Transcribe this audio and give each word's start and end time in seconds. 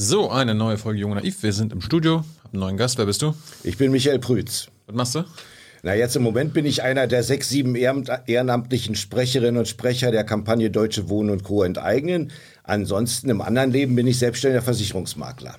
So, 0.00 0.30
eine 0.30 0.54
neue 0.54 0.78
Folge 0.78 1.00
Junge 1.00 1.16
Naiv. 1.16 1.42
Wir 1.42 1.52
sind 1.52 1.72
im 1.72 1.80
Studio, 1.80 2.18
haben 2.18 2.26
einen 2.52 2.60
neuen 2.60 2.76
Gast. 2.76 2.98
Wer 2.98 3.06
bist 3.06 3.20
du? 3.20 3.34
Ich 3.64 3.78
bin 3.78 3.90
Michael 3.90 4.20
Prütz. 4.20 4.68
Was 4.86 4.94
machst 4.94 5.14
du? 5.16 5.24
Na, 5.82 5.92
jetzt 5.96 6.14
im 6.14 6.22
Moment 6.22 6.54
bin 6.54 6.66
ich 6.66 6.84
einer 6.84 7.08
der 7.08 7.24
sechs, 7.24 7.48
sieben 7.48 7.74
ehrenamtlichen 7.74 8.94
Sprecherinnen 8.94 9.56
und 9.56 9.66
Sprecher 9.66 10.12
der 10.12 10.22
Kampagne 10.22 10.70
Deutsche 10.70 11.08
Wohnen 11.08 11.30
und 11.30 11.42
Co. 11.42 11.64
enteignen. 11.64 12.30
Ansonsten 12.62 13.28
im 13.28 13.40
anderen 13.40 13.72
Leben 13.72 13.96
bin 13.96 14.06
ich 14.06 14.20
selbstständiger 14.20 14.62
Versicherungsmakler. 14.62 15.56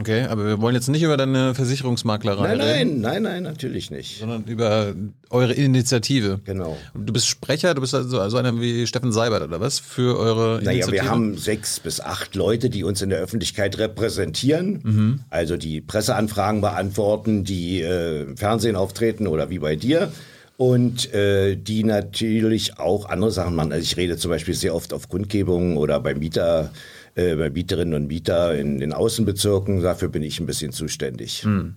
Okay, 0.00 0.22
aber 0.22 0.46
wir 0.46 0.60
wollen 0.60 0.74
jetzt 0.74 0.88
nicht 0.88 1.02
über 1.02 1.18
deine 1.18 1.54
Versicherungsmaklerei 1.54 2.56
nein, 2.56 2.60
reden. 2.60 3.00
Nein, 3.00 3.22
nein, 3.22 3.32
nein, 3.34 3.42
natürlich 3.42 3.90
nicht. 3.90 4.20
Sondern 4.20 4.44
über 4.44 4.94
eure 5.28 5.52
Initiative. 5.52 6.40
Genau. 6.44 6.78
Du 6.94 7.12
bist 7.12 7.26
Sprecher, 7.26 7.74
du 7.74 7.82
bist 7.82 7.94
also, 7.94 8.18
also 8.18 8.38
einer 8.38 8.58
wie 8.58 8.86
Steffen 8.86 9.12
Seibert 9.12 9.42
oder 9.42 9.60
was 9.60 9.80
für 9.80 10.18
eure 10.18 10.56
naja, 10.62 10.70
Initiative? 10.70 10.90
Naja, 10.90 11.02
wir 11.02 11.10
haben 11.10 11.36
sechs 11.36 11.78
bis 11.78 12.00
acht 12.00 12.34
Leute, 12.34 12.70
die 12.70 12.84
uns 12.84 13.02
in 13.02 13.10
der 13.10 13.18
Öffentlichkeit 13.18 13.76
repräsentieren. 13.78 14.80
Mhm. 14.82 15.20
Also 15.28 15.58
die 15.58 15.82
Presseanfragen 15.82 16.62
beantworten, 16.62 17.44
die 17.44 17.82
äh, 17.82 18.22
im 18.22 18.36
Fernsehen 18.38 18.76
auftreten 18.76 19.26
oder 19.26 19.50
wie 19.50 19.58
bei 19.58 19.76
dir 19.76 20.10
und 20.56 21.12
äh, 21.12 21.56
die 21.56 21.84
natürlich 21.84 22.78
auch 22.78 23.08
andere 23.08 23.30
Sachen 23.30 23.54
machen. 23.54 23.72
Also 23.72 23.82
ich 23.82 23.96
rede 23.96 24.16
zum 24.16 24.30
Beispiel 24.30 24.54
sehr 24.54 24.74
oft 24.74 24.92
auf 24.92 25.08
Kundgebungen 25.08 25.76
oder 25.76 26.00
bei 26.00 26.14
Mieter, 26.14 26.70
äh, 27.14 27.36
bei 27.36 27.50
Mieterinnen 27.50 27.94
und 27.94 28.06
Mieter 28.06 28.56
in 28.56 28.78
den 28.78 28.92
Außenbezirken. 28.92 29.82
Dafür 29.82 30.08
bin 30.08 30.22
ich 30.22 30.40
ein 30.40 30.46
bisschen 30.46 30.72
zuständig. 30.72 31.44
Hm. 31.44 31.76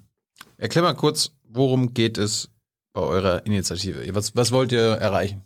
Erklär 0.58 0.84
mal 0.84 0.94
kurz, 0.94 1.32
worum 1.48 1.94
geht 1.94 2.18
es 2.18 2.50
bei 2.94 3.02
eurer 3.02 3.46
Initiative? 3.46 4.04
Was, 4.16 4.36
was 4.36 4.52
wollt 4.52 4.72
ihr 4.72 4.80
erreichen? 4.80 5.42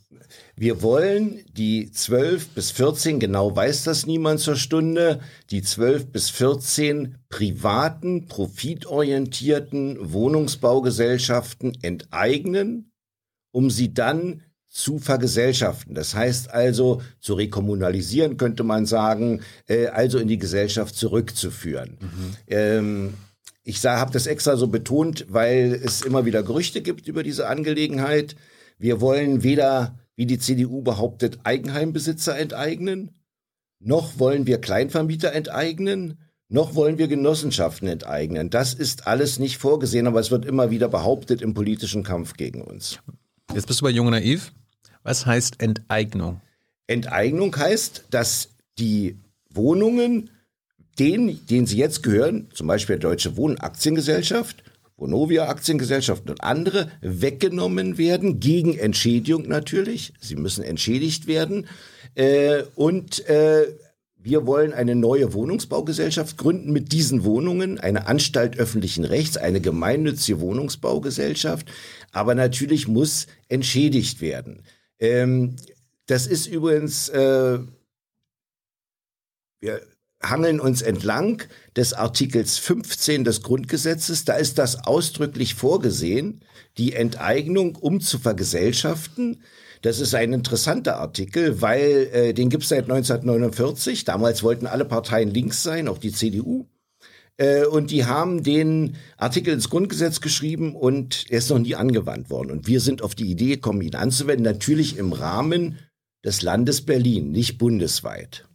Wir 0.56 0.82
wollen 0.82 1.44
die 1.54 1.90
12 1.92 2.50
bis 2.50 2.72
14, 2.72 3.20
genau 3.20 3.56
weiß 3.56 3.84
das 3.86 4.06
niemand 4.06 4.40
zur 4.42 4.56
Stunde, 4.56 5.22
die 5.50 5.62
12 5.62 6.12
bis 6.12 6.30
14 6.30 7.18
privaten, 7.30 8.28
profitorientierten 8.28 10.14
Wohnungsbaugesellschaften 10.14 11.78
enteignen, 11.82 12.92
um 13.52 13.72
sie 13.72 13.94
dann 13.94 14.44
zu 14.70 15.00
vergesellschaften. 15.00 15.96
Das 15.96 16.14
heißt 16.14 16.52
also, 16.54 17.02
zu 17.20 17.34
rekommunalisieren 17.34 18.38
könnte 18.38 18.64
man 18.64 18.86
sagen, 18.86 19.42
äh, 19.68 19.88
also 19.88 20.20
in 20.20 20.28
die 20.28 20.38
Gesellschaft 20.38 20.96
zurückzuführen. 20.96 21.98
Mhm. 22.00 22.36
Ähm, 22.48 23.14
ich 23.64 23.84
habe 23.84 24.12
das 24.12 24.28
extra 24.28 24.56
so 24.56 24.68
betont, 24.68 25.26
weil 25.30 25.80
es 25.84 26.02
immer 26.02 26.26
wieder 26.26 26.44
Gerüchte 26.44 26.82
gibt 26.82 27.08
über 27.08 27.24
diese 27.24 27.48
Angelegenheit. 27.48 28.36
Wir 28.78 29.02
wollen 29.02 29.44
weder, 29.44 30.00
wie 30.16 30.26
die 30.26 30.40
CDU 30.40 30.82
behauptet, 30.82 31.40
Eigenheimbesitzer 31.44 32.38
enteignen, 32.38 33.12
noch 33.80 34.20
wollen 34.20 34.48
wir 34.48 34.60
Kleinvermieter 34.60 35.34
enteignen, 35.34 36.20
noch 36.48 36.76
wollen 36.76 36.98
wir 36.98 37.08
Genossenschaften 37.08 37.88
enteignen. 37.88 38.50
Das 38.50 38.74
ist 38.74 39.08
alles 39.08 39.40
nicht 39.40 39.58
vorgesehen, 39.58 40.08
aber 40.08 40.20
es 40.20 40.32
wird 40.32 40.46
immer 40.46 40.72
wieder 40.72 40.90
behauptet 40.90 41.42
im 41.42 41.54
politischen 41.54 42.04
Kampf 42.04 42.34
gegen 42.34 42.62
uns. 42.62 43.00
Jetzt 43.54 43.68
bist 43.68 43.82
du 43.82 43.86
bei 43.86 43.92
Junge 43.92 44.12
Naiv. 44.12 44.52
Was 45.10 45.26
heißt 45.26 45.60
Enteignung? 45.60 46.40
Enteignung 46.86 47.56
heißt, 47.58 48.04
dass 48.12 48.50
die 48.78 49.18
Wohnungen, 49.52 50.30
denen, 51.00 51.44
denen 51.48 51.66
sie 51.66 51.78
jetzt 51.78 52.04
gehören, 52.04 52.48
zum 52.54 52.68
Beispiel 52.68 53.00
der 53.00 53.10
Deutsche 53.10 53.36
Wohnaktiengesellschaft, 53.36 54.64
Vonovia 54.98 55.48
Aktiengesellschaften 55.48 56.30
und 56.30 56.44
andere, 56.44 56.92
weggenommen 57.02 57.98
werden, 57.98 58.40
gegen 58.40 58.78
Entschädigung 58.78 59.48
natürlich. 59.48 60.14
Sie 60.22 60.36
müssen 60.36 60.64
entschädigt 60.64 61.26
werden. 61.26 61.66
Äh, 62.14 62.66
und 62.76 63.28
äh, 63.28 63.66
wir 64.16 64.46
wollen 64.46 64.74
eine 64.74 64.94
neue 64.94 65.34
Wohnungsbaugesellschaft 65.34 66.38
gründen 66.38 66.72
mit 66.72 66.92
diesen 66.92 67.24
Wohnungen, 67.24 67.80
eine 67.80 68.06
Anstalt 68.06 68.60
öffentlichen 68.60 69.06
Rechts, 69.06 69.38
eine 69.38 69.60
gemeinnützige 69.60 70.40
Wohnungsbaugesellschaft. 70.40 71.66
Aber 72.12 72.36
natürlich 72.36 72.88
muss 72.88 73.26
entschädigt 73.48 74.22
werden. 74.22 74.62
Ähm, 75.00 75.56
das 76.08 76.28
ist 76.28 76.48
übrigens, 76.48 77.10
äh, 77.10 77.60
wir 79.62 79.82
hangeln 80.22 80.60
uns 80.60 80.82
entlang 80.82 81.44
des 81.76 81.94
Artikels 81.94 82.58
15 82.58 83.24
des 83.24 83.42
Grundgesetzes. 83.42 84.26
Da 84.26 84.36
ist 84.36 84.58
das 84.58 84.86
ausdrücklich 84.86 85.56
vorgesehen, 85.56 86.42
die 86.78 86.94
Enteignung 86.94 87.76
um 87.76 88.02
zu 88.02 88.20
vergesellschaften. 88.20 89.42
Das 89.82 90.00
ist 90.00 90.14
ein 90.14 90.34
interessanter 90.34 90.98
Artikel, 90.98 91.62
weil 91.62 92.10
äh, 92.12 92.34
den 92.34 92.50
gibt 92.50 92.64
es 92.64 92.70
seit 92.70 92.84
1949. 92.84 94.04
Damals 94.04 94.44
wollten 94.44 94.68
alle 94.68 94.86
Parteien 94.86 95.30
links 95.30 95.64
sein, 95.64 95.88
auch 95.88 95.98
die 95.98 96.12
CDU. 96.12 96.68
Äh, 97.40 97.66
und 97.66 97.90
die 97.90 98.06
haben 98.06 98.44
den 98.44 98.98
Artikel 99.18 99.54
ins 99.54 99.70
Grundgesetz 99.70 100.22
geschrieben 100.22 100.76
und 100.76 101.26
er 101.30 101.40
ist 101.40 101.50
noch 101.50 101.60
nie 101.60 101.76
angewandt 101.76 102.30
worden. 102.30 102.52
Und 102.52 102.68
wir 102.68 102.82
sind 102.82 103.02
auf 103.02 103.16
die 103.16 103.32
Idee 103.32 103.56
gekommen, 103.56 103.82
ihn 103.82 103.96
anzuwenden, 103.96 104.44
natürlich 104.44 104.98
im 104.98 105.14
Rahmen 105.14 105.80
des 106.24 106.42
Landes 106.42 106.82
Berlin, 106.82 107.32
nicht 107.32 107.58
bundesweit. 107.58 108.46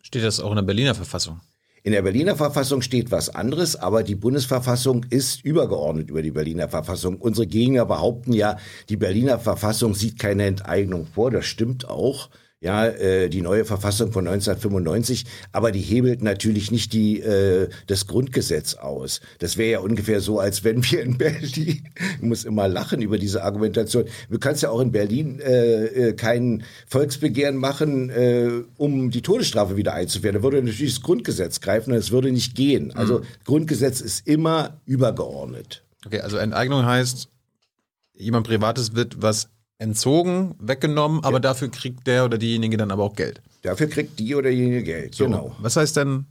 Steht 0.00 0.22
das 0.22 0.38
auch 0.38 0.50
in 0.50 0.56
der 0.56 0.62
Berliner 0.62 0.94
Verfassung? 0.94 1.40
In 1.82 1.92
der 1.92 2.02
Berliner 2.02 2.36
Verfassung 2.36 2.80
steht 2.80 3.10
was 3.10 3.28
anderes, 3.28 3.76
aber 3.76 4.04
die 4.04 4.14
Bundesverfassung 4.14 5.04
ist 5.10 5.44
übergeordnet 5.44 6.08
über 6.08 6.22
die 6.22 6.30
Berliner 6.30 6.68
Verfassung. 6.68 7.18
Unsere 7.18 7.46
Gegner 7.46 7.84
behaupten 7.84 8.32
ja, 8.32 8.56
die 8.88 8.96
Berliner 8.96 9.38
Verfassung 9.38 9.94
sieht 9.94 10.18
keine 10.18 10.46
Enteignung 10.46 11.04
vor. 11.04 11.30
Das 11.30 11.44
stimmt 11.44 11.86
auch 11.86 12.30
ja, 12.64 12.86
äh, 12.86 13.28
die 13.28 13.42
neue 13.42 13.66
Verfassung 13.66 14.10
von 14.10 14.26
1995, 14.26 15.26
aber 15.52 15.70
die 15.70 15.82
hebelt 15.82 16.22
natürlich 16.22 16.70
nicht 16.70 16.94
die, 16.94 17.20
äh, 17.20 17.68
das 17.88 18.06
Grundgesetz 18.06 18.72
aus. 18.76 19.20
Das 19.38 19.58
wäre 19.58 19.70
ja 19.70 19.78
ungefähr 19.80 20.22
so, 20.22 20.40
als 20.40 20.64
wenn 20.64 20.82
wir 20.82 21.02
in 21.02 21.18
Berlin, 21.18 21.86
ich 22.16 22.22
muss 22.22 22.44
immer 22.44 22.66
lachen 22.66 23.02
über 23.02 23.18
diese 23.18 23.44
Argumentation, 23.44 24.06
du 24.30 24.38
kannst 24.38 24.62
ja 24.62 24.70
auch 24.70 24.80
in 24.80 24.92
Berlin 24.92 25.40
äh, 25.40 25.84
äh, 25.84 26.12
kein 26.14 26.64
Volksbegehren 26.86 27.56
machen, 27.56 28.08
äh, 28.08 28.62
um 28.78 29.10
die 29.10 29.20
Todesstrafe 29.20 29.76
wieder 29.76 29.92
einzuführen. 29.92 30.36
Da 30.36 30.42
würde 30.42 30.62
natürlich 30.62 30.94
das 30.94 31.02
Grundgesetz 31.02 31.60
greifen 31.60 31.92
und 31.92 31.98
es 31.98 32.12
würde 32.12 32.32
nicht 32.32 32.54
gehen. 32.54 32.96
Also 32.96 33.18
mhm. 33.18 33.24
Grundgesetz 33.44 34.00
ist 34.00 34.26
immer 34.26 34.80
übergeordnet. 34.86 35.84
Okay, 36.06 36.20
also 36.20 36.38
Enteignung 36.38 36.86
heißt, 36.86 37.28
jemand 38.14 38.46
Privates 38.46 38.94
wird 38.94 39.20
was 39.20 39.50
entzogen, 39.78 40.54
weggenommen, 40.58 41.24
aber 41.24 41.36
ja. 41.36 41.40
dafür 41.40 41.70
kriegt 41.70 42.06
der 42.06 42.24
oder 42.24 42.38
diejenige 42.38 42.76
dann 42.76 42.90
aber 42.90 43.02
auch 43.02 43.16
Geld. 43.16 43.42
Dafür 43.62 43.88
kriegt 43.88 44.18
die 44.18 44.34
oder 44.34 44.50
diejenige 44.50 44.82
Geld, 44.82 45.14
so, 45.14 45.24
genau. 45.24 45.56
Was 45.60 45.76
heißt 45.76 45.96
denn 45.96 46.26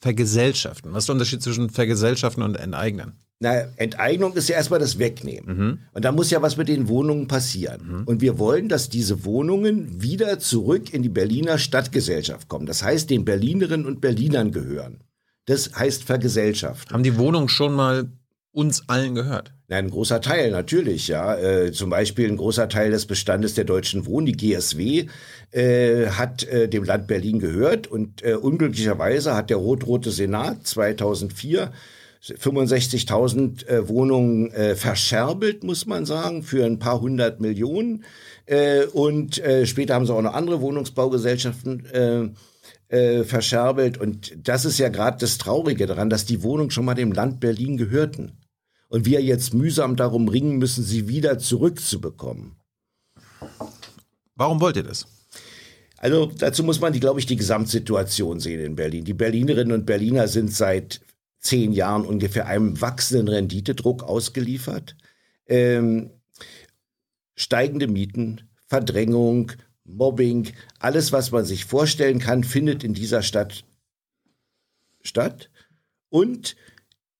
vergesellschaften? 0.00 0.92
Was 0.92 1.04
ist 1.04 1.08
der 1.08 1.14
Unterschied 1.14 1.42
zwischen 1.42 1.70
vergesellschaften 1.70 2.42
und 2.42 2.56
enteignen? 2.56 3.14
Na, 3.40 3.68
Enteignung 3.76 4.32
ist 4.34 4.48
ja 4.48 4.56
erstmal 4.56 4.80
das 4.80 4.98
Wegnehmen. 4.98 5.56
Mhm. 5.56 5.78
Und 5.92 6.04
da 6.04 6.10
muss 6.10 6.30
ja 6.30 6.42
was 6.42 6.56
mit 6.56 6.66
den 6.66 6.88
Wohnungen 6.88 7.28
passieren. 7.28 8.00
Mhm. 8.00 8.04
Und 8.04 8.20
wir 8.20 8.38
wollen, 8.38 8.68
dass 8.68 8.88
diese 8.88 9.24
Wohnungen 9.24 10.02
wieder 10.02 10.40
zurück 10.40 10.92
in 10.92 11.02
die 11.02 11.08
Berliner 11.08 11.58
Stadtgesellschaft 11.58 12.48
kommen. 12.48 12.66
Das 12.66 12.82
heißt, 12.82 13.10
den 13.10 13.24
Berlinerinnen 13.24 13.86
und 13.86 14.00
Berlinern 14.00 14.50
gehören. 14.50 15.04
Das 15.46 15.72
heißt 15.74 16.02
Vergesellschaft. 16.02 16.92
Haben 16.92 17.04
die 17.04 17.16
Wohnungen 17.16 17.48
schon 17.48 17.74
mal 17.74 18.10
uns 18.50 18.88
allen 18.88 19.14
gehört? 19.14 19.54
Ein 19.70 19.90
großer 19.90 20.20
Teil 20.20 20.50
natürlich, 20.50 21.08
ja. 21.08 21.36
Äh, 21.36 21.72
zum 21.72 21.90
Beispiel 21.90 22.28
ein 22.28 22.38
großer 22.38 22.68
Teil 22.68 22.90
des 22.90 23.06
Bestandes 23.06 23.54
der 23.54 23.64
Deutschen 23.64 24.06
Wohnen, 24.06 24.26
die 24.26 24.32
GSW, 24.32 25.06
äh, 25.50 26.06
hat 26.06 26.44
äh, 26.44 26.68
dem 26.68 26.84
Land 26.84 27.06
Berlin 27.06 27.38
gehört 27.38 27.86
und 27.86 28.22
äh, 28.22 28.34
unglücklicherweise 28.34 29.34
hat 29.34 29.50
der 29.50 29.58
rot-rote 29.58 30.10
Senat 30.10 30.66
2004 30.66 31.72
65.000 32.20 33.66
äh, 33.68 33.88
Wohnungen 33.88 34.50
äh, 34.50 34.74
verscherbelt, 34.74 35.62
muss 35.62 35.86
man 35.86 36.04
sagen, 36.04 36.42
für 36.42 36.64
ein 36.64 36.80
paar 36.80 37.00
hundert 37.00 37.40
Millionen. 37.40 38.04
Äh, 38.46 38.86
und 38.86 39.38
äh, 39.38 39.66
später 39.66 39.94
haben 39.94 40.04
sie 40.04 40.12
auch 40.12 40.22
noch 40.22 40.34
andere 40.34 40.60
Wohnungsbaugesellschaften 40.60 41.86
äh, 41.86 42.28
äh, 42.88 43.24
verscherbelt. 43.24 43.98
Und 43.98 44.36
das 44.48 44.64
ist 44.64 44.78
ja 44.78 44.88
gerade 44.88 45.18
das 45.20 45.38
Traurige 45.38 45.86
daran, 45.86 46.10
dass 46.10 46.24
die 46.24 46.42
Wohnungen 46.42 46.72
schon 46.72 46.86
mal 46.86 46.94
dem 46.94 47.12
Land 47.12 47.38
Berlin 47.38 47.76
gehörten 47.76 48.37
und 48.88 49.06
wir 49.06 49.22
jetzt 49.22 49.54
mühsam 49.54 49.96
darum 49.96 50.28
ringen 50.28 50.58
müssen, 50.58 50.82
sie 50.82 51.08
wieder 51.08 51.38
zurückzubekommen. 51.38 52.56
Warum 54.34 54.60
wollt 54.60 54.76
ihr 54.76 54.82
das? 54.82 55.06
Also 55.96 56.26
dazu 56.26 56.62
muss 56.62 56.80
man, 56.80 56.92
die, 56.92 57.00
glaube 57.00 57.20
ich, 57.20 57.26
die 57.26 57.36
Gesamtsituation 57.36 58.38
sehen 58.40 58.60
in 58.60 58.76
Berlin. 58.76 59.04
Die 59.04 59.14
Berlinerinnen 59.14 59.72
und 59.72 59.86
Berliner 59.86 60.28
sind 60.28 60.52
seit 60.52 61.00
zehn 61.40 61.72
Jahren 61.72 62.04
ungefähr 62.04 62.46
einem 62.46 62.80
wachsenden 62.80 63.28
Renditedruck 63.28 64.04
ausgeliefert. 64.04 64.96
Ähm, 65.46 66.10
steigende 67.34 67.88
Mieten, 67.88 68.48
Verdrängung, 68.66 69.52
Mobbing, 69.84 70.52
alles, 70.78 71.12
was 71.12 71.30
man 71.30 71.44
sich 71.44 71.64
vorstellen 71.64 72.18
kann, 72.18 72.44
findet 72.44 72.84
in 72.84 72.94
dieser 72.94 73.22
Stadt 73.22 73.64
statt. 75.02 75.50
Und 76.10 76.56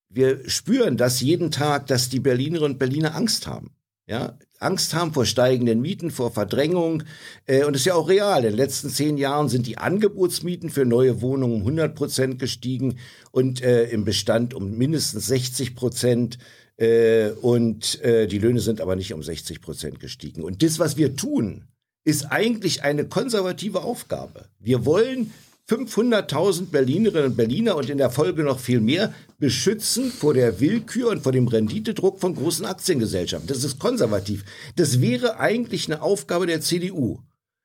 wir 0.08 0.48
spüren 0.48 0.96
das 0.96 1.20
jeden 1.20 1.50
Tag, 1.50 1.86
dass 1.86 2.08
die 2.08 2.20
Berlinerinnen 2.20 2.72
und 2.72 2.78
Berliner 2.78 3.14
Angst 3.14 3.46
haben. 3.46 3.70
Ja, 4.06 4.38
Angst 4.58 4.94
haben 4.94 5.12
vor 5.12 5.26
steigenden 5.26 5.82
Mieten, 5.82 6.10
vor 6.10 6.32
Verdrängung. 6.32 7.02
Äh, 7.46 7.64
und 7.64 7.74
das 7.74 7.82
ist 7.82 7.86
ja 7.86 7.94
auch 7.94 8.08
real. 8.08 8.38
In 8.38 8.52
den 8.52 8.56
letzten 8.56 8.88
zehn 8.88 9.18
Jahren 9.18 9.50
sind 9.50 9.66
die 9.66 9.76
Angebotsmieten 9.76 10.70
für 10.70 10.86
neue 10.86 11.20
Wohnungen 11.20 11.56
um 11.56 11.60
100 11.60 11.94
Prozent 11.94 12.38
gestiegen 12.38 12.98
und 13.32 13.62
äh, 13.62 13.84
im 13.90 14.04
Bestand 14.04 14.54
um 14.54 14.78
mindestens 14.78 15.26
60 15.26 15.74
Prozent. 15.74 16.38
Äh, 16.78 17.30
und 17.42 18.00
äh, 18.02 18.26
die 18.26 18.38
Löhne 18.38 18.60
sind 18.60 18.80
aber 18.80 18.96
nicht 18.96 19.12
um 19.12 19.22
60 19.22 19.60
Prozent 19.60 20.00
gestiegen. 20.00 20.42
Und 20.42 20.62
das, 20.62 20.78
was 20.78 20.96
wir 20.96 21.14
tun, 21.14 21.64
ist 22.04 22.32
eigentlich 22.32 22.82
eine 22.82 23.04
konservative 23.04 23.82
Aufgabe. 23.82 24.46
Wir 24.58 24.86
wollen 24.86 25.32
500.000 25.68 26.70
Berlinerinnen 26.70 27.32
und 27.32 27.36
Berliner 27.36 27.76
und 27.76 27.90
in 27.90 27.98
der 27.98 28.10
Folge 28.10 28.42
noch 28.42 28.58
viel 28.58 28.80
mehr 28.80 29.12
beschützen 29.38 30.10
vor 30.10 30.34
der 30.34 30.60
Willkür 30.60 31.10
und 31.10 31.22
vor 31.22 31.32
dem 31.32 31.48
Renditedruck 31.48 32.20
von 32.20 32.34
großen 32.34 32.66
Aktiengesellschaften. 32.66 33.48
Das 33.48 33.64
ist 33.64 33.78
konservativ. 33.78 34.44
Das 34.76 35.00
wäre 35.00 35.38
eigentlich 35.38 35.86
eine 35.86 36.02
Aufgabe 36.02 36.46
der 36.46 36.60
CDU. 36.60 37.20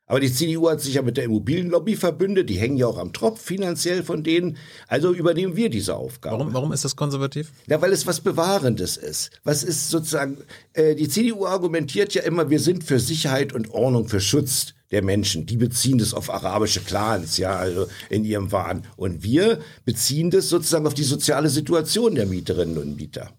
Aber 0.05 0.19
die 0.19 0.31
CDU 0.31 0.69
hat 0.69 0.81
sich 0.81 0.95
ja 0.95 1.01
mit 1.01 1.15
der 1.15 1.23
Immobilienlobby 1.23 1.95
verbündet, 1.95 2.49
die 2.49 2.59
hängen 2.59 2.75
ja 2.75 2.87
auch 2.87 2.97
am 2.97 3.13
Tropf 3.13 3.41
finanziell 3.41 4.03
von 4.03 4.21
denen. 4.21 4.57
Also 4.87 5.13
übernehmen 5.13 5.55
wir 5.55 5.69
diese 5.69 5.95
Aufgabe. 5.95 6.39
Warum, 6.39 6.53
warum 6.53 6.73
ist 6.73 6.83
das 6.83 6.95
konservativ? 6.95 7.51
Ja, 7.67 7.81
weil 7.81 7.93
es 7.93 8.05
was 8.05 8.19
Bewahrendes 8.19 8.97
ist. 8.97 9.31
Was 9.43 9.63
ist 9.63 9.89
sozusagen, 9.89 10.37
äh, 10.73 10.95
die 10.95 11.07
CDU 11.07 11.45
argumentiert 11.45 12.13
ja 12.13 12.23
immer, 12.23 12.49
wir 12.49 12.59
sind 12.59 12.83
für 12.83 12.99
Sicherheit 12.99 13.53
und 13.53 13.71
Ordnung, 13.71 14.09
für 14.09 14.19
Schutz 14.19 14.73
der 14.93 15.03
Menschen. 15.03 15.45
Die 15.45 15.57
beziehen 15.57 15.97
das 15.97 16.13
auf 16.13 16.33
arabische 16.33 16.79
Clans, 16.79 17.37
ja, 17.37 17.55
also 17.55 17.87
in 18.09 18.23
ihrem 18.23 18.51
Wahn. 18.51 18.83
Und 18.95 19.23
wir 19.23 19.59
beziehen 19.83 20.31
das 20.31 20.49
sozusagen 20.49 20.87
auf 20.87 20.93
die 20.93 21.03
soziale 21.03 21.49
Situation 21.49 22.15
der 22.15 22.25
Mieterinnen 22.25 22.77
und 22.77 22.95
Mieter. 22.95 23.31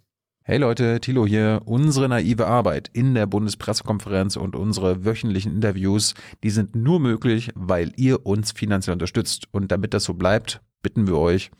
Hey 0.46 0.58
Leute, 0.58 1.00
Thilo 1.00 1.24
hier. 1.26 1.62
Unsere 1.64 2.06
naive 2.06 2.46
Arbeit 2.46 2.90
in 2.92 3.14
der 3.14 3.26
Bundespressekonferenz 3.26 4.36
und 4.36 4.54
unsere 4.54 5.06
wöchentlichen 5.06 5.54
Interviews, 5.54 6.12
die 6.42 6.50
sind 6.50 6.76
nur 6.76 7.00
möglich, 7.00 7.50
weil 7.54 7.92
ihr 7.96 8.26
uns 8.26 8.52
finanziell 8.52 8.92
unterstützt. 8.92 9.46
Und 9.52 9.72
damit 9.72 9.94
das 9.94 10.04
so 10.04 10.12
bleibt, 10.12 10.60
bitten 10.82 11.06
wir 11.06 11.16
euch, 11.16 11.50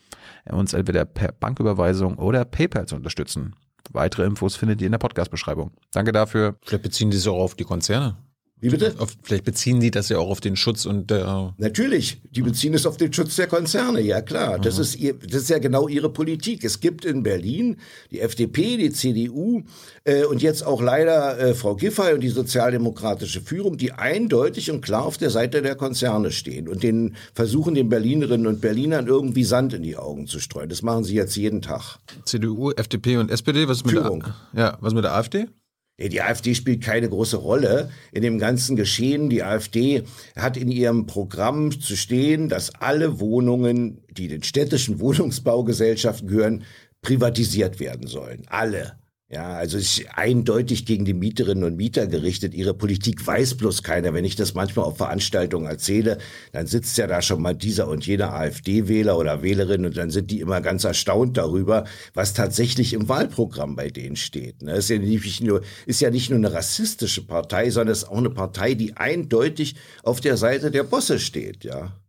uns 0.51 0.75
entweder 0.75 1.07
per 1.07 1.33
Banküberweisung 1.33 2.19
oder 2.19 2.45
PayPal 2.45 2.87
zu 2.87 2.97
unterstützen. 2.97 3.55
Weitere 3.91 4.25
Infos 4.25 4.57
findet 4.57 4.83
ihr 4.83 4.87
in 4.87 4.93
der 4.93 4.99
Podcast-Beschreibung. 4.99 5.71
Danke 5.93 6.13
dafür. 6.13 6.57
Vielleicht 6.63 6.83
beziehen 6.83 7.11
die 7.11 7.17
sich 7.17 7.29
auch 7.29 7.39
auf 7.39 7.55
die 7.55 7.65
Konzerne. 7.65 8.19
Wie 8.65 8.71
bitte? 8.71 8.95
Vielleicht 9.23 9.45
beziehen 9.45 9.79
die 9.79 9.91
das 9.91 10.09
ja 10.09 10.17
auch 10.17 10.31
auf 10.31 10.41
den 10.41 10.57
Schutz 10.57 10.87
und 10.87 11.11
der. 11.11 11.53
Natürlich, 11.59 12.23
die 12.31 12.41
beziehen 12.41 12.73
es 12.73 12.87
auf 12.87 12.97
den 12.97 13.13
Schutz 13.13 13.37
der 13.37 13.47
Konzerne, 13.47 14.01
ja 14.01 14.23
klar. 14.23 14.59
Das 14.59 14.79
ist, 14.79 14.97
ihr, 14.97 15.13
das 15.15 15.43
ist 15.43 15.51
ja 15.51 15.59
genau 15.59 15.87
ihre 15.87 16.09
Politik. 16.09 16.65
Es 16.65 16.81
gibt 16.81 17.05
in 17.05 17.23
Berlin 17.23 17.77
die 18.11 18.21
FDP, 18.21 18.79
die 18.79 18.91
CDU 18.91 19.65
äh, 20.05 20.25
und 20.25 20.41
jetzt 20.41 20.65
auch 20.65 20.81
leider 20.81 21.39
äh, 21.39 21.53
Frau 21.53 21.77
Giffey 21.77 22.15
und 22.15 22.21
die 22.21 22.31
sozialdemokratische 22.31 23.43
Führung, 23.43 23.77
die 23.77 23.93
eindeutig 23.93 24.71
und 24.71 24.81
klar 24.81 25.05
auf 25.05 25.19
der 25.19 25.29
Seite 25.29 25.61
der 25.61 25.75
Konzerne 25.75 26.31
stehen 26.31 26.67
und 26.67 26.83
den 26.83 27.17
versuchen, 27.35 27.75
den 27.75 27.91
Berlinerinnen 27.91 28.47
und 28.47 28.63
Berlinern 28.63 29.09
irgendwie 29.09 29.45
Sand 29.45 29.75
in 29.75 29.83
die 29.83 29.99
Augen 29.99 30.27
zu 30.27 30.41
streuen. 30.41 30.71
Das 30.71 30.81
machen 30.81 31.05
sie 31.05 31.17
jetzt 31.17 31.37
jeden 31.37 31.61
Tag. 31.61 31.99
CDU, 32.25 32.71
FDP 32.71 33.19
und 33.19 33.31
SPD, 33.31 33.69
was 33.69 33.79
ist 33.79 33.87
mit 33.87 33.97
Führung. 33.97 34.25
der, 34.55 34.63
ja, 34.63 34.79
was 34.81 34.95
mit 34.95 35.05
der 35.05 35.13
AfD? 35.13 35.49
Die 35.99 36.23
AfD 36.23 36.55
spielt 36.55 36.83
keine 36.83 37.09
große 37.09 37.37
Rolle 37.37 37.91
in 38.11 38.23
dem 38.23 38.39
ganzen 38.39 38.75
Geschehen. 38.75 39.31
Die 39.31 39.45
AfD 39.45 40.03
hat 40.35 40.57
in 40.57 40.71
ihrem 40.71 41.07
Programm 41.07 41.71
zu 41.81 41.97
stehen, 41.97 42.49
dass 42.49 42.75
alle 42.75 43.21
Wohnungen, 43.21 44.03
die 44.11 44.27
den 44.27 44.43
städtischen 44.43 44.99
Wohnungsbaugesellschaften 45.01 46.29
gehören, 46.29 46.65
privatisiert 47.01 47.79
werden 47.79 48.09
sollen. 48.09 48.43
Alle. 48.49 48.99
Ja, 49.35 49.55
also 49.55 49.79
es 49.79 49.99
ist 49.99 50.07
eindeutig 50.15 50.87
gegen 50.87 51.05
die 51.05 51.13
Mieterinnen 51.13 51.65
und 51.65 51.77
Mieter 51.77 52.07
gerichtet. 52.07 52.55
Ihre 52.55 52.73
Politik 52.73 53.27
weiß 53.27 53.57
bloß 53.57 53.83
keiner. 53.83 54.15
Wenn 54.15 54.25
ich 54.25 54.37
das 54.37 54.55
manchmal 54.55 54.85
auf 54.85 54.97
Veranstaltungen 54.97 55.67
erzähle, 55.67 56.19
dann 56.53 56.69
sitzt 56.69 56.97
ja 56.99 57.09
da 57.09 57.21
schon 57.21 57.43
mal 57.43 57.57
dieser 57.57 57.89
und 57.89 58.07
jener 58.07 58.33
AfD-Wähler 58.33 59.19
oder 59.19 59.43
Wählerin 59.43 59.87
und 59.87 59.97
dann 59.97 60.11
sind 60.11 60.31
die 60.31 60.39
immer 60.39 60.61
ganz 60.61 60.85
erstaunt 60.85 61.37
darüber, 61.37 61.85
was 62.13 62.33
tatsächlich 62.33 62.93
im 62.93 63.09
Wahlprogramm 63.09 63.75
bei 63.75 63.91
denen 63.91 64.15
steht. 64.15 64.63
Ne? 64.63 64.71
Es 64.71 64.85
ist 64.85 64.91
ja 64.91 64.99
nicht 64.99 65.41
nur, 65.41 65.63
ist 65.87 66.01
ja 66.01 66.11
nicht 66.11 66.31
nur 66.31 66.39
eine 66.39 66.53
rassistische 66.53 67.27
Partei, 67.27 67.71
sondern 67.71 67.91
es 67.91 68.05
ist 68.05 68.09
auch 68.09 68.19
eine 68.19 68.31
Partei, 68.31 68.75
die 68.75 68.97
eindeutig 68.97 69.75
auf 70.05 70.21
der 70.21 70.37
Seite 70.37 70.71
der 70.71 70.85
Bosse 70.85 71.19
steht, 71.19 71.65
ja. 71.65 72.01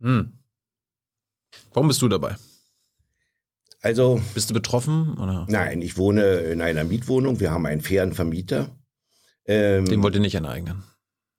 Hm. 0.00 0.38
Warum 1.72 1.88
bist 1.88 2.00
du 2.00 2.06
dabei? 2.08 2.36
Also, 3.82 4.20
Bist 4.34 4.50
du 4.50 4.54
betroffen? 4.54 5.16
Oder? 5.18 5.46
nein, 5.48 5.80
ich 5.82 5.96
wohne 5.96 6.22
in 6.40 6.60
einer 6.60 6.84
Mietwohnung. 6.84 7.40
Wir 7.40 7.50
haben 7.50 7.64
einen 7.66 7.80
fairen 7.80 8.12
Vermieter. 8.12 8.76
Ähm, 9.46 9.86
Den 9.86 10.02
wollt 10.02 10.14
ihr 10.14 10.20
nicht 10.20 10.34
enteignen. 10.34 10.82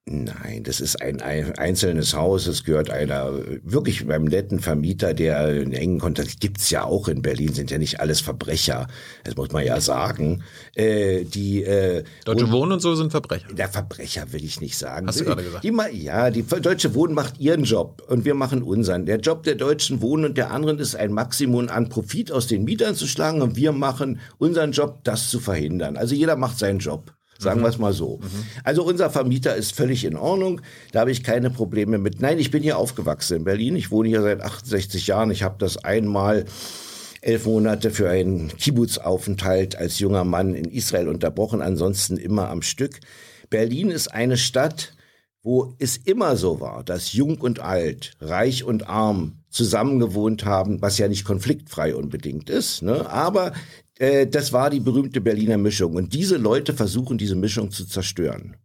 Nein, 0.08 0.64
das 0.64 0.82
ist 0.82 1.00
ein, 1.00 1.22
ein 1.22 1.54
einzelnes 1.60 2.16
Haus. 2.16 2.48
Es 2.48 2.64
gehört 2.64 2.90
einer 2.90 3.32
wirklich 3.64 4.08
beim 4.08 4.24
netten 4.26 4.60
Vermieter, 4.60 5.14
der 5.14 5.38
einen 5.42 5.74
engen 5.74 6.00
Kontakt 6.00 6.40
gibt's 6.40 6.72
ja 6.72 6.84
auch 6.84 7.08
in 7.08 7.22
Berlin. 7.22 7.54
Sind 7.54 7.70
ja 7.70 7.78
nicht 7.78 8.00
alles 8.00 8.20
Verbrecher. 8.20 8.88
Das 9.24 9.36
muss 9.36 9.52
man 9.52 9.64
ja 9.64 9.80
sagen. 9.80 10.42
Äh, 10.76 11.24
die 11.24 11.64
äh, 11.64 12.04
Deutsche 12.26 12.46
Wohn- 12.48 12.52
Wohnen 12.52 12.72
und 12.74 12.80
so 12.82 12.96
sind 12.96 13.12
Verbrecher. 13.12 13.48
der 13.54 13.70
Verbrecher 13.70 14.34
will 14.34 14.44
ich 14.44 14.60
nicht 14.60 14.76
sagen. 14.76 15.06
Hast 15.08 15.20
du 15.20 15.24
gerade 15.24 15.44
gesagt. 15.44 15.64
Die, 15.64 15.72
ma- 15.72 15.88
ja, 15.88 16.32
die 16.32 16.44
Deutsche 16.44 16.96
Wohnen 16.96 17.14
macht 17.14 17.40
ihren 17.40 17.64
Job 17.64 18.02
und 18.10 18.26
wir 18.26 18.34
machen 18.34 18.64
unseren. 18.64 19.06
Der 19.06 19.20
Job 19.20 19.44
der 19.44 19.56
Deutschen 19.56 20.02
Wohnen 20.02 20.26
und 20.26 20.36
der 20.38 20.50
anderen 20.52 20.80
ist 20.80 20.96
ein 20.96 21.14
Maximum 21.14 21.70
an 21.70 21.90
Profit 21.90 22.32
aus 22.32 22.48
den 22.48 22.64
Mietern 22.64 22.96
zu 22.96 23.06
schlagen 23.06 23.44
und 23.44 23.56
wir 23.56 23.72
machen 23.72 24.20
unseren 24.40 24.72
Job, 24.72 25.04
das 25.04 25.30
zu 25.30 25.40
verhindern. 25.40 25.96
Also 25.96 26.16
jeder 26.16 26.36
macht 26.38 26.58
seinen 26.58 26.80
Job. 26.80 27.14
Sagen 27.42 27.62
wir 27.62 27.70
es 27.70 27.78
mal 27.78 27.94
so. 27.94 28.20
Also 28.64 28.84
unser 28.84 29.10
Vermieter 29.10 29.56
ist 29.56 29.74
völlig 29.74 30.06
in 30.06 30.16
Ordnung. 30.16 30.62
Da 30.92 31.02
habe 31.02 31.12
ich 31.12 31.24
keine 31.24 31.50
Probleme 31.50 31.98
mit. 31.98 32.22
Nein, 32.22 32.38
ich 32.40 32.52
bin 32.52 32.62
hier 32.62 32.78
aufgewachsen 32.78 33.38
in 33.38 33.44
Berlin. 33.44 33.76
Ich 33.76 33.90
wohne 33.90 34.10
hier 34.10 34.22
seit 34.22 34.42
68 34.42 35.08
Jahren. 35.08 35.32
Ich 35.32 35.44
habe 35.44 35.56
das 35.58 35.78
einmal 35.84 36.46
elf 37.22 37.46
Monate 37.46 37.92
für 37.92 38.10
einen 38.10 38.50
Kibbutzaufenthalt 38.50 39.76
als 39.76 40.00
junger 40.00 40.24
Mann 40.24 40.54
in 40.56 40.66
Israel 40.66 41.08
unterbrochen, 41.08 41.62
ansonsten 41.62 42.18
immer 42.18 42.50
am 42.50 42.62
Stück. 42.62 43.00
Berlin 43.50 43.90
ist 43.92 44.08
eine 44.08 44.38
Stadt, 44.38 44.94
wo 45.44 45.76
es 45.80 45.98
immer 45.98 46.36
so 46.36 46.60
war, 46.60 46.84
dass 46.84 47.14
jung 47.14 47.40
und 47.40 47.60
alt, 47.60 48.14
reich 48.22 48.64
und 48.64 48.88
arm 48.88 49.40
zusammengewohnt 49.50 50.46
haben, 50.46 50.82
was 50.82 50.98
ja 50.98 51.08
nicht 51.08 51.26
konfliktfrei 51.26 51.96
unbedingt 51.96 52.50
ist, 52.50 52.84
ne? 52.84 53.10
aber 53.10 53.54
äh, 54.02 54.26
das 54.26 54.52
war 54.52 54.70
die 54.72 54.80
berühmte 54.80 55.22
Berliner 55.22 55.58
Mischung 55.58 55.94
und 55.94 56.14
diese 56.14 56.38
Leute 56.38 56.74
versuchen 56.74 57.18
diese 57.20 57.36
Mischung 57.36 57.70
zu 57.70 57.86
zerstören. 57.86 58.58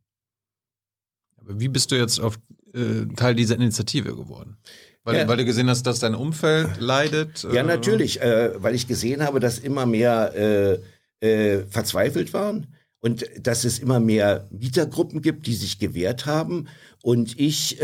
Aber 1.36 1.60
wie 1.60 1.68
bist 1.68 1.90
du 1.92 1.96
jetzt 1.96 2.18
auf 2.18 2.38
äh, 2.72 3.04
Teil 3.14 3.34
dieser 3.34 3.56
Initiative 3.56 4.16
geworden? 4.16 4.56
Weil, 5.04 5.16
Ja. 5.16 5.28
weil 5.28 5.36
du 5.36 5.44
gesehen 5.44 5.68
hast, 5.68 5.82
dass 5.84 6.00
dein 6.00 6.14
Umfeld 6.14 6.80
leidet? 6.80 7.42
Ja, 7.52 7.60
äh, 7.60 7.62
natürlich, 7.62 8.20
äh, 8.22 8.50
weil 8.56 8.74
ich 8.74 8.88
gesehen 8.88 9.22
habe, 9.22 9.38
dass 9.38 9.58
immer 9.58 9.84
mehr 9.84 10.32
äh, 10.34 10.78
äh, 11.20 11.64
verzweifelt 11.68 12.32
waren 12.32 12.68
und 13.00 13.26
dass 13.40 13.64
es 13.64 13.78
immer 13.78 14.00
mehr 14.00 14.48
Mietergruppen 14.50 15.20
gibt, 15.20 15.46
die 15.46 15.54
sich 15.54 15.78
gewehrt 15.78 16.24
haben. 16.26 16.66
Und 17.02 17.38
ich 17.38 17.78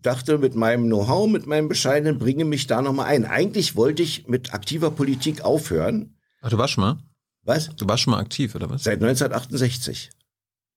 dachte, 0.00 0.38
mit 0.38 0.54
meinem 0.54 0.84
Know-how, 0.84 1.28
mit 1.28 1.46
meinem 1.48 1.66
Bescheidenen, 1.66 2.18
bringe 2.20 2.44
mich 2.44 2.68
da 2.68 2.82
nochmal 2.82 3.06
ein. 3.06 3.24
Eigentlich 3.24 3.74
wollte 3.74 4.04
ich 4.04 4.28
mit 4.28 4.54
aktiver 4.54 4.92
Politik 4.92 5.40
aufhören. 5.42 6.14
Ach, 6.40 6.50
du 6.50 6.58
warst 6.58 6.74
schon 6.74 6.82
mal? 6.82 6.98
Was? 7.42 7.74
Du 7.76 7.88
warst 7.88 8.02
schon 8.02 8.12
mal 8.12 8.20
aktiv, 8.20 8.54
oder 8.54 8.68
was? 8.70 8.84
Seit 8.84 9.02
1968. 9.02 10.10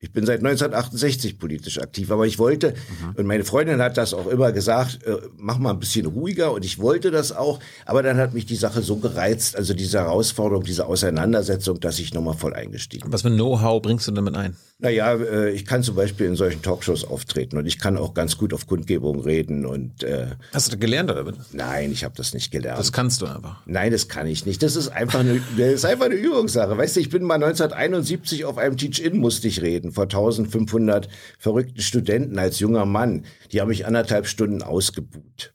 Ich 0.04 0.12
bin 0.12 0.26
seit 0.26 0.40
1968 0.40 1.38
politisch 1.38 1.78
aktiv, 1.80 2.10
aber 2.10 2.26
ich 2.26 2.40
wollte, 2.40 2.74
und 3.16 3.28
meine 3.28 3.44
Freundin 3.44 3.80
hat 3.84 3.98
das 3.98 4.16
auch 4.16 4.26
immer 4.26 4.52
gesagt, 4.52 5.04
äh, 5.06 5.18
mach 5.38 5.60
mal 5.60 5.70
ein 5.70 5.80
bisschen 5.80 6.08
ruhiger 6.08 6.54
und 6.54 6.66
ich 6.66 6.80
wollte 6.80 7.12
das 7.12 7.32
auch, 7.32 7.60
aber 7.86 8.02
dann 8.02 8.18
hat 8.18 8.34
mich 8.34 8.48
die 8.48 8.56
Sache 8.56 8.82
so 8.82 8.96
gereizt, 8.96 9.56
also 9.56 9.76
diese 9.76 10.00
Herausforderung, 10.00 10.64
diese 10.64 10.88
Auseinandersetzung, 10.88 11.80
dass 11.80 12.00
ich 12.00 12.16
nochmal 12.16 12.34
voll 12.34 12.56
eingestiegen 12.56 13.04
bin. 13.04 13.14
Was 13.14 13.22
für 13.22 13.28
ein 13.28 13.36
Know-how 13.36 13.80
bringst 13.80 14.08
du 14.08 14.12
damit 14.12 14.36
ein? 14.36 14.56
Naja, 14.80 15.14
äh, 15.14 15.52
ich 15.52 15.68
kann 15.68 15.84
zum 15.84 15.96
Beispiel 15.96 16.26
in 16.26 16.36
solchen 16.36 16.64
Talkshows 16.64 17.04
auftreten 17.04 17.58
und 17.60 17.68
ich 17.68 17.78
kann 17.78 17.96
auch 17.96 18.16
ganz 18.16 18.36
gut 18.40 18.52
auf 18.56 18.66
Kundgebungen 18.66 19.22
reden 19.22 19.68
und 19.68 20.02
äh, 20.02 20.30
Hast 20.52 20.74
du 20.74 20.80
gelernt, 20.80 21.12
oder? 21.12 21.32
nein, 21.52 21.92
ich 21.92 22.04
habe 22.04 22.16
das 22.18 22.34
nicht 22.34 22.50
gelernt. 22.50 22.80
Das 22.80 22.92
kannst 22.92 23.22
du 23.22 23.28
einfach. 23.28 23.62
Nein, 23.68 23.92
das 23.92 24.08
kann 24.08 24.26
ich 24.26 24.48
nicht. 24.48 24.64
Das 24.64 24.76
ist 24.76 24.88
einfach 24.88 25.20
eine, 25.20 25.40
das 25.56 25.74
ist 25.74 25.86
einfach 25.86 26.06
eine 26.06 26.16
Übungssache. 26.16 26.76
Weißt 26.76 26.96
du, 26.96 27.00
ich 27.00 27.10
bin 27.12 27.22
mal 27.22 27.36
1971 27.36 28.46
auf 28.46 28.58
einem 28.58 28.76
Teach-In 28.76 29.20
musste 29.20 29.48
ich 29.48 29.62
reden, 29.62 29.91
vor 29.92 30.06
1500 30.06 31.08
verrückten 31.38 31.82
Studenten 31.82 32.40
als 32.40 32.60
junger 32.60 32.86
Mann. 32.86 33.26
Die 33.52 33.62
haben 33.62 33.70
mich 33.70 33.86
anderthalb 33.86 34.28
Stunden 34.28 34.62
ausgebuht. 34.62 35.54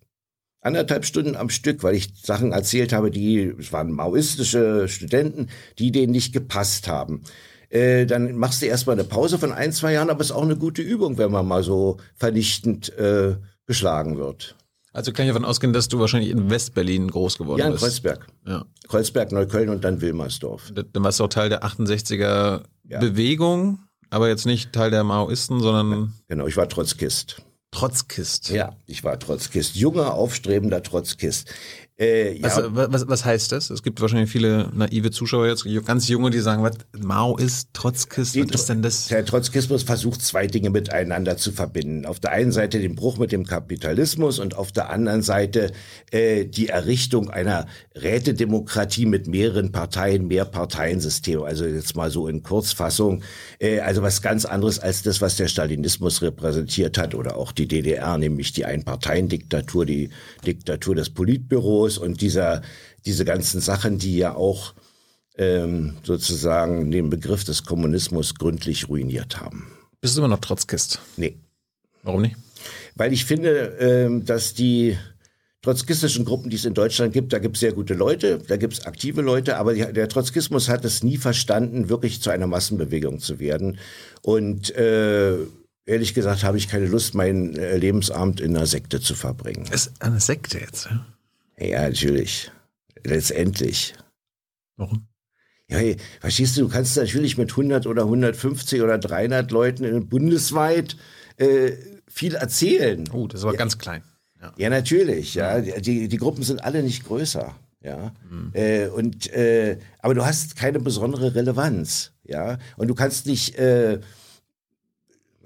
Anderthalb 0.61 1.05
Stunden 1.05 1.37
am 1.37 1.49
Stück, 1.49 1.83
weil 1.83 1.95
ich 1.95 2.09
Sachen 2.21 2.53
erzählt 2.53 2.93
habe, 2.93 3.11
die, 3.11 3.55
es 3.59 3.73
waren 3.73 3.93
maoistische 3.93 4.89
Studenten, 4.89 5.49
die 5.79 5.93
denen 5.93 6.13
nicht 6.13 6.33
gepasst 6.33 6.89
haben. 6.89 7.23
Äh, 7.69 8.07
dann 8.07 8.37
machst 8.37 8.63
du 8.63 8.67
erstmal 8.67 8.95
eine 8.99 9.05
Pause 9.05 9.39
von 9.39 9.53
ein, 9.53 9.73
zwei 9.73 9.93
Jahren, 9.93 10.11
aber 10.11 10.21
es 10.21 10.31
ist 10.31 10.37
auch 10.37 10.43
eine 10.43 10.57
gute 10.57 10.83
Übung, 10.83 11.19
wenn 11.19 11.31
man 11.31 11.47
mal 11.47 11.63
so 11.63 11.99
vernichtend 12.15 12.97
äh, 12.99 13.37
geschlagen 13.67 14.19
wird. 14.19 14.57
Also 14.93 15.13
kann 15.13 15.27
ich 15.27 15.31
davon 15.31 15.45
ausgehen, 15.45 15.75
dass 15.75 15.89
du 15.89 15.99
wahrscheinlich 15.99 16.31
in 16.31 16.49
Westberlin 16.49 17.11
groß 17.11 17.37
geworden 17.37 17.61
Ja, 17.61 17.67
in 17.67 17.73
bist. 17.73 17.85
Kreuzberg. 17.85 18.27
Ja. 18.47 18.65
Kreuzberg, 18.89 19.31
Neukölln 19.31 19.69
und 19.69 19.85
dann 19.85 20.01
Wilmersdorf. 20.01 20.73
Dann 20.73 21.05
warst 21.05 21.21
du 21.21 21.25
auch 21.25 21.29
Teil 21.29 21.51
der 21.51 21.65
68er 21.65 22.63
Bewegung, 22.83 23.81
aber 24.11 24.29
jetzt 24.29 24.47
nicht 24.47 24.73
Teil 24.73 24.91
der 24.91 25.05
Maoisten, 25.05 25.61
sondern 25.61 26.15
Genau, 26.29 26.47
ich 26.47 26.57
war 26.57 26.69
Trotzkist. 26.69 27.43
Trotzkist. 27.71 28.51
Ja, 28.51 28.77
ich 28.87 29.05
war 29.05 29.19
Trotzkist. 29.19 29.77
Junger, 29.77 30.15
aufstrebender 30.15 30.83
Trotzkist. 30.83 31.53
Äh, 31.99 32.37
ja, 32.39 32.45
Was, 32.45 32.93
was, 32.93 33.09
was 33.09 33.25
heißt 33.25 33.53
das? 33.53 33.71
Es 33.71 33.83
gibt 33.83 34.03
wahrscheinlich 34.03 34.31
viele 34.31 34.69
naive 34.75 35.11
Zuschauer 35.11 35.47
jetzt, 35.47 35.67
ganz 35.87 36.09
junge, 36.09 36.29
die 36.29 36.41
sagen, 36.41 36.63
was 36.63 36.75
Mao 36.93 37.39
ist 37.39 37.73
Trotzkist, 37.73 38.37
was 38.37 38.51
ist 38.51 38.69
denn 38.69 38.83
das? 38.83 39.09
Der 39.09 39.25
Trotzkismus 39.25 39.83
versucht 39.83 40.21
zwei 40.21 40.47
Dinge 40.47 40.69
miteinander 40.69 41.39
zu 41.39 41.53
verbinden. 41.53 42.05
Auf 42.05 42.21
der 42.21 42.33
einen 42.33 42.53
Seite 42.53 42.81
den 42.81 42.97
Bruch 42.97 43.17
mit 43.17 43.33
dem 43.33 43.47
Kapitalismus 43.47 44.39
und 44.39 44.59
auf 44.59 44.73
der 44.73 44.91
anderen 44.91 45.23
Seite 45.23 45.73
äh, 46.11 46.45
die 46.45 46.69
Errichtung 46.69 47.31
einer 47.31 47.67
Rätedemokratie 47.95 49.07
mit 49.07 49.27
mehreren 49.27 49.73
Parteien, 49.73 50.27
Mehrparteiensystem. 50.27 51.43
Also 51.45 51.65
jetzt 51.65 51.97
mal 51.97 52.11
so 52.11 52.29
in 52.29 52.43
Kurzfassung. 52.43 53.23
Äh, 53.59 53.81
also 53.81 54.03
was 54.03 54.21
ganz 54.21 54.45
anderes 54.45 54.79
als 54.79 55.03
das, 55.03 55.23
was 55.23 55.37
der 55.37 55.49
Stalinismus 55.49 56.21
repräsentiert 56.21 56.99
hat 56.99 57.15
oder 57.15 57.39
auch 57.39 57.53
die 57.53 57.67
DDR, 57.67 58.19
nämlich 58.19 58.53
die 58.53 58.67
Einparteiendiktatur, 58.67 59.87
die 59.87 60.11
Diktatur 60.45 60.95
des 60.95 61.09
Politbüros 61.09 61.86
und 61.99 62.21
dieser, 62.21 62.63
diese 63.05 63.25
ganzen 63.25 63.61
Sachen, 63.61 63.99
die 63.99 64.17
ja 64.17 64.35
auch 64.35 64.75
ähm, 65.39 65.97
sozusagen 66.03 66.91
den 66.91 67.11
Begriff 67.11 67.45
des 67.45 67.65
Kommunismus 67.65 68.35
gründlich 68.35 68.89
ruiniert 68.89 69.41
haben. 69.41 69.67
Bist 70.01 70.17
du 70.17 70.21
immer 70.21 70.29
noch 70.29 70.41
Trotzkist? 70.41 71.01
Nee. 71.17 71.37
Warum 72.03 72.23
nicht? 72.23 72.37
Weil 72.95 73.13
ich 73.13 73.25
finde, 73.25 73.77
ähm, 73.81 74.25
dass 74.25 74.55
die 74.55 74.97
trotzkistischen 75.63 76.25
Gruppen, 76.25 76.49
die 76.49 76.57
es 76.57 76.65
in 76.65 76.75
Deutschland 76.75 77.13
gibt, 77.13 77.33
da 77.33 77.39
gibt 77.39 77.57
es 77.57 77.61
sehr 77.61 77.73
gute 77.73 77.95
Leute, 77.95 78.39
da 78.47 78.57
gibt 78.57 78.75
es 78.75 78.87
aktive 78.87 79.21
Leute, 79.21 79.57
aber 79.57 79.75
die, 79.75 79.93
der 79.93 80.09
Trotzkismus 80.09 80.69
hat 80.69 80.85
es 80.85 81.03
nie 81.03 81.17
verstanden, 81.17 81.89
wirklich 81.89 82.23
zu 82.23 82.31
einer 82.31 82.47
Massenbewegung 82.47 83.19
zu 83.19 83.41
werden. 83.41 83.79
Und 84.23 84.75
äh, 84.77 85.37
ehrlich 85.85 86.15
gesagt 86.15 86.45
habe 86.45 86.57
ich 86.57 86.69
keine 86.69 86.87
Lust, 86.87 87.15
meinen 87.15 87.57
äh, 87.57 87.77
Lebensabend 87.77 88.41
in 88.41 88.57
einer 88.57 88.67
Sekte 88.67 89.01
zu 89.01 89.15
verbringen. 89.15 89.67
Ist 89.73 89.93
eine 90.01 90.21
Sekte 90.21 90.59
jetzt, 90.61 90.87
ja? 90.87 91.05
Ja, 91.59 91.83
natürlich. 91.83 92.51
Letztendlich. 93.05 93.95
Warum? 94.77 95.07
Ja, 95.69 95.79
hey, 95.79 95.97
verstehst 96.21 96.57
du, 96.57 96.63
du 96.63 96.69
kannst 96.69 96.97
natürlich 96.97 97.39
mit 97.39 97.51
100 97.51 97.87
oder 97.87 98.03
150 98.03 98.83
oder 98.83 98.99
300 98.99 99.51
Leuten 99.51 100.09
bundesweit 100.09 100.97
äh, 101.39 101.73
viel 102.09 102.35
erzählen. 102.35 103.05
Oh, 103.13 103.27
das 103.27 103.41
ist 103.41 103.45
aber 103.47 103.57
ganz 103.57 103.79
klein. 103.79 104.03
Ja. 104.41 104.53
Ja, 104.57 104.71
natürlich. 104.71 105.35
Ja, 105.35 105.61
die, 105.61 106.09
die 106.09 106.17
Gruppen 106.19 106.45
sind 106.45 106.63
alle 106.63 106.83
nicht 106.83 107.05
größer. 107.05 107.55
Ja, 107.83 108.13
äh, 108.53 108.89
und 108.89 109.33
äh, 109.33 109.79
aber 110.01 110.15
du 110.15 110.25
hast 110.25 110.57
keine 110.57 110.81
besondere 110.81 111.35
Relevanz. 111.35 112.13
Ja, 112.25 112.59
und 112.77 112.89
du 112.89 112.95
kannst 112.95 113.27
nicht. 113.27 113.57
Äh, 113.59 114.01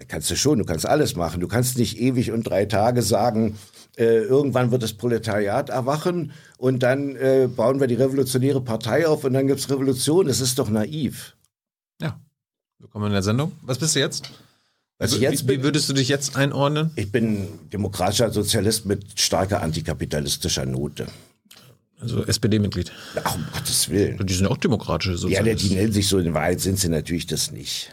kannst 0.09 0.31
du 0.31 0.37
schon, 0.37 0.59
du 0.59 0.65
kannst 0.65 0.87
alles 0.87 1.17
machen. 1.17 1.41
Du 1.41 1.49
kannst 1.49 1.77
nicht 1.77 1.99
ewig 2.01 2.31
und 2.33 2.45
drei 2.45 2.65
Tage 2.65 3.03
sagen, 3.03 3.59
äh, 3.97 4.23
irgendwann 4.23 4.71
wird 4.71 4.83
das 4.83 4.93
Proletariat 4.93 5.69
erwachen 5.69 6.33
und 6.59 6.83
dann 6.83 7.17
äh, 7.17 7.49
bauen 7.55 7.81
wir 7.81 7.87
die 7.87 7.95
revolutionäre 7.95 8.61
Partei 8.61 9.07
auf 9.07 9.25
und 9.25 9.33
dann 9.33 9.47
gibt's 9.47 9.69
Revolution. 9.71 10.27
Das 10.27 10.41
ist 10.41 10.59
doch 10.59 10.69
naiv. 10.71 11.37
ja. 12.01 12.19
Willkommen 12.79 13.07
in 13.09 13.13
der 13.13 13.23
Sendung. 13.23 13.53
Was 13.63 13.79
bist 13.79 13.95
du 13.95 14.01
jetzt? 14.01 14.31
Wie, 14.99 15.17
jetzt 15.17 15.43
wie 15.45 15.57
bin, 15.57 15.63
würdest 15.63 15.89
du 15.89 15.93
dich 15.93 16.09
jetzt 16.09 16.35
einordnen? 16.37 16.91
ich 16.97 17.13
bin 17.13 17.47
demokratischer 17.73 18.31
Sozialist 18.31 18.87
mit 18.87 19.21
starker 19.21 19.63
antikapitalistischer 19.63 20.65
Note. 20.65 21.07
Also 22.01 22.25
SPD-Mitglied. 22.25 22.91
Ach, 23.23 23.35
um 23.35 23.45
Gottes 23.53 23.91
Willen. 23.91 24.27
Die 24.27 24.33
sind 24.33 24.47
auch 24.47 24.57
demokratische 24.57 25.13
Ja, 25.29 25.43
der, 25.43 25.55
die 25.55 25.61
Sozialisten. 25.63 25.75
nennen 25.75 25.93
sich 25.93 26.09
so, 26.09 26.19
in 26.19 26.33
Wahrheit 26.33 26.61
sind 26.61 26.79
sie 26.79 26.89
natürlich 26.89 27.27
das 27.27 27.51
nicht. 27.51 27.93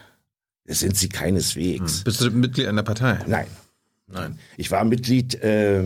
Das 0.66 0.80
sind 0.80 0.96
sie 0.96 1.10
keineswegs. 1.10 2.04
Bist 2.06 2.22
du 2.22 2.30
Mitglied 2.32 2.68
einer 2.68 2.84
Partei? 2.84 3.20
Nein. 3.28 3.48
Nein. 4.08 4.40
Ich 4.58 4.72
war 4.72 4.84
Mitglied 4.84 5.36
äh, 5.36 5.84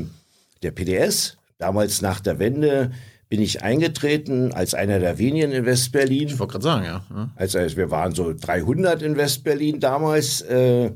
der 0.63 0.71
PDS. 0.71 1.37
Damals 1.57 2.01
nach 2.01 2.19
der 2.19 2.39
Wende 2.39 2.91
bin 3.29 3.41
ich 3.41 3.63
eingetreten 3.63 4.51
als 4.51 4.73
einer 4.73 4.99
der 4.99 5.17
wenigen 5.17 5.51
in 5.51 5.65
Westberlin. 5.65 6.27
Ich 6.27 6.39
wollte 6.39 6.53
gerade 6.53 6.63
sagen, 6.63 6.85
ja. 6.85 7.05
ja. 7.09 7.31
Also, 7.35 7.59
also 7.59 7.77
wir 7.77 7.89
waren 7.89 8.13
so 8.13 8.33
300 8.33 9.01
in 9.01 9.15
Westberlin 9.15 9.79
damals. 9.79 10.41
Äh, 10.41 10.91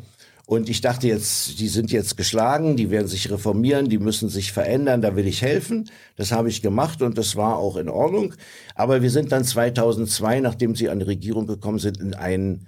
und 0.47 0.69
ich 0.69 0.81
dachte 0.81 1.07
jetzt, 1.07 1.59
die 1.59 1.67
sind 1.67 1.91
jetzt 1.91 2.17
geschlagen, 2.17 2.77
die 2.77 2.91
werden 2.91 3.07
sich 3.07 3.31
reformieren, 3.31 3.89
die 3.89 3.97
müssen 3.97 4.29
sich 4.29 4.51
verändern, 4.51 5.01
da 5.01 5.15
will 5.15 5.25
ich 5.25 5.41
helfen. 5.41 5.89
Das 6.17 6.31
habe 6.31 6.49
ich 6.49 6.61
gemacht 6.61 7.01
und 7.01 7.17
das 7.17 7.35
war 7.35 7.57
auch 7.57 7.77
in 7.77 7.89
Ordnung. 7.89 8.35
Aber 8.75 9.01
wir 9.01 9.09
sind 9.09 9.31
dann 9.31 9.43
2002, 9.43 10.41
nachdem 10.41 10.75
sie 10.75 10.89
an 10.89 10.99
die 10.99 11.05
Regierung 11.05 11.47
gekommen 11.47 11.79
sind, 11.79 11.99
in 11.99 12.13
einen 12.13 12.67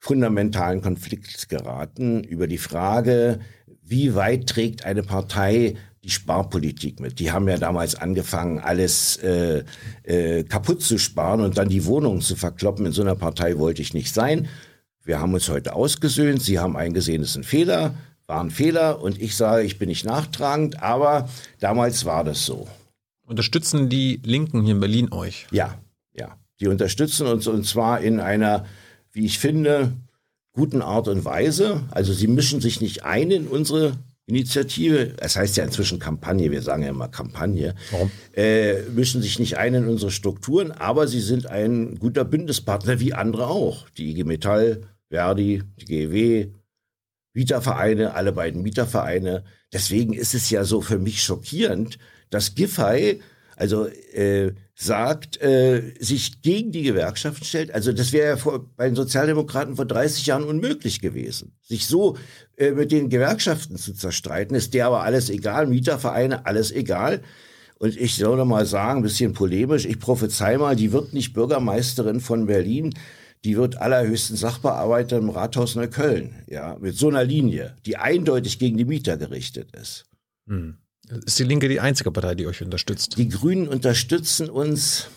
fundamentalen 0.00 0.80
Konflikt 0.80 1.48
geraten 1.48 2.24
über 2.24 2.46
die 2.46 2.56
Frage, 2.58 3.40
wie 3.88 4.14
weit 4.14 4.46
trägt 4.46 4.84
eine 4.84 5.02
Partei 5.02 5.76
die 6.04 6.10
Sparpolitik 6.10 7.00
mit. 7.00 7.18
Die 7.18 7.32
haben 7.32 7.48
ja 7.48 7.58
damals 7.58 7.94
angefangen, 7.94 8.60
alles 8.60 9.16
äh, 9.16 9.64
äh, 10.04 10.44
kaputt 10.44 10.82
zu 10.82 10.98
sparen 10.98 11.40
und 11.40 11.58
dann 11.58 11.68
die 11.68 11.84
Wohnungen 11.84 12.20
zu 12.20 12.36
verkloppen. 12.36 12.86
In 12.86 12.92
so 12.92 13.02
einer 13.02 13.16
Partei 13.16 13.58
wollte 13.58 13.82
ich 13.82 13.94
nicht 13.94 14.14
sein. 14.14 14.48
Wir 15.04 15.20
haben 15.20 15.34
uns 15.34 15.48
heute 15.48 15.74
ausgesöhnt. 15.74 16.42
Sie 16.42 16.58
haben 16.58 16.76
eingesehen, 16.76 17.22
es 17.22 17.30
ist 17.30 17.36
ein 17.36 17.44
Fehler, 17.44 17.94
war 18.26 18.40
ein 18.40 18.50
Fehler. 18.50 19.02
Und 19.02 19.20
ich 19.20 19.36
sage, 19.36 19.64
ich 19.64 19.78
bin 19.78 19.88
nicht 19.88 20.04
nachtragend, 20.04 20.82
aber 20.82 21.28
damals 21.58 22.04
war 22.04 22.24
das 22.24 22.46
so. 22.46 22.68
Unterstützen 23.26 23.88
die 23.88 24.20
Linken 24.24 24.62
hier 24.62 24.74
in 24.74 24.80
Berlin 24.80 25.12
euch? 25.12 25.46
Ja, 25.50 25.74
ja. 26.14 26.36
Die 26.60 26.68
unterstützen 26.68 27.26
uns 27.26 27.46
und 27.46 27.66
zwar 27.66 28.00
in 28.00 28.20
einer, 28.20 28.64
wie 29.12 29.26
ich 29.26 29.38
finde, 29.38 29.92
guten 30.58 30.82
Art 30.82 31.06
und 31.06 31.24
Weise. 31.24 31.84
Also 31.92 32.12
sie 32.12 32.26
mischen 32.26 32.60
sich 32.60 32.80
nicht 32.80 33.04
ein 33.04 33.30
in 33.30 33.46
unsere 33.46 33.92
Initiative. 34.26 35.14
Es 35.18 35.36
heißt 35.36 35.56
ja 35.56 35.64
inzwischen 35.64 36.00
Kampagne, 36.00 36.50
wir 36.50 36.62
sagen 36.62 36.82
ja 36.82 36.90
immer 36.90 37.06
Kampagne. 37.06 37.76
Warum? 37.92 38.10
Äh, 38.34 38.82
mischen 38.90 39.22
sich 39.22 39.38
nicht 39.38 39.56
ein 39.56 39.74
in 39.74 39.86
unsere 39.86 40.10
Strukturen, 40.10 40.72
aber 40.72 41.06
sie 41.06 41.20
sind 41.20 41.46
ein 41.46 41.96
guter 42.00 42.24
Bündnispartner, 42.24 42.98
wie 42.98 43.14
andere 43.14 43.46
auch. 43.46 43.88
Die 43.90 44.10
IG 44.10 44.24
Metall, 44.24 44.80
Verdi, 45.10 45.62
die 45.80 45.84
GEW, 45.84 46.52
Mietervereine, 47.34 48.14
alle 48.14 48.32
beiden 48.32 48.62
Mietervereine. 48.62 49.44
Deswegen 49.72 50.12
ist 50.12 50.34
es 50.34 50.50
ja 50.50 50.64
so 50.64 50.80
für 50.80 50.98
mich 50.98 51.22
schockierend, 51.22 52.00
dass 52.30 52.56
Giffey 52.56 53.20
also 53.58 53.86
äh, 53.86 54.52
sagt, 54.74 55.42
äh, 55.42 55.94
sich 55.98 56.42
gegen 56.42 56.70
die 56.70 56.82
Gewerkschaften 56.82 57.44
stellt. 57.44 57.74
Also 57.74 57.92
das 57.92 58.12
wäre 58.12 58.28
ja 58.28 58.36
vor, 58.36 58.70
bei 58.76 58.86
den 58.86 58.94
Sozialdemokraten 58.94 59.74
vor 59.74 59.84
30 59.84 60.26
Jahren 60.26 60.44
unmöglich 60.44 61.00
gewesen. 61.00 61.56
Sich 61.62 61.86
so 61.86 62.16
äh, 62.56 62.70
mit 62.70 62.92
den 62.92 63.08
Gewerkschaften 63.08 63.76
zu 63.76 63.92
zerstreiten, 63.92 64.56
ist 64.56 64.74
der 64.74 64.86
aber 64.86 65.02
alles 65.02 65.28
egal, 65.30 65.66
Mietervereine, 65.66 66.46
alles 66.46 66.70
egal. 66.70 67.22
Und 67.78 67.96
ich 67.96 68.14
soll 68.14 68.36
noch 68.36 68.44
mal 68.44 68.66
sagen, 68.66 69.00
ein 69.00 69.02
bisschen 69.02 69.32
polemisch, 69.32 69.84
ich 69.84 69.98
prophezei 69.98 70.56
mal, 70.56 70.76
die 70.76 70.92
wird 70.92 71.12
nicht 71.12 71.32
Bürgermeisterin 71.32 72.20
von 72.20 72.46
Berlin, 72.46 72.94
die 73.44 73.56
wird 73.56 73.76
allerhöchstens 73.78 74.40
Sachbearbeiter 74.40 75.18
im 75.18 75.30
Rathaus 75.30 75.74
Neukölln, 75.74 76.34
ja, 76.46 76.76
mit 76.80 76.96
so 76.96 77.08
einer 77.08 77.24
Linie, 77.24 77.76
die 77.86 77.96
eindeutig 77.96 78.58
gegen 78.58 78.76
die 78.76 78.84
Mieter 78.84 79.16
gerichtet 79.16 79.74
ist. 79.76 80.06
Ist 81.26 81.38
die 81.38 81.44
Linke 81.44 81.68
die 81.68 81.80
einzige 81.80 82.10
Partei, 82.10 82.34
die 82.34 82.46
euch 82.46 82.62
unterstützt? 82.62 83.16
Die 83.16 83.28
Grünen 83.28 83.68
unterstützen 83.68 84.50
uns. 84.50 85.08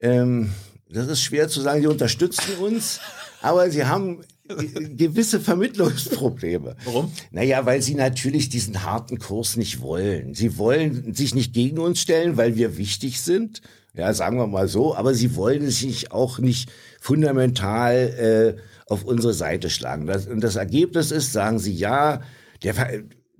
Ähm, 0.00 0.52
das 0.88 1.06
ist 1.08 1.22
schwer 1.22 1.48
zu 1.48 1.60
sagen, 1.60 1.82
sie 1.82 1.86
unterstützen 1.86 2.54
uns, 2.60 3.00
aber 3.42 3.70
sie 3.70 3.84
haben 3.84 4.22
ge- 4.48 4.96
gewisse 4.96 5.38
Vermittlungsprobleme. 5.40 6.76
Warum? 6.84 7.12
Naja, 7.30 7.66
weil 7.66 7.82
sie 7.82 7.94
natürlich 7.94 8.48
diesen 8.48 8.82
harten 8.82 9.18
Kurs 9.18 9.56
nicht 9.56 9.80
wollen. 9.82 10.34
Sie 10.34 10.56
wollen 10.58 11.14
sich 11.14 11.34
nicht 11.34 11.52
gegen 11.52 11.78
uns 11.78 12.00
stellen, 12.00 12.36
weil 12.36 12.56
wir 12.56 12.76
wichtig 12.78 13.20
sind. 13.20 13.60
Ja, 13.94 14.14
sagen 14.14 14.38
wir 14.38 14.46
mal 14.46 14.68
so. 14.68 14.94
Aber 14.94 15.14
sie 15.14 15.36
wollen 15.36 15.68
sich 15.70 16.12
auch 16.12 16.38
nicht 16.38 16.70
fundamental 17.00 18.56
äh, 18.56 18.60
auf 18.90 19.04
unsere 19.04 19.34
Seite 19.34 19.68
schlagen. 19.68 20.06
Das, 20.06 20.26
und 20.26 20.40
das 20.40 20.56
Ergebnis 20.56 21.10
ist, 21.10 21.32
sagen 21.32 21.58
sie 21.58 21.74
ja, 21.74 22.22
der, 22.62 22.74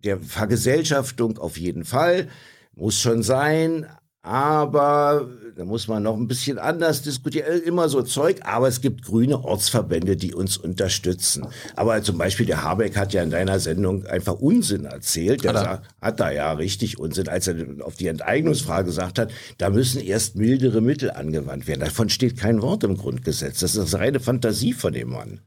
der 0.04 0.20
Vergesellschaftung 0.20 1.38
auf 1.38 1.56
jeden 1.56 1.84
Fall 1.84 2.28
muss 2.74 2.98
schon 3.00 3.22
sein. 3.22 3.86
Aber 4.22 5.30
da 5.56 5.64
muss 5.64 5.88
man 5.88 6.02
noch 6.02 6.14
ein 6.14 6.28
bisschen 6.28 6.58
anders 6.58 7.00
diskutieren. 7.00 7.62
Immer 7.62 7.88
so 7.88 8.02
Zeug, 8.02 8.40
aber 8.42 8.68
es 8.68 8.82
gibt 8.82 9.02
grüne 9.02 9.42
Ortsverbände, 9.42 10.14
die 10.14 10.34
uns 10.34 10.58
unterstützen. 10.58 11.46
Aber 11.74 12.02
zum 12.02 12.18
Beispiel 12.18 12.44
der 12.44 12.62
Habeck 12.62 12.98
hat 12.98 13.14
ja 13.14 13.22
in 13.22 13.30
deiner 13.30 13.58
Sendung 13.58 14.04
einfach 14.04 14.34
Unsinn 14.34 14.84
erzählt. 14.84 15.42
Der 15.42 15.54
Hat 15.54 15.66
er? 15.66 15.82
hat 16.02 16.20
da 16.20 16.30
ja 16.30 16.52
richtig 16.52 16.98
Unsinn, 16.98 17.28
als 17.28 17.46
er 17.46 17.56
auf 17.80 17.94
die 17.94 18.08
Enteignungsfrage 18.08 18.84
gesagt 18.84 19.18
hat, 19.18 19.32
da 19.56 19.70
müssen 19.70 20.02
erst 20.02 20.36
mildere 20.36 20.82
Mittel 20.82 21.10
angewandt 21.10 21.66
werden. 21.66 21.80
Davon 21.80 22.10
steht 22.10 22.36
kein 22.36 22.60
Wort 22.60 22.84
im 22.84 22.98
Grundgesetz. 22.98 23.60
Das 23.60 23.74
ist 23.74 23.94
reine 23.94 24.20
Fantasie 24.20 24.74
von 24.74 24.92
dem 24.92 25.08
Mann. 25.08 25.40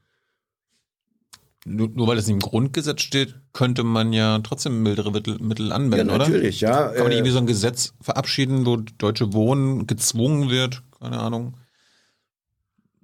Nur, 1.65 1.89
nur 1.89 2.08
weil 2.08 2.17
das 2.17 2.27
im 2.27 2.39
Grundgesetz 2.39 3.01
steht, 3.01 3.36
könnte 3.53 3.84
man 3.84 4.12
ja 4.12 4.39
trotzdem 4.39 4.84
mildere 4.84 5.12
Mittel, 5.12 5.39
Mittel 5.39 5.72
anwenden, 5.72 6.10
ja, 6.10 6.15
oder? 6.15 6.25
natürlich, 6.25 6.62
ja. 6.62 6.88
Kann 6.88 6.98
man 6.98 7.08
nicht 7.08 7.12
äh, 7.12 7.15
irgendwie 7.15 7.32
so 7.32 7.38
ein 7.38 7.48
Gesetz 7.48 7.93
verabschieden, 8.01 8.65
wo 8.65 8.77
Deutsche 8.77 9.34
Wohnen 9.34 9.88
gezwungen 9.88 10.50
wird, 10.50 10.84
keine 11.00 11.20
Ahnung, 11.20 11.55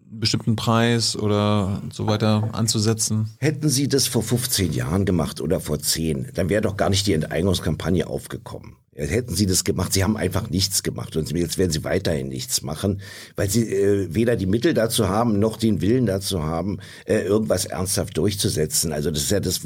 einen 0.10 0.20
bestimmten 0.20 0.56
Preis 0.56 1.16
oder 1.16 1.82
so 1.92 2.08
weiter 2.08 2.50
anzusetzen? 2.52 3.30
Hätten 3.40 3.70
Sie 3.70 3.88
das 3.88 4.08
vor 4.08 4.24
15 4.24 4.74
Jahren 4.74 5.06
gemacht 5.06 5.40
oder 5.40 5.60
vor 5.60 5.80
10, 5.80 6.32
dann 6.34 6.50
wäre 6.50 6.62
doch 6.62 6.76
gar 6.76 6.90
nicht 6.90 7.08
die 7.08 7.14
Enteignungskampagne 7.14 8.08
aufgekommen. 8.08 8.76
Hätten 9.08 9.36
Sie 9.36 9.46
das 9.46 9.64
gemacht, 9.64 9.94
Sie 9.94 10.04
haben 10.04 10.18
einfach 10.18 10.50
nichts 10.50 10.84
gemacht 10.84 11.16
und 11.16 11.32
jetzt 11.32 11.58
werden 11.58 11.72
Sie 11.72 11.84
weiterhin 11.84 12.28
nichts 12.28 12.62
machen, 12.62 13.02
weil 13.36 13.50
Sie 13.50 13.74
äh, 13.74 14.14
weder 14.14 14.36
die 14.36 14.46
Mittel 14.46 14.74
dazu 14.74 15.08
haben, 15.10 15.40
noch 15.40 15.58
den 15.58 15.82
Willen 15.82 16.06
dazu 16.06 16.44
haben, 16.44 16.80
äh, 17.06 17.22
irgendwas 17.22 17.66
ernsthaft 17.66 18.18
durchzusetzen. 18.18 18.92
Also 18.94 19.12
das 19.12 19.24
ist 19.24 19.32
ja 19.32 19.40
das, 19.40 19.62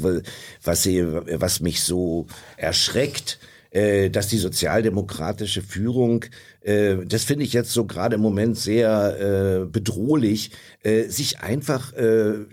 was, 0.62 0.82
Sie, 0.82 1.04
was 1.04 1.60
mich 1.60 1.82
so 1.82 2.26
erschreckt 2.56 3.38
äh, 3.74 4.08
dass 4.08 4.28
die 4.28 4.38
sozialdemokratische 4.38 5.60
Führung, 5.60 6.24
äh, 6.62 6.98
das 7.04 7.24
finde 7.24 7.44
ich 7.44 7.52
jetzt 7.52 7.72
so 7.72 7.84
gerade 7.84 8.14
im 8.14 8.22
Moment 8.22 8.56
sehr 8.56 9.62
äh, 9.64 9.66
bedrohlich, 9.66 10.52
äh, 10.84 11.08
sich 11.08 11.40
einfach 11.40 11.92
äh, 11.94 12.46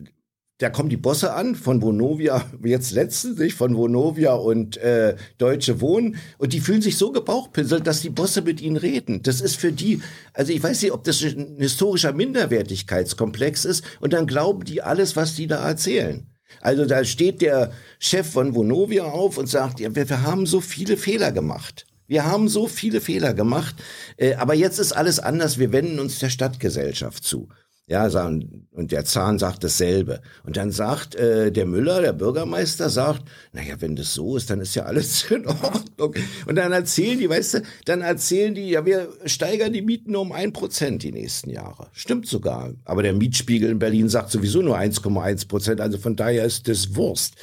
da 0.62 0.70
kommen 0.70 0.90
die 0.90 0.98
Bosse 0.98 1.34
an 1.34 1.56
von 1.56 1.82
Vonovia, 1.82 2.46
jetzt 2.64 2.92
letztens 2.92 3.40
nicht, 3.40 3.56
von 3.56 3.76
Vonovia 3.76 4.34
und 4.34 4.78
äh, 4.78 5.16
Deutsche 5.40 5.82
Wohnen 5.82 6.18
und 6.38 6.54
die 6.54 6.60
fühlen 6.60 6.84
sich 6.84 6.98
so 6.98 7.12
gebauchpinselt, 7.12 7.88
dass 7.88 8.02
die 8.02 8.12
Bosse 8.12 8.44
mit 8.44 8.62
ihnen 8.62 8.78
reden. 8.78 9.24
Das 9.24 9.42
ist 9.42 9.56
für 9.56 9.72
die, 9.72 10.02
also 10.34 10.54
ich 10.54 10.62
weiß 10.62 10.84
nicht, 10.84 10.92
ob 10.92 11.04
das 11.04 11.22
ein 11.24 11.58
historischer 11.58 12.14
Minderwertigkeitskomplex 12.14 13.66
ist 13.66 13.84
und 14.02 14.14
dann 14.14 14.28
glauben 14.28 14.64
die 14.64 14.84
alles, 14.84 15.16
was 15.16 15.36
die 15.36 15.48
da 15.48 15.68
erzählen. 15.68 16.28
Also 16.60 16.86
da 16.86 17.04
steht 17.06 17.42
der 17.42 17.72
Chef 17.98 18.30
von 18.30 18.54
Vonovia 18.54 19.06
auf 19.06 19.38
und 19.38 19.48
sagt, 19.48 19.80
ja, 19.80 19.96
wir, 19.96 20.08
wir 20.08 20.22
haben 20.22 20.46
so 20.46 20.62
viele 20.62 20.96
Fehler 20.96 21.32
gemacht. 21.32 21.88
Wir 22.08 22.26
haben 22.26 22.50
so 22.50 22.68
viele 22.68 23.02
Fehler 23.02 23.34
gemacht, 23.34 23.76
äh, 24.18 24.36
aber 24.36 24.54
jetzt 24.54 24.80
ist 24.80 24.92
alles 24.92 25.20
anders. 25.20 25.58
Wir 25.58 25.72
wenden 25.72 25.98
uns 25.98 26.20
der 26.20 26.30
Stadtgesellschaft 26.30 27.24
zu. 27.24 27.48
Ja, 27.88 28.08
und 28.08 28.92
der 28.92 29.04
Zahn 29.04 29.38
sagt 29.38 29.66
dasselbe. 29.66 30.22
Und 30.46 30.56
dann 30.56 30.72
sagt 30.72 31.16
äh, 31.16 31.52
der 31.52 31.66
Müller, 31.66 32.00
der 32.00 32.14
Bürgermeister, 32.14 32.90
sagt, 32.90 33.24
naja, 33.52 33.76
wenn 33.80 33.98
das 33.98 34.14
so 34.14 34.38
ist, 34.38 34.50
dann 34.50 34.62
ist 34.62 34.76
ja 34.76 34.84
alles 34.84 35.24
in 35.32 35.46
Ordnung. 35.46 36.16
Und 36.48 36.56
dann 36.56 36.72
erzählen 36.72 37.20
die, 37.20 37.30
weißt 37.30 37.56
du, 37.56 37.62
dann 37.84 38.00
erzählen 38.00 38.56
die, 38.56 38.70
ja, 38.70 38.86
wir 38.86 39.10
steigern 39.26 39.74
die 39.74 39.82
Mieten 39.82 40.16
um 40.16 40.32
ein 40.32 40.54
Prozent 40.54 41.04
die 41.04 41.12
nächsten 41.12 41.50
Jahre. 41.50 41.90
Stimmt 41.92 42.28
sogar. 42.28 42.72
Aber 42.86 43.04
der 43.04 43.14
Mietspiegel 43.14 43.70
in 43.70 43.80
Berlin 43.80 44.08
sagt 44.08 44.32
sowieso 44.32 44.62
nur 44.62 44.78
1,1 44.78 45.50
Prozent. 45.50 45.82
Also 45.82 45.98
von 45.98 46.16
daher 46.16 46.46
ist 46.46 46.70
das 46.70 46.96
Wurst. 46.96 47.36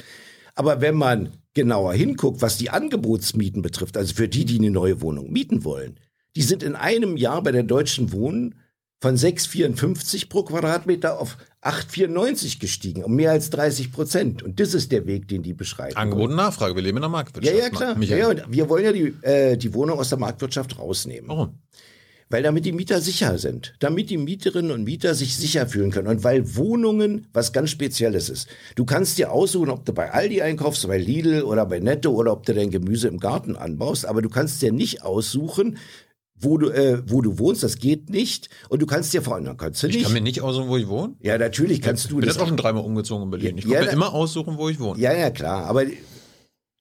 Aber 0.55 0.81
wenn 0.81 0.95
man 0.95 1.29
genauer 1.53 1.93
hinguckt, 1.93 2.41
was 2.41 2.57
die 2.57 2.69
Angebotsmieten 2.69 3.61
betrifft, 3.61 3.97
also 3.97 4.15
für 4.15 4.27
die, 4.27 4.45
die 4.45 4.57
eine 4.57 4.71
neue 4.71 5.01
Wohnung 5.01 5.31
mieten 5.31 5.63
wollen, 5.63 5.99
die 6.35 6.41
sind 6.41 6.63
in 6.63 6.75
einem 6.75 7.17
Jahr 7.17 7.43
bei 7.43 7.51
der 7.51 7.63
Deutschen 7.63 8.11
Wohnen 8.11 8.55
von 8.99 9.15
6,54 9.15 10.29
pro 10.29 10.43
Quadratmeter 10.43 11.19
auf 11.19 11.37
8,94 11.61 12.59
gestiegen, 12.59 13.03
um 13.03 13.15
mehr 13.15 13.31
als 13.31 13.49
30 13.49 13.91
Prozent. 13.91 14.43
Und 14.43 14.59
das 14.59 14.73
ist 14.73 14.91
der 14.91 15.05
Weg, 15.07 15.27
den 15.27 15.43
die 15.43 15.53
beschreiten. 15.53 15.97
Angebot 15.97 16.29
und 16.29 16.35
Nachfrage, 16.35 16.75
wir 16.75 16.81
leben 16.81 16.97
in 16.97 17.01
der 17.01 17.09
Marktwirtschaft. 17.09 17.57
ja, 17.57 17.69
klar. 17.69 17.91
Ja, 17.91 17.97
Michael. 17.97 18.19
ja, 18.19 18.29
und 18.29 18.43
wir 18.49 18.69
wollen 18.69 18.85
ja 18.85 18.91
die, 18.91 19.13
äh, 19.21 19.57
die 19.57 19.73
Wohnung 19.73 19.99
aus 19.99 20.09
der 20.09 20.19
Marktwirtschaft 20.19 20.77
rausnehmen. 20.77 21.29
Warum? 21.29 21.59
Weil 22.31 22.43
damit 22.43 22.63
die 22.63 22.71
Mieter 22.73 23.01
sicher 23.01 23.39
sind. 23.39 23.73
Damit 23.79 24.11
die 24.11 24.17
Mieterinnen 24.17 24.71
und 24.71 24.83
Mieter 24.83 25.15
sich 25.15 25.35
sicher 25.35 25.65
fühlen 25.67 25.89
können. 25.89 26.07
Und 26.07 26.23
weil 26.23 26.55
Wohnungen 26.55 27.27
was 27.33 27.53
ganz 27.53 27.71
Spezielles 27.71 28.29
ist. 28.29 28.47
Du 28.75 28.85
kannst 28.85 29.17
dir 29.17 29.31
aussuchen, 29.31 29.69
ob 29.69 29.83
du 29.85 29.93
bei 29.93 30.11
Aldi 30.11 30.43
einkaufst, 30.43 30.87
bei 30.87 30.99
Lidl 30.99 31.41
oder 31.41 31.65
bei 31.65 31.79
Netto 31.79 32.11
oder 32.11 32.31
ob 32.31 32.45
du 32.45 32.53
dein 32.53 32.69
Gemüse 32.69 33.07
im 33.07 33.19
Garten 33.19 33.55
anbaust. 33.55 34.05
Aber 34.05 34.21
du 34.21 34.29
kannst 34.29 34.61
dir 34.61 34.71
nicht 34.71 35.01
aussuchen, 35.01 35.77
wo 36.39 36.57
du, 36.57 36.69
äh, 36.69 37.01
wo 37.07 37.21
du 37.21 37.37
wohnst. 37.39 37.63
Das 37.63 37.77
geht 37.77 38.09
nicht. 38.09 38.49
Und 38.69 38.81
du 38.81 38.85
kannst 38.85 39.13
dir 39.13 39.21
vor 39.21 39.35
allem, 39.35 39.57
kannst 39.57 39.83
du 39.83 39.87
Ich 39.87 39.95
nicht. 39.95 40.03
kann 40.05 40.13
mir 40.13 40.21
nicht 40.21 40.41
aussuchen, 40.41 40.69
wo 40.69 40.77
ich 40.77 40.87
wohne. 40.87 41.15
ja, 41.21 41.37
natürlich 41.37 41.81
kannst 41.81 42.05
du 42.05 42.09
Ich 42.09 42.15
bin 42.15 42.25
das. 42.27 42.35
jetzt 42.35 42.43
auch 42.43 42.47
schon 42.47 42.57
dreimal 42.57 42.83
umgezogen 42.83 43.25
in 43.25 43.29
Berlin. 43.31 43.57
Ich 43.57 43.65
Ja, 43.65 43.79
kann 43.79 43.85
mir 43.87 43.91
immer 43.93 44.13
aussuchen, 44.13 44.57
wo 44.57 44.69
ich 44.69 44.79
wohne. 44.79 44.99
Ja, 44.99 45.13
ja, 45.13 45.29
klar. 45.29 45.65
Aber 45.65 45.83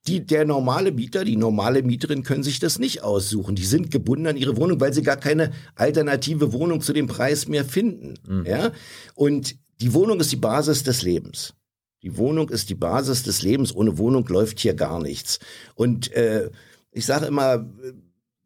die, 0.07 0.25
der 0.25 0.45
normale 0.47 0.91
Mieter, 0.93 1.25
die 1.25 1.37
normale 1.37 1.83
Mieterin 1.83 2.23
können 2.23 2.43
sich 2.43 2.61
das 2.61 2.79
nicht 2.79 3.03
aussuchen. 3.03 3.57
Die 3.57 3.65
sind 3.65 3.91
gebunden 3.91 4.27
an 4.27 4.37
ihre 4.39 4.57
Wohnung, 4.57 4.81
weil 4.81 4.95
sie 4.95 5.03
gar 5.03 5.17
keine 5.19 5.53
alternative 5.75 6.53
Wohnung 6.53 6.81
zu 6.81 6.93
dem 6.95 7.09
Preis 7.09 7.47
mehr 7.49 7.65
finden. 7.65 8.15
Ja? 8.47 8.73
Und 9.15 9.57
die 9.81 9.93
Wohnung 9.93 10.19
ist 10.21 10.33
die 10.33 10.37
Basis 10.37 10.83
des 10.83 11.03
Lebens. 11.03 11.55
Die 12.03 12.17
Wohnung 12.17 12.49
ist 12.49 12.71
die 12.71 12.75
Basis 12.75 13.25
des 13.25 13.43
Lebens. 13.43 13.75
Ohne 13.75 13.99
Wohnung 13.99 14.25
läuft 14.29 14.61
hier 14.61 14.75
gar 14.75 15.03
nichts. 15.03 15.41
Und 15.75 16.11
äh, 16.13 16.49
ich 16.93 17.05
sage 17.05 17.27
immer, 17.27 17.69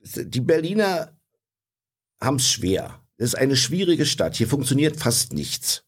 die 0.03 0.41
Berliner 0.41 1.13
haben 2.21 2.37
es 2.37 2.49
schwer. 2.49 3.01
Es 3.17 3.29
ist 3.29 3.35
eine 3.35 3.57
schwierige 3.57 4.07
Stadt. 4.07 4.37
Hier 4.37 4.49
funktioniert 4.49 4.97
fast 4.97 5.33
nichts. 5.33 5.85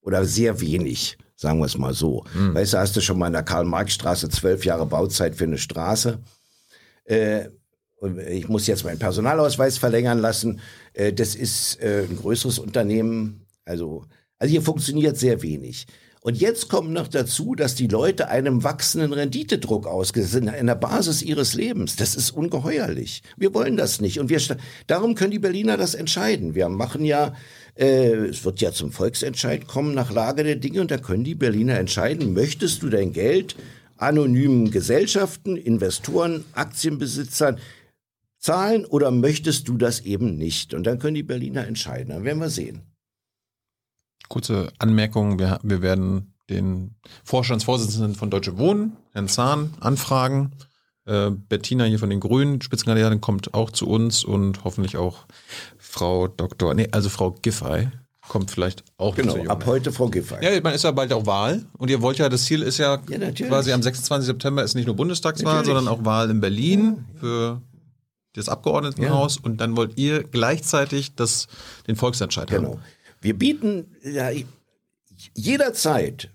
Oder 0.00 0.24
sehr 0.24 0.60
wenig, 0.60 1.18
sagen 1.34 1.58
wir 1.58 1.66
es 1.66 1.78
mal 1.78 1.94
so. 1.94 2.24
Weißt 2.54 2.74
du, 2.74 2.78
hast 2.78 2.96
du 2.96 3.00
schon 3.00 3.18
mal 3.18 3.26
in 3.28 3.32
der 3.32 3.42
Karl-Marx-Straße 3.42 4.28
zwölf 4.28 4.64
Jahre 4.64 4.86
Bauzeit 4.86 5.34
für 5.34 5.44
eine 5.44 5.58
Straße. 5.58 6.20
Äh, 7.04 7.48
ich 8.28 8.48
muss 8.48 8.66
jetzt 8.66 8.84
meinen 8.84 8.98
Personalausweis 8.98 9.78
verlängern 9.78 10.18
lassen. 10.18 10.60
Äh, 10.92 11.12
das 11.12 11.34
ist 11.34 11.80
äh, 11.80 12.06
ein 12.08 12.16
größeres 12.16 12.58
Unternehmen. 12.58 13.46
Also, 13.64 14.04
also 14.38 14.50
hier 14.50 14.62
funktioniert 14.62 15.16
sehr 15.16 15.42
wenig. 15.42 15.86
Und 16.26 16.38
jetzt 16.38 16.68
kommt 16.68 16.90
noch 16.90 17.06
dazu, 17.06 17.54
dass 17.54 17.76
die 17.76 17.86
Leute 17.86 18.26
einem 18.26 18.64
wachsenden 18.64 19.12
Renditedruck 19.12 19.86
ausgesetzt 19.86 20.32
sind 20.32 20.48
in 20.48 20.66
der 20.66 20.74
Basis 20.74 21.22
ihres 21.22 21.54
Lebens. 21.54 21.94
Das 21.94 22.16
ist 22.16 22.32
ungeheuerlich. 22.32 23.22
Wir 23.36 23.54
wollen 23.54 23.76
das 23.76 24.00
nicht. 24.00 24.18
Und 24.18 24.28
wir, 24.28 24.40
darum 24.88 25.14
können 25.14 25.30
die 25.30 25.38
Berliner 25.38 25.76
das 25.76 25.94
entscheiden. 25.94 26.56
Wir 26.56 26.68
machen 26.68 27.04
ja, 27.04 27.34
äh, 27.76 28.12
es 28.26 28.44
wird 28.44 28.60
ja 28.60 28.72
zum 28.72 28.90
Volksentscheid 28.90 29.68
kommen 29.68 29.94
nach 29.94 30.10
Lage 30.10 30.42
der 30.42 30.56
Dinge 30.56 30.80
und 30.80 30.90
da 30.90 30.98
können 30.98 31.22
die 31.22 31.36
Berliner 31.36 31.78
entscheiden, 31.78 32.34
möchtest 32.34 32.82
du 32.82 32.88
dein 32.88 33.12
Geld 33.12 33.54
anonymen 33.96 34.72
Gesellschaften, 34.72 35.56
Investoren, 35.56 36.44
Aktienbesitzern 36.54 37.60
zahlen 38.40 38.84
oder 38.84 39.12
möchtest 39.12 39.68
du 39.68 39.76
das 39.76 40.00
eben 40.00 40.36
nicht? 40.36 40.74
Und 40.74 40.88
dann 40.88 40.98
können 40.98 41.14
die 41.14 41.22
Berliner 41.22 41.68
entscheiden. 41.68 42.08
Dann 42.08 42.24
werden 42.24 42.40
wir 42.40 42.50
sehen. 42.50 42.82
Kurze 44.28 44.72
Anmerkung, 44.78 45.38
wir, 45.38 45.58
wir 45.62 45.82
werden 45.82 46.34
den 46.50 46.94
Vorstandsvorsitzenden 47.24 48.14
von 48.14 48.30
Deutsche 48.30 48.58
Wohnen, 48.58 48.96
Herrn 49.12 49.28
Zahn, 49.28 49.74
anfragen. 49.80 50.52
Äh, 51.04 51.30
Bettina 51.30 51.84
hier 51.84 51.98
von 51.98 52.10
den 52.10 52.20
Grünen, 52.20 52.60
Spitzenkandidatin, 52.62 53.20
kommt 53.20 53.54
auch 53.54 53.70
zu 53.70 53.88
uns 53.88 54.24
und 54.24 54.64
hoffentlich 54.64 54.96
auch 54.96 55.26
Frau 55.78 56.28
Dr. 56.28 56.74
Nee, 56.74 56.88
also 56.92 57.08
Frau 57.08 57.30
Giffey 57.30 57.88
kommt 58.28 58.50
vielleicht 58.50 58.82
auch 58.98 59.14
Genau, 59.14 59.36
ab 59.46 59.64
heute 59.66 59.92
Frau 59.92 60.08
Giffey. 60.08 60.36
Ja, 60.44 60.60
man 60.60 60.74
ist 60.74 60.82
ja 60.82 60.90
bald 60.90 61.12
auch 61.12 61.26
Wahl 61.26 61.64
und 61.78 61.90
ihr 61.90 62.02
wollt 62.02 62.18
ja, 62.18 62.28
das 62.28 62.44
Ziel 62.44 62.62
ist 62.62 62.78
ja, 62.78 63.00
Ja, 63.08 63.30
quasi 63.30 63.72
am 63.72 63.82
26. 63.82 64.26
September 64.26 64.64
ist 64.64 64.74
nicht 64.74 64.86
nur 64.86 64.96
Bundestagswahl, 64.96 65.56
Natürlich. 65.58 65.76
sondern 65.76 65.94
auch 65.94 66.04
Wahl 66.04 66.30
in 66.30 66.40
Berlin 66.40 67.04
für 67.20 67.62
das 68.34 68.48
Abgeordnetenhaus 68.48 69.38
und 69.38 69.60
dann 69.60 69.76
wollt 69.76 69.96
ihr 69.96 70.22
gleichzeitig 70.24 71.14
das, 71.14 71.46
den 71.86 71.96
Volksentscheid 71.96 72.50
haben. 72.50 72.64
Genau. 72.64 72.80
Wir 73.26 73.36
bieten 73.36 73.96
ja, 74.04 74.30
jederzeit 75.34 76.30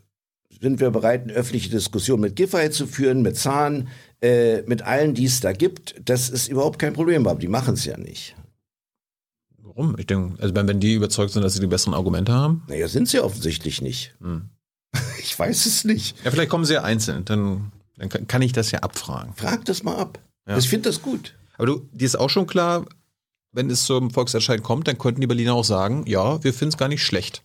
sind 0.60 0.82
wir 0.82 0.92
bereit, 0.92 1.24
eine 1.24 1.32
öffentliche 1.34 1.70
Diskussion 1.70 2.20
mit 2.20 2.36
Giffey 2.36 2.70
zu 2.70 2.86
führen, 2.86 3.22
mit 3.22 3.38
Zahn, 3.38 3.88
äh, 4.22 4.62
mit 4.64 4.82
allen, 4.82 5.14
die 5.14 5.24
es 5.24 5.40
da 5.40 5.54
gibt. 5.54 5.96
Das 6.04 6.30
ist 6.30 6.50
überhaupt 6.50 6.80
kein 6.80 6.92
Problem, 6.92 7.26
aber 7.28 7.40
die 7.40 7.48
machen 7.48 7.76
es 7.76 7.86
ja 7.86 7.98
nicht. 7.98 8.36
Warum? 9.58 9.96
Ich 9.98 10.06
denke, 10.08 10.42
also 10.44 10.54
wenn, 10.54 10.80
die 10.82 10.94
überzeugt 10.96 11.32
sind, 11.32 11.44
dass 11.44 11.54
sie 11.54 11.62
die 11.62 11.68
besseren 11.68 11.94
Argumente 11.94 12.34
haben. 12.34 12.64
Naja, 12.68 12.90
sind 12.90 13.08
sie 13.08 13.22
offensichtlich 13.22 13.82
nicht. 13.82 14.14
Hm. 14.20 14.50
Ich 15.20 15.40
weiß 15.40 15.66
es 15.68 15.86
nicht. 15.86 16.18
Ja, 16.26 16.32
vielleicht 16.32 16.50
kommen 16.50 16.66
sie 16.66 16.74
ja 16.74 16.84
einzeln, 16.84 17.24
dann, 17.24 17.72
dann 17.96 18.10
kann- 18.10 18.28
kann 18.28 18.42
ich 18.42 18.52
das 18.52 18.72
ja 18.72 18.80
abfragen. 18.80 19.34
Frag 19.36 19.64
das 19.64 19.82
mal 19.84 19.96
ab. 19.96 20.20
Ja. 20.46 20.58
Ich 20.58 20.68
finde 20.68 20.90
das 20.90 21.02
gut. 21.02 21.36
Aber 21.56 21.68
du, 21.68 21.88
dir 21.94 22.06
ist 22.06 22.18
auch 22.20 22.30
schon 22.30 22.48
klar, 22.48 22.86
wenn 23.52 23.70
es 23.70 23.84
zum 23.84 24.12
Volksentscheid 24.12 24.64
kommt, 24.64 24.88
dann 24.88 24.98
könnten 24.98 25.22
die 25.22 25.28
Berliner 25.28 25.54
auch 25.54 25.66
sagen, 25.66 26.06
ja, 26.08 26.44
wir 26.44 26.54
finden 26.54 26.74
es 26.74 26.78
gar 26.78 26.88
nicht 26.88 27.04
schlecht, 27.04 27.44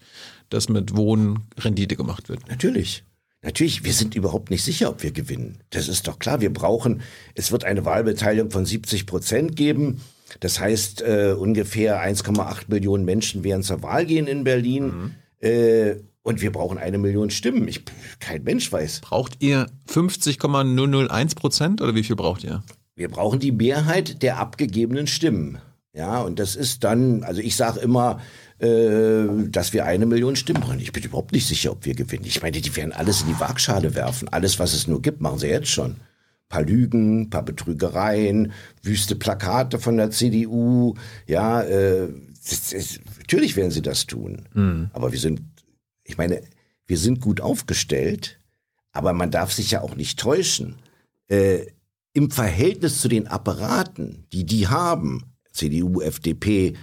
dass 0.51 0.69
mit 0.69 0.97
Wohnen 0.97 1.41
Rendite 1.59 1.97
gemacht 1.97 2.29
wird. 2.29 2.49
Natürlich. 2.49 3.05
Natürlich, 3.43 3.85
wir 3.85 3.93
sind 3.93 4.15
überhaupt 4.15 4.51
nicht 4.51 4.65
sicher, 4.65 4.91
ob 4.91 5.03
wir 5.03 5.13
gewinnen. 5.13 5.59
Das 5.71 5.89
ist 5.89 6.09
doch 6.09 6.19
klar. 6.19 6.41
Wir 6.41 6.53
brauchen, 6.53 7.03
es 7.35 7.53
wird 7.53 7.65
eine 7.65 7.85
Wahlbeteiligung 7.85 8.51
von 8.51 8.67
70 8.67 9.07
Prozent 9.07 9.55
geben. 9.57 10.01
Das 10.41 10.59
heißt, 10.59 11.03
äh, 11.03 11.35
ungefähr 11.39 12.01
1,8 12.01 12.65
Millionen 12.69 13.05
Menschen 13.05 13.45
werden 13.45 13.63
zur 13.63 13.83
Wahl 13.83 14.05
gehen 14.07 14.27
in 14.27 14.43
Berlin. 14.43 15.15
Äh, 15.39 15.97
und 16.23 16.41
wir 16.41 16.51
brauchen 16.51 16.77
eine 16.77 16.99
Million 16.99 17.31
Stimmen. 17.31 17.69
Ich, 17.69 17.85
kein 18.19 18.43
Mensch 18.43 18.73
weiß. 18.73 19.03
Braucht 19.03 19.37
ihr 19.39 19.69
50,001 19.87 21.37
Prozent 21.37 21.81
oder 21.81 21.95
wie 21.95 22.03
viel 22.03 22.17
braucht 22.17 22.43
ihr? 22.43 22.65
Wir 22.97 23.09
brauchen 23.09 23.39
die 23.39 23.53
Mehrheit 23.53 24.23
der 24.23 24.39
abgegebenen 24.39 25.07
Stimmen. 25.07 25.59
Ja, 25.97 26.21
und 26.21 26.39
das 26.39 26.57
ist 26.57 26.85
dann, 26.85 27.25
also 27.25 27.41
ich 27.41 27.57
sage 27.57 27.81
immer, 27.81 28.21
äh, 28.59 29.49
dass 29.49 29.73
wir 29.73 29.87
eine 29.87 30.05
Million 30.05 30.37
Stimmen 30.37 30.61
brauchen. 30.61 30.79
Ich 30.79 30.93
bin 30.93 31.03
überhaupt 31.03 31.33
nicht 31.33 31.47
sicher, 31.47 31.73
ob 31.73 31.87
wir 31.87 31.95
gewinnen. 31.95 32.27
Ich 32.27 32.43
meine, 32.43 32.61
die 32.61 32.77
werden 32.77 32.93
alles 32.93 33.23
in 33.23 33.29
die 33.29 33.41
Waagschale 33.41 33.95
werfen. 33.95 34.29
Alles, 34.29 34.59
was 34.59 34.75
es 34.75 34.87
nur 34.87 35.01
gibt, 35.01 35.23
machen 35.23 35.39
sie 35.39 35.49
jetzt 35.49 35.69
schon. 35.69 35.97
paar 36.51 36.63
Lügen, 36.63 37.31
paar 37.31 37.45
Betrügereien, 37.45 38.53
wüste 38.83 39.17
Plakate 39.17 39.79
von 39.79 39.97
der 39.97 40.11
CDU. 40.11 40.95
Ja, 41.27 41.63
äh, 41.63 42.09
das, 42.47 42.71
das, 42.71 43.01
natürlich 43.19 43.57
werden 43.57 43.71
sie 43.71 43.83
das 43.83 44.05
tun. 44.05 44.49
Mhm. 44.53 44.91
Aber 44.93 45.13
wir 45.13 45.19
sind, 45.19 45.41
ich 46.05 46.19
meine, 46.19 46.43
wir 46.87 46.99
sind 46.99 47.23
gut 47.23 47.41
aufgestellt, 47.41 48.39
aber 48.93 49.15
man 49.15 49.31
darf 49.31 49.51
sich 49.51 49.71
ja 49.71 49.81
auch 49.81 49.97
nicht 49.97 50.19
täuschen. 50.19 50.77
Äh, 51.29 51.67
Im 52.13 52.31
Verhältnis 52.31 53.01
zu 53.01 53.09
den 53.09 53.29
Apparaten, 53.29 54.27
die 54.33 54.45
die 54.45 54.69
haben, 54.69 55.36
CDU, 55.57 56.01
FDP, 56.01 56.75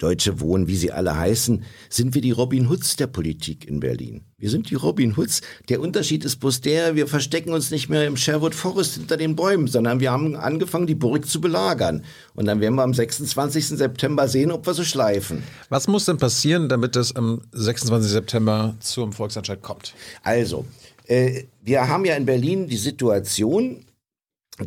Deutsche 0.00 0.40
Wohnen, 0.40 0.66
wie 0.66 0.76
sie 0.76 0.92
alle 0.92 1.16
heißen, 1.16 1.62
sind 1.90 2.14
wir 2.14 2.22
die 2.22 2.30
Robin 2.30 2.70
Hoods 2.70 2.96
der 2.96 3.06
Politik 3.06 3.68
in 3.68 3.80
Berlin. 3.80 4.22
Wir 4.38 4.48
sind 4.48 4.70
die 4.70 4.74
Robin 4.74 5.16
Hoods. 5.18 5.42
Der 5.68 5.80
Unterschied 5.80 6.24
ist 6.24 6.36
bloß 6.36 6.62
der, 6.62 6.96
wir 6.96 7.06
verstecken 7.06 7.52
uns 7.52 7.70
nicht 7.70 7.90
mehr 7.90 8.06
im 8.06 8.16
Sherwood 8.16 8.54
Forest 8.54 8.94
hinter 8.94 9.18
den 9.18 9.36
Bäumen, 9.36 9.66
sondern 9.66 10.00
wir 10.00 10.10
haben 10.10 10.36
angefangen, 10.36 10.86
die 10.86 10.94
Burg 10.94 11.26
zu 11.26 11.40
belagern. 11.40 12.02
Und 12.34 12.46
dann 12.46 12.60
werden 12.60 12.76
wir 12.76 12.82
am 12.82 12.94
26. 12.94 13.68
September 13.68 14.26
sehen, 14.26 14.50
ob 14.50 14.66
wir 14.66 14.72
so 14.72 14.84
schleifen. 14.84 15.42
Was 15.68 15.86
muss 15.86 16.06
denn 16.06 16.16
passieren, 16.16 16.70
damit 16.70 16.96
es 16.96 17.14
am 17.14 17.42
26. 17.52 18.10
September 18.10 18.74
zum 18.80 19.12
Volksentscheid 19.12 19.60
kommt? 19.60 19.94
Also, 20.22 20.64
äh, 21.06 21.44
wir 21.62 21.88
haben 21.88 22.06
ja 22.06 22.14
in 22.14 22.24
Berlin 22.24 22.68
die 22.68 22.78
Situation, 22.78 23.84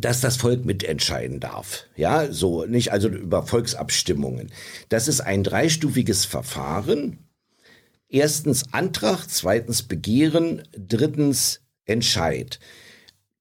dass 0.00 0.20
das 0.20 0.36
Volk 0.36 0.64
mitentscheiden 0.64 1.40
darf. 1.40 1.84
Ja, 1.96 2.32
so 2.32 2.64
nicht 2.64 2.92
also 2.92 3.08
über 3.08 3.46
Volksabstimmungen. 3.46 4.50
Das 4.88 5.08
ist 5.08 5.20
ein 5.20 5.44
dreistufiges 5.44 6.24
Verfahren. 6.24 7.18
Erstens 8.08 8.72
Antrag, 8.72 9.26
zweitens 9.28 9.82
Begehren, 9.82 10.62
drittens 10.76 11.60
Entscheid. 11.84 12.58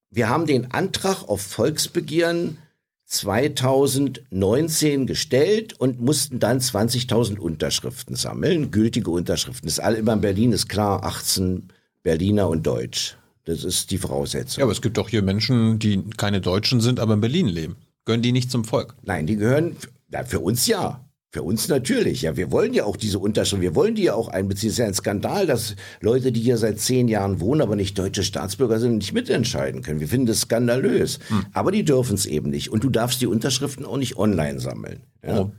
Wir 0.10 0.30
haben 0.30 0.46
den 0.46 0.72
Antrag 0.72 1.24
auf 1.24 1.42
Volksbegehren 1.42 2.58
2019 3.06 5.06
gestellt 5.06 5.80
und 5.80 6.02
mussten 6.02 6.40
dann 6.40 6.60
20.000 6.60 7.38
Unterschriften 7.38 8.16
sammeln, 8.16 8.72
gültige 8.72 9.12
Unterschriften. 9.12 9.68
Das 9.68 9.78
ist 9.78 9.84
all 9.84 9.96
immer 9.96 10.14
in 10.14 10.22
Berlin 10.22 10.52
ist 10.52 10.68
klar, 10.68 11.04
18 11.04 11.70
Berliner 12.02 12.50
und 12.50 12.66
Deutsch. 12.66 13.18
Das 13.46 13.64
ist 13.64 13.92
die 13.92 13.98
Voraussetzung. 13.98 14.62
Ja, 14.62 14.66
aber 14.66 14.72
es 14.72 14.82
gibt 14.82 14.98
doch 14.98 15.10
hier 15.10 15.22
Menschen, 15.22 15.80
die 15.80 16.04
keine 16.18 16.40
Deutschen 16.40 16.80
sind, 16.82 17.00
aber 17.00 17.16
in 17.16 17.22
Berlin 17.22 17.48
leben. 17.48 17.76
Gehören 18.06 18.22
die 18.22 18.32
nicht 18.32 18.52
zum 18.52 18.66
Volk? 18.66 18.96
Nein, 19.04 19.28
die 19.28 19.36
gehören, 19.36 19.76
na, 20.10 20.24
für 20.24 20.40
uns 20.40 20.68
ja. 20.68 21.06
Für 21.32 21.42
uns 21.42 21.68
natürlich, 21.68 22.22
ja. 22.22 22.38
Wir 22.38 22.52
wollen 22.52 22.76
ja 22.76 22.86
auch 22.86 22.96
diese 22.96 23.18
Unterschrift, 23.18 23.62
wir 23.62 23.74
wollen 23.74 23.96
die 23.96 24.04
ja 24.04 24.14
auch 24.14 24.28
einbeziehen. 24.28 24.68
Es 24.68 24.74
ist 24.74 24.80
ja 24.80 24.86
ein 24.86 24.94
Skandal, 24.94 25.48
dass 25.48 25.76
Leute, 26.00 26.32
die 26.32 26.42
hier 26.42 26.58
seit 26.58 26.80
zehn 26.80 27.08
Jahren 27.08 27.40
wohnen, 27.40 27.62
aber 27.62 27.76
nicht 27.76 27.98
deutsche 27.98 28.24
Staatsbürger 28.24 28.80
sind, 28.80 28.98
nicht 28.98 29.14
mitentscheiden 29.14 29.82
können. 29.82 30.00
Wir 30.00 30.08
finden 30.08 30.28
das 30.28 30.42
skandalös. 30.42 31.18
Hm. 31.30 31.46
Aber 31.54 31.72
die 31.72 31.84
dürfen 31.84 32.14
es 32.14 32.28
eben 32.28 32.52
nicht. 32.52 32.72
Und 32.72 32.84
du 32.84 32.92
darfst 32.92 33.20
die 33.20 33.26
Unterschriften 33.26 33.84
auch 33.84 33.98
nicht 33.98 34.16
online 34.16 34.60
sammeln. 34.60 35.02
Ja. 35.26 35.40
Oh. 35.40 35.52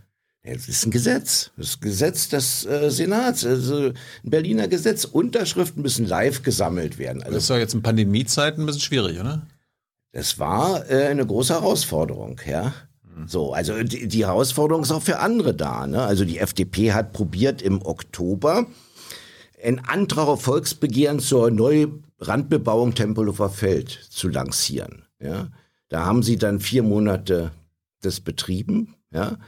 Das 0.44 0.68
ist 0.68 0.87
ein 0.87 0.90
Gesetz. 0.90 1.50
Das 1.57 1.68
ist 1.68 1.78
ein 1.78 1.80
Gesetz 1.80 2.28
des 2.28 2.66
äh, 2.66 2.90
Senats. 2.90 3.46
Also 3.46 3.87
ein 3.87 3.94
Berliner 4.22 4.68
Gesetz. 4.68 5.07
Unterschriften 5.07 5.83
müssen 5.83 6.07
live 6.07 6.42
gesammelt 6.42 6.98
werden. 6.98 7.22
Also, 7.22 7.35
das 7.35 7.44
ist 7.44 7.50
doch 7.50 7.57
jetzt 7.57 7.74
in 7.74 7.83
Pandemiezeiten 7.83 8.62
ein 8.62 8.66
bisschen 8.66 8.83
schwierig, 8.83 9.18
oder? 9.18 9.46
Das 10.12 10.38
war 10.38 10.88
äh, 10.90 11.07
eine 11.07 11.26
große 11.26 11.54
Herausforderung, 11.54 12.40
ja. 12.46 12.74
Mhm. 13.16 13.26
So, 13.26 13.52
also 13.54 13.83
die, 13.83 14.07
die, 14.07 14.26
Herausforderung 14.26 14.83
ist 14.83 14.92
auch 14.92 15.02
für 15.02 15.18
andere 15.18 15.54
da. 15.54 15.87
Ne? 15.87 16.02
Also 16.02 16.24
die 16.24 16.38
FDP 16.38 16.92
hat 16.92 17.12
probiert 17.12 17.62
im 17.62 17.80
Oktober 17.83 18.66
einen 19.62 19.80
Antrag 19.80 20.28
auf 20.28 20.42
Volksbegehren 20.42 21.20
zur 21.20 21.50
Neurandbebauung 21.50 22.94
Tempelhofer 22.94 23.48
Feld 23.48 23.88
zu 24.11 24.28
lancieren. 24.28 25.04
Ja? 25.20 25.48
Da 25.88 26.04
haben 26.04 26.22
sie 26.22 26.37
dann 26.37 26.61
vier 26.61 26.83
Monate 26.83 27.52
das 28.02 28.20
betrieben. 28.20 28.94
Ja? 29.11 29.38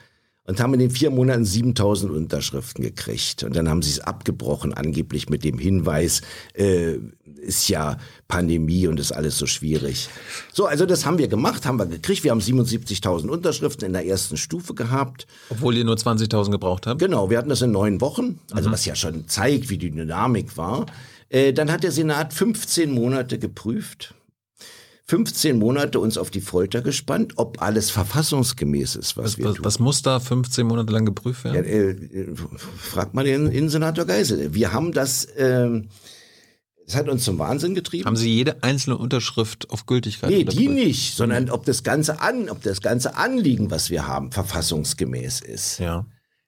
Und 0.46 0.60
haben 0.60 0.74
in 0.74 0.80
den 0.80 0.90
vier 0.90 1.10
Monaten 1.10 1.44
7000 1.44 2.12
Unterschriften 2.12 2.82
gekriegt. 2.82 3.42
Und 3.42 3.56
dann 3.56 3.68
haben 3.68 3.82
sie 3.82 3.90
es 3.90 4.00
abgebrochen, 4.00 4.72
angeblich 4.72 5.28
mit 5.28 5.44
dem 5.44 5.58
Hinweis, 5.58 6.22
äh, 6.54 6.94
ist 7.40 7.68
ja 7.68 7.98
Pandemie 8.28 8.86
und 8.86 8.98
ist 8.98 9.12
alles 9.12 9.38
so 9.38 9.46
schwierig. 9.46 10.08
So, 10.52 10.66
also 10.66 10.86
das 10.86 11.04
haben 11.04 11.18
wir 11.18 11.28
gemacht, 11.28 11.66
haben 11.66 11.78
wir 11.78 11.86
gekriegt. 11.86 12.24
Wir 12.24 12.30
haben 12.30 12.40
77.000 12.40 13.28
Unterschriften 13.28 13.86
in 13.86 13.92
der 13.92 14.06
ersten 14.06 14.36
Stufe 14.36 14.74
gehabt. 14.74 15.26
Obwohl 15.50 15.76
ihr 15.76 15.84
nur 15.84 15.96
20.000 15.96 16.50
gebraucht 16.50 16.86
habt? 16.86 17.00
Genau, 17.00 17.30
wir 17.30 17.38
hatten 17.38 17.48
das 17.48 17.62
in 17.62 17.72
neun 17.72 18.00
Wochen, 18.00 18.38
also 18.52 18.68
mhm. 18.68 18.72
was 18.72 18.84
ja 18.84 18.94
schon 18.94 19.28
zeigt, 19.28 19.68
wie 19.68 19.78
die 19.78 19.90
Dynamik 19.90 20.56
war. 20.56 20.86
Äh, 21.28 21.52
dann 21.52 21.70
hat 21.70 21.82
der 21.82 21.92
Senat 21.92 22.32
15 22.32 22.90
Monate 22.90 23.38
geprüft 23.38 24.14
15 25.08 25.58
Monate 25.58 26.00
uns 26.00 26.18
auf 26.18 26.30
die 26.30 26.40
Folter 26.40 26.82
gespannt, 26.82 27.34
ob 27.36 27.62
alles 27.62 27.90
verfassungsgemäß 27.90 28.96
ist, 28.96 29.16
was, 29.16 29.24
was 29.24 29.38
wir 29.38 29.44
was, 29.46 29.54
tun. 29.54 29.64
Was 29.64 29.78
muss 29.78 30.02
da 30.02 30.18
15 30.18 30.66
Monate 30.66 30.92
lang 30.92 31.04
geprüft 31.04 31.44
werden? 31.44 31.64
Ja, 31.64 31.70
äh, 31.70 32.34
frag 32.76 33.14
mal 33.14 33.24
den 33.24 33.46
Innensenator 33.46 34.04
Geisel. 34.04 34.52
Wir 34.52 34.72
haben 34.72 34.90
das, 34.92 35.24
äh, 35.24 35.80
das 36.84 36.96
hat 36.96 37.08
uns 37.08 37.22
zum 37.22 37.38
Wahnsinn 37.38 37.76
getrieben. 37.76 38.06
Haben 38.06 38.16
Sie 38.16 38.34
jede 38.34 38.64
einzelne 38.64 38.98
Unterschrift 38.98 39.70
auf 39.70 39.86
Gültigkeit? 39.86 40.30
Nee, 40.30 40.42
die 40.42 40.66
nicht, 40.66 41.14
sondern 41.14 41.50
ob 41.50 41.64
das 41.64 41.84
ganze 41.84 42.20
an, 42.20 42.48
ob 42.48 42.62
das 42.62 42.80
ganze 42.80 43.16
Anliegen, 43.16 43.70
was 43.70 43.90
wir 43.90 44.08
haben, 44.08 44.32
verfassungsgemäß 44.32 45.40
ist. 45.40 45.78
Ja. 45.78 46.04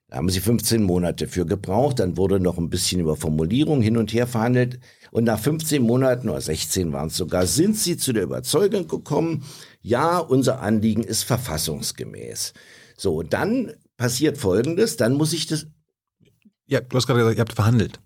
Da 0.09 0.17
haben 0.17 0.29
sie 0.29 0.39
15 0.39 0.81
Monate 0.83 1.27
für 1.27 1.45
gebraucht. 1.45 1.99
Dann 1.99 2.17
wurde 2.17 2.39
noch 2.39 2.57
ein 2.57 2.69
bisschen 2.69 2.99
über 2.99 3.15
Formulierung 3.15 3.81
hin 3.81 3.97
und 3.97 4.11
her 4.13 4.27
verhandelt. 4.27 4.79
Und 5.11 5.23
nach 5.23 5.39
15 5.39 5.81
Monaten 5.81 6.29
oder 6.29 6.41
16 6.41 6.91
waren 6.91 7.07
es 7.07 7.17
sogar, 7.17 7.45
sind 7.45 7.77
sie 7.77 7.97
zu 7.97 8.13
der 8.13 8.23
Überzeugung 8.23 8.87
gekommen, 8.87 9.43
ja, 9.81 10.17
unser 10.19 10.61
Anliegen 10.61 11.03
ist 11.03 11.23
verfassungsgemäß. 11.23 12.53
So, 12.97 13.23
dann 13.23 13.73
passiert 13.97 14.37
Folgendes, 14.37 14.97
dann 14.97 15.13
muss 15.13 15.33
ich 15.33 15.47
das. 15.47 15.67
Ja, 16.67 16.81
du 16.81 16.95
hast 16.95 17.07
gerade 17.07 17.19
gesagt, 17.19 17.37
ihr 17.37 17.41
habt 17.41 17.53
verhandelt. 17.53 17.99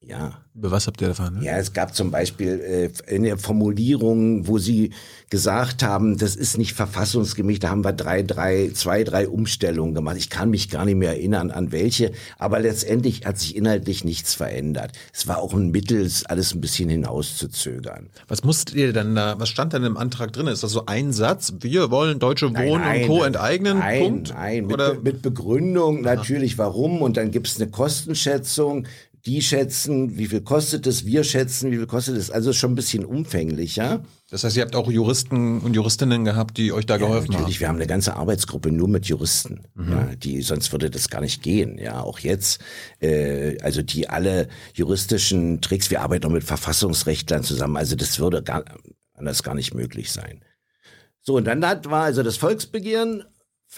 Ja. 0.00 0.38
Über 0.54 0.70
was 0.70 0.86
habt 0.86 1.00
ihr 1.00 1.08
erfahren? 1.08 1.38
Ne? 1.38 1.44
Ja, 1.44 1.56
es 1.56 1.72
gab 1.72 1.94
zum 1.94 2.10
Beispiel 2.10 2.60
äh, 3.08 3.14
in 3.14 3.24
der 3.24 3.36
Formulierung, 3.36 4.46
wo 4.46 4.58
sie 4.58 4.92
gesagt 5.28 5.82
haben, 5.82 6.18
das 6.18 6.36
ist 6.36 6.56
nicht 6.56 6.72
verfassungsgemäß, 6.72 7.58
da 7.58 7.70
haben 7.70 7.84
wir 7.84 7.92
drei, 7.92 8.22
drei, 8.22 8.70
zwei, 8.72 9.04
drei 9.04 9.28
Umstellungen 9.28 9.94
gemacht. 9.94 10.16
Ich 10.16 10.30
kann 10.30 10.50
mich 10.50 10.70
gar 10.70 10.84
nicht 10.84 10.96
mehr 10.96 11.10
erinnern, 11.10 11.50
an 11.50 11.72
welche, 11.72 12.12
aber 12.38 12.60
letztendlich 12.60 13.26
hat 13.26 13.38
sich 13.38 13.56
inhaltlich 13.56 14.04
nichts 14.04 14.34
verändert. 14.34 14.92
Es 15.12 15.26
war 15.26 15.38
auch 15.38 15.52
ein 15.52 15.70
Mittel, 15.70 16.08
alles 16.24 16.54
ein 16.54 16.60
bisschen 16.60 16.88
hinauszuzögern. 16.88 18.08
Was 18.28 18.44
musstet 18.44 18.76
ihr 18.76 18.92
denn 18.92 19.14
da, 19.14 19.38
was 19.38 19.48
stand 19.48 19.72
denn 19.72 19.84
im 19.84 19.96
Antrag 19.96 20.32
drin? 20.32 20.46
Ist 20.46 20.62
das 20.62 20.72
so 20.72 20.86
ein 20.86 21.12
Satz? 21.12 21.52
Wir 21.60 21.90
wollen 21.90 22.18
Deutsche 22.18 22.46
Wohnen 22.46 22.80
nein, 22.80 23.00
nein, 23.00 23.02
und 23.02 23.18
Co. 23.18 23.24
enteignen? 23.24 23.78
Nein, 23.78 24.02
Punkt? 24.02 24.30
nein, 24.30 24.66
mit, 24.66 24.74
Oder? 24.74 24.94
mit 24.94 25.22
Begründung 25.22 26.02
natürlich, 26.02 26.56
warum 26.56 27.02
und 27.02 27.16
dann 27.16 27.30
gibt 27.30 27.48
es 27.48 27.60
eine 27.60 27.70
Kostenschätzung 27.70 28.86
die 29.26 29.42
schätzen, 29.42 30.16
wie 30.16 30.26
viel 30.26 30.42
kostet 30.42 30.86
es, 30.86 31.04
wir 31.04 31.24
schätzen, 31.24 31.70
wie 31.70 31.76
viel 31.76 31.86
kostet 31.86 32.16
es. 32.16 32.30
Also 32.30 32.52
schon 32.52 32.72
ein 32.72 32.74
bisschen 32.74 33.04
umfänglicher. 33.04 34.02
Das 34.30 34.44
heißt, 34.44 34.56
ihr 34.56 34.62
habt 34.62 34.76
auch 34.76 34.90
Juristen 34.90 35.60
und 35.60 35.74
Juristinnen 35.74 36.24
gehabt, 36.24 36.56
die 36.58 36.72
euch 36.72 36.86
da 36.86 36.94
ja, 36.94 37.06
geholfen 37.06 37.32
natürlich. 37.32 37.56
haben. 37.56 37.60
Wir 37.60 37.68
haben 37.68 37.76
eine 37.76 37.86
ganze 37.86 38.16
Arbeitsgruppe 38.16 38.70
nur 38.70 38.88
mit 38.88 39.06
Juristen, 39.06 39.62
mhm. 39.74 39.90
ja, 39.90 40.14
die 40.16 40.42
sonst 40.42 40.70
würde 40.72 40.90
das 40.90 41.08
gar 41.08 41.20
nicht 41.20 41.42
gehen. 41.42 41.78
Ja, 41.78 42.00
auch 42.02 42.18
jetzt, 42.20 42.60
äh, 43.00 43.58
also 43.62 43.82
die 43.82 44.08
alle 44.08 44.48
juristischen 44.74 45.60
Tricks. 45.60 45.90
Wir 45.90 46.02
arbeiten 46.02 46.26
auch 46.26 46.32
mit 46.32 46.44
Verfassungsrechtlern 46.44 47.42
zusammen. 47.42 47.76
Also 47.76 47.96
das 47.96 48.18
würde 48.18 48.42
gar, 48.42 48.64
anders 49.14 49.42
gar 49.42 49.54
nicht 49.54 49.74
möglich 49.74 50.12
sein. 50.12 50.44
So 51.22 51.36
und 51.36 51.44
dann 51.44 51.64
hat, 51.66 51.90
war 51.90 52.04
also 52.04 52.22
das 52.22 52.36
Volksbegehren 52.36 53.24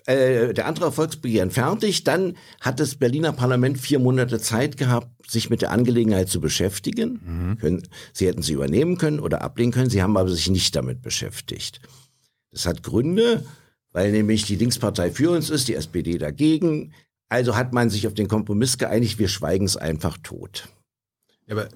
äh, 0.07 0.55
der 0.55 0.67
Antrag 0.67 0.95
Volksbegehren 0.95 1.51
fertig. 1.51 2.05
Dann 2.05 2.37
hat 2.61 2.81
das 2.81 2.95
Berliner 2.95 3.33
Parlament 3.33 3.79
vier 3.79 3.99
Monate 3.99 4.41
Zeit 4.41 4.77
gehabt, 4.77 5.09
sich 5.31 5.51
mit 5.51 5.63
der 5.63 5.71
Angelegenheit 5.71 6.29
zu 6.29 6.41
beschäftigen. 6.41 7.21
Mhm. 7.25 7.59
Können, 7.59 7.89
sie 8.13 8.27
hätten 8.27 8.43
sie 8.43 8.55
übernehmen 8.55 8.99
können 8.99 9.21
oder 9.21 9.43
ablehnen 9.43 9.73
können. 9.73 9.91
Sie 9.91 10.03
haben 10.03 10.17
aber 10.17 10.29
sich 10.29 10.51
nicht 10.51 10.75
damit 10.75 11.03
beschäftigt. 11.03 11.81
Das 12.51 12.67
hat 12.67 12.83
Gründe, 12.83 13.45
weil 13.93 14.11
nämlich 14.11 14.45
die 14.45 14.57
Linkspartei 14.57 15.11
für 15.11 15.31
uns 15.31 15.51
ist, 15.51 15.69
die 15.69 15.75
SPD 15.75 16.19
dagegen. 16.19 16.93
Also 17.29 17.55
hat 17.57 17.73
man 17.73 17.91
sich 17.91 18.07
auf 18.09 18.15
den 18.15 18.27
Kompromiss 18.27 18.77
geeinigt, 18.77 19.19
wir 19.19 19.29
schweigen 19.29 19.65
es 19.65 19.77
einfach 19.77 20.19
tot. 20.19 20.69
Aber 21.51 21.69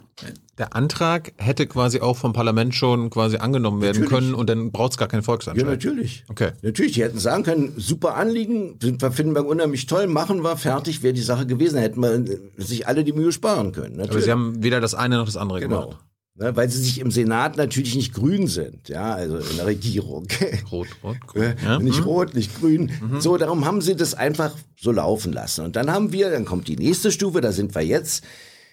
der 0.59 0.77
Antrag 0.77 1.33
hätte 1.37 1.67
quasi 1.67 2.01
auch 2.01 2.17
vom 2.17 2.33
Parlament 2.33 2.75
schon 2.75 3.11
quasi 3.11 3.39
angenommen 3.39 3.83
werden 3.83 4.03
natürlich. 4.03 4.11
können 4.11 4.35
und 4.35 4.49
dann 4.49 4.71
braucht 4.71 4.93
es 4.93 4.99
gar 4.99 5.09
keinen 5.09 5.23
Volksentscheid. 5.23 5.65
Ja, 5.65 5.71
natürlich. 5.71 6.25
Okay. 6.29 6.53
Natürlich, 6.63 6.93
die 6.93 7.03
hätten 7.03 7.19
sagen 7.19 7.43
können, 7.43 7.75
super 7.77 8.15
Anliegen, 8.15 8.79
finden 8.81 9.35
wir 9.35 9.47
unheimlich 9.47 9.87
toll, 9.87 10.07
machen 10.07 10.43
wir, 10.45 10.57
fertig, 10.57 11.03
wäre 11.03 11.13
die 11.13 11.23
Sache 11.23 11.47
gewesen. 11.47 11.79
Hätten 11.79 12.01
wir 12.03 12.39
sich 12.57 12.87
alle 12.87 13.03
die 13.03 13.13
Mühe 13.13 13.33
sparen 13.33 13.73
können. 13.73 13.97
Natürlich. 13.97 14.11
Aber 14.11 14.21
sie 14.21 14.31
haben 14.31 14.63
weder 14.63 14.81
das 14.81 14.95
eine 14.95 15.17
noch 15.17 15.27
das 15.27 15.37
andere 15.37 15.61
genau. 15.61 15.89
gemacht. 15.89 16.05
Ne, 16.37 16.57
weil 16.57 16.69
sie 16.69 16.83
sich 16.83 16.99
im 16.99 17.13
Senat 17.13 17.57
natürlich 17.57 17.95
nicht 17.95 18.13
grün 18.13 18.49
sind, 18.49 18.89
ja, 18.89 19.15
also 19.15 19.37
in 19.37 19.57
der 19.57 19.67
Regierung. 19.67 20.27
Rot, 20.73 20.89
rot, 21.05 21.21
grün. 21.29 21.55
Ja? 21.63 21.79
Nicht 21.79 22.01
mhm. 22.01 22.07
rot, 22.07 22.35
nicht 22.35 22.59
grün. 22.59 22.91
Mhm. 23.01 23.21
So, 23.21 23.37
darum 23.37 23.65
haben 23.65 23.81
sie 23.81 23.95
das 23.95 24.15
einfach 24.15 24.53
so 24.77 24.91
laufen 24.91 25.33
lassen. 25.33 25.65
Und 25.65 25.77
dann 25.77 25.93
haben 25.93 26.11
wir, 26.11 26.31
dann 26.31 26.45
kommt 26.45 26.67
die 26.67 26.75
nächste 26.75 27.13
Stufe, 27.13 27.41
da 27.41 27.53
sind 27.53 27.77
wir 27.77 27.83
jetzt. 27.83 28.25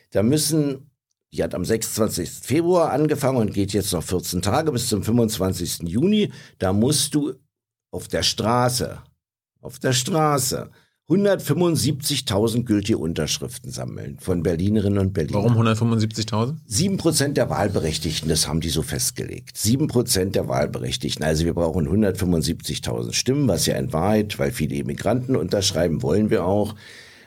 Da 0.10 0.24
müssen, 0.24 0.91
die 1.34 1.44
hat 1.44 1.56
am 1.56 1.64
26. 1.64 2.30
Februar 2.30 2.92
angefangen 2.92 3.38
und 3.38 3.54
geht 3.54 3.74
jetzt 3.74 3.94
noch 3.94 4.04
14 4.04 4.42
Tage 4.42 4.72
bis 4.72 4.88
zum 4.88 5.04
25. 5.04 5.84
Juni. 5.84 6.32
Da 6.60 6.74
musst 6.74 7.16
du 7.16 7.34
auf 7.92 8.08
der 8.08 8.24
Straße, 8.24 9.00
auf 9.62 9.80
der 9.80 9.94
Straße 9.94 10.70
175.000 11.10 12.64
gültige 12.64 12.98
Unterschriften 12.98 13.70
sammeln 13.70 14.18
von 14.20 14.44
Berlinerinnen 14.44 14.98
und 14.98 15.14
Berlinern. 15.14 15.44
Warum 15.44 15.68
175.000? 15.68 16.56
Sieben 16.66 16.98
Prozent 16.98 17.36
der 17.36 17.50
Wahlberechtigten, 17.50 18.30
das 18.30 18.48
haben 18.48 18.62
die 18.62 18.70
so 18.70 18.82
festgelegt. 18.82 19.58
Sieben 19.58 19.88
Prozent 19.88 20.36
der 20.36 20.48
Wahlberechtigten. 20.48 21.26
Also 21.26 21.44
wir 21.44 21.54
brauchen 21.54 21.88
175.000 21.88 23.12
Stimmen, 23.12 23.48
was 23.50 23.66
ja 23.66 23.76
in 23.76 23.92
Wahrheit, 23.92 24.40
weil 24.40 24.52
viele 24.52 24.76
Immigranten 24.76 25.36
unterschreiben, 25.36 26.02
wollen 26.02 26.30
wir 26.30 26.46
auch, 26.46 26.76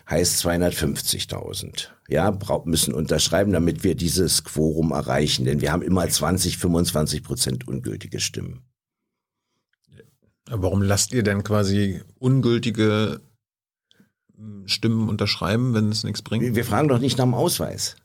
heißt 0.09 0.45
250.000. 0.45 1.89
Ja, 2.09 2.37
müssen 2.65 2.93
unterschreiben, 2.93 3.53
damit 3.53 3.85
wir 3.85 3.95
dieses 3.95 4.45
Quorum 4.45 4.93
erreichen. 4.93 5.45
Denn 5.45 5.61
wir 5.61 5.73
haben 5.73 5.83
immer 5.83 6.09
20, 6.09 6.59
25 6.59 7.23
Prozent 7.23 7.67
ungültige 7.67 8.21
Stimmen. 8.21 8.63
Warum 10.47 10.83
lasst 10.83 11.15
ihr 11.15 11.23
denn 11.23 11.43
quasi 11.43 12.03
ungültige 12.19 13.21
Stimmen 14.67 15.09
unterschreiben, 15.09 15.73
wenn 15.73 15.89
es 15.89 16.05
nichts 16.05 16.21
bringt? 16.21 16.55
Wir 16.55 16.65
fragen 16.65 16.89
doch 16.89 16.99
nicht 16.99 17.17
nach 17.17 17.25
dem 17.25 17.35
Ausweis. 17.35 17.97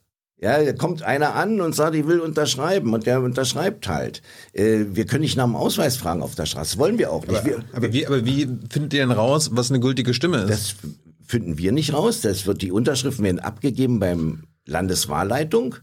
Ja, 0.41 0.63
da 0.63 0.71
kommt 0.71 1.03
einer 1.03 1.35
an 1.35 1.59
und 1.59 1.75
sagt, 1.75 1.95
ich 1.95 2.07
will 2.07 2.21
unterschreiben 2.21 2.93
und 2.93 3.05
der 3.05 3.21
unterschreibt 3.21 3.89
halt. 3.89 4.21
Äh, 4.53 4.85
wir 4.91 5.05
können 5.05 5.23
nicht 5.23 5.35
nach 5.35 5.43
dem 5.43 5.57
Ausweis 5.57 5.97
fragen 5.97 6.21
auf 6.21 6.35
der 6.35 6.45
Straße, 6.45 6.77
wollen 6.77 6.97
wir 6.97 7.11
auch 7.11 7.27
nicht. 7.27 7.39
Aber, 7.39 7.45
wir, 7.45 7.63
aber, 7.73 7.93
wie, 7.93 8.07
aber 8.07 8.25
wie 8.25 8.47
findet 8.69 8.93
ihr 8.93 9.01
denn 9.01 9.11
raus, 9.11 9.49
was 9.51 9.69
eine 9.69 9.81
gültige 9.81 10.13
Stimme 10.13 10.37
ist? 10.37 10.49
Das 10.49 10.75
finden 11.29 11.59
wir 11.59 11.71
nicht 11.71 11.93
raus. 11.93 12.21
Das 12.21 12.47
wird, 12.47 12.63
die 12.63 12.71
Unterschriften 12.71 13.23
werden 13.23 13.39
abgegeben 13.39 13.99
beim 13.99 14.45
Landeswahlleitung 14.65 15.75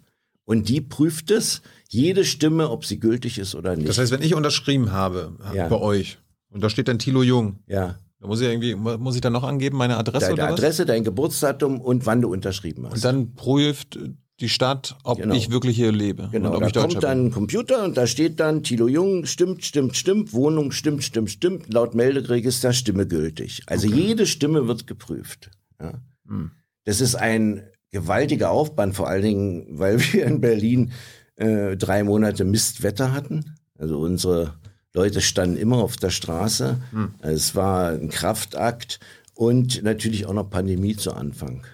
und 0.45 0.69
die 0.69 0.81
prüft 0.81 1.31
es, 1.31 1.63
jede 1.89 2.25
Stimme, 2.25 2.69
ob 2.69 2.85
sie 2.85 2.99
gültig 2.99 3.39
ist 3.39 3.55
oder 3.55 3.77
nicht. 3.77 3.89
Das 3.89 3.99
heißt, 3.99 4.11
wenn 4.11 4.23
ich 4.23 4.35
unterschrieben 4.35 4.91
habe 4.91 5.37
ja. 5.55 5.69
bei 5.69 5.77
euch 5.77 6.19
und 6.51 6.65
da 6.65 6.69
steht 6.69 6.89
dann 6.89 6.99
Thilo 6.99 7.23
Jung. 7.23 7.61
Ja. 7.69 7.95
Da 8.19 8.27
muss 8.27 8.41
ich 8.41 8.49
irgendwie, 8.49 8.75
muss 8.75 9.15
ich 9.15 9.21
dann 9.21 9.35
noch 9.35 9.45
angeben, 9.45 9.77
meine 9.77 9.97
Adresse 9.97 10.27
Deine 10.27 10.35
oder 10.35 10.45
was? 10.47 10.53
Adresse, 10.55 10.85
dein 10.85 11.05
Geburtsdatum 11.05 11.81
und 11.81 12.07
wann 12.07 12.23
du 12.23 12.33
unterschrieben 12.33 12.85
hast. 12.87 12.95
Und 12.95 13.05
dann 13.05 13.35
prüft 13.35 13.99
die 14.41 14.49
Stadt, 14.49 14.97
ob 15.03 15.19
genau. 15.19 15.35
ich 15.35 15.51
wirklich 15.51 15.77
hier 15.77 15.93
lebe. 15.93 16.29
Genau, 16.31 16.59
da 16.61 16.71
kommt 16.71 17.03
dann 17.03 17.27
ein 17.27 17.31
Computer 17.31 17.85
und 17.85 17.97
da 17.97 18.07
steht 18.07 18.39
dann 18.39 18.63
Thilo 18.63 18.87
Jung, 18.87 19.25
stimmt, 19.25 19.65
stimmt, 19.65 19.97
stimmt, 19.97 20.33
Wohnung, 20.35 20.73
stimmt, 20.73 21.05
stimmt, 21.05 21.31
stimmt, 21.31 21.73
laut 21.73 21.95
Melderegister 21.95 22.73
Stimme 22.73 23.07
gültig. 23.07 23.63
Also 23.67 23.89
okay. 23.89 23.97
jede 23.97 24.27
Stimme 24.27 24.69
wird 24.69 24.87
geprüft. 24.87 25.51
Ja. 25.81 25.95
Hm. 26.29 26.51
Das 26.85 27.01
ist 27.01 27.15
ein 27.15 27.63
gewaltiger 27.91 28.51
Aufwand, 28.51 28.95
vor 28.95 29.09
allen 29.09 29.23
Dingen, 29.23 29.67
weil 29.71 30.01
wir 30.13 30.27
in 30.27 30.41
Berlin 30.41 30.93
äh, 31.37 31.77
drei 31.77 32.05
Monate 32.05 32.45
Mistwetter 32.45 33.13
hatten. 33.13 33.57
Also 33.79 33.99
unsere 33.99 34.55
Leute 34.93 35.21
standen 35.21 35.57
immer 35.57 35.79
auf 35.79 35.97
der 35.97 36.11
Straße. 36.11 36.79
Hm. 36.91 37.15
Es 37.21 37.55
war 37.55 37.91
ein 37.91 38.11
Kraftakt 38.11 39.01
und 39.35 39.83
natürlich 39.83 40.27
auch 40.27 40.35
noch 40.35 40.51
Pandemie 40.51 40.97
zu 40.97 41.13
Anfang. 41.13 41.65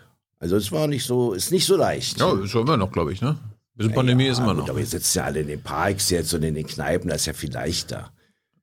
Also 0.43 0.57
es 0.57 0.73
war 0.73 0.89
nicht 0.89 1.07
so, 1.07 1.35
ist 1.35 1.53
nicht 1.53 1.67
so 1.67 1.77
leicht. 1.77 2.19
Ja, 2.19 2.33
ist 2.33 2.53
immer 2.53 2.77
noch, 2.77 2.91
glaube 2.91 3.13
ich, 3.13 3.23
ne? 3.23 3.39
Bisschen 3.77 3.95
Pandemie 3.95 4.27
ja, 4.27 4.33
ist 4.33 4.41
immer 4.41 4.55
noch. 4.55 4.69
Aber 4.69 4.81
ihr 4.81 4.87
sitzt 4.87 5.15
ja 5.15 5.23
alle 5.23 5.41
in 5.41 5.47
den 5.47 5.63
Parks 5.63 6.11
jetzt 6.11 6.35
und 6.35 6.43
in 6.43 6.57
den 6.57 6.67
Kneipen, 6.67 7.09
das 7.09 7.21
ist 7.21 7.27
ja 7.27 7.33
viel 7.33 7.53
leichter. 7.53 8.11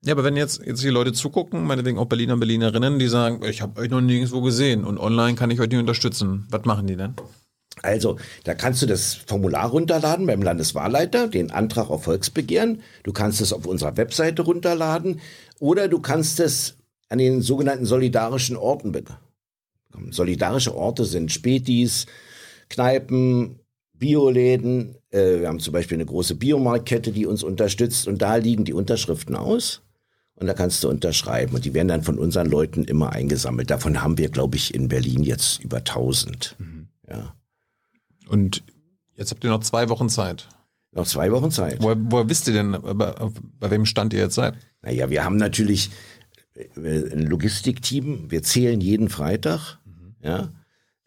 Ja, 0.04 0.14
aber 0.14 0.26
wenn 0.26 0.36
jetzt, 0.36 0.62
jetzt 0.66 0.84
die 0.84 0.90
Leute 0.90 1.14
zugucken, 1.14 1.66
meinetwegen 1.66 1.98
auch 1.98 2.08
Berliner 2.08 2.34
und 2.34 2.42
Berlinerinnen, 2.42 3.00
die 3.00 3.08
sagen, 3.08 3.46
ich 3.46 3.62
habe 3.62 3.80
euch 3.80 3.90
noch 3.90 4.02
nirgendwo 4.02 4.42
gesehen 4.42 4.84
und 4.84 4.98
online 4.98 5.36
kann 5.36 5.52
ich 5.52 5.62
euch 5.62 5.70
nicht 5.70 5.80
unterstützen. 5.80 6.48
Was 6.50 6.66
machen 6.66 6.86
die 6.86 6.98
denn? 6.98 7.14
Also, 7.82 8.18
da 8.44 8.56
kannst 8.56 8.82
du 8.82 8.86
das 8.86 9.14
Formular 9.14 9.70
runterladen 9.70 10.26
beim 10.26 10.42
Landeswahlleiter, 10.42 11.30
den 11.30 11.50
Antrag 11.50 11.90
auf 11.90 12.04
Volksbegehren. 12.04 12.82
Du 13.04 13.14
kannst 13.14 13.40
es 13.40 13.54
auf 13.54 13.66
unserer 13.66 13.96
Webseite 13.96 14.42
runterladen 14.42 15.22
oder 15.60 15.88
du 15.88 16.00
kannst 16.00 16.42
es 16.42 16.76
an 17.08 17.20
den 17.20 17.42
sogenannten 17.42 17.86
solidarischen 17.86 18.58
Orten. 18.58 18.94
Solidarische 20.12 20.76
Orte 20.76 21.06
sind 21.06 21.32
Spätis, 21.32 22.06
Kneipen, 22.70 23.60
Bioläden. 23.94 24.96
Äh, 25.12 25.42
wir 25.42 25.48
haben 25.48 25.60
zum 25.60 25.74
Beispiel 25.74 25.98
eine 25.98 26.06
große 26.06 26.36
Biomarktkette, 26.36 27.12
die 27.12 27.26
uns 27.26 27.44
unterstützt 27.44 28.08
und 28.08 28.22
da 28.22 28.36
liegen 28.36 28.66
die 28.66 28.74
Unterschriften 28.74 29.36
aus. 29.36 29.82
Und 30.36 30.48
da 30.48 30.54
kannst 30.54 30.82
du 30.84 30.90
unterschreiben. 30.90 31.54
Und 31.54 31.66
die 31.66 31.74
werden 31.74 31.90
dann 31.90 32.04
von 32.04 32.18
unseren 32.18 32.48
Leuten 32.48 32.86
immer 32.86 33.12
eingesammelt. 33.12 33.70
Davon 33.70 34.02
haben 34.02 34.18
wir, 34.18 34.30
glaube 34.30 34.56
ich, 34.56 34.74
in 34.74 34.88
Berlin 34.88 35.24
jetzt 35.24 35.62
über 35.62 35.78
1000. 35.78 36.56
Mhm. 36.58 36.88
Ja. 37.10 37.36
Und 38.30 38.64
jetzt 39.16 39.32
habt 39.32 39.44
ihr 39.44 39.50
noch 39.50 39.60
zwei 39.60 39.90
Wochen 39.90 40.08
Zeit. 40.08 40.48
Noch 40.92 41.06
zwei 41.06 41.32
Wochen 41.32 41.52
Zeit. 41.52 41.82
Woher, 41.82 41.98
woher 42.00 42.30
wisst 42.30 42.48
ihr 42.48 42.54
denn, 42.54 42.72
bei, 42.72 43.14
bei 43.60 43.70
wem 43.70 43.86
Stand 43.86 44.14
ihr 44.14 44.20
jetzt 44.20 44.36
seid? 44.36 44.56
Naja, 44.82 45.10
wir 45.10 45.26
haben 45.26 45.36
natürlich 45.36 45.88
äh, 45.88 45.92
ein 46.76 47.26
Logistikteam. 47.28 48.30
Wir 48.30 48.44
zählen 48.44 48.82
jeden 48.82 49.10
Freitag. 49.10 49.80
Mhm. 49.86 50.16
Ja. 50.24 50.50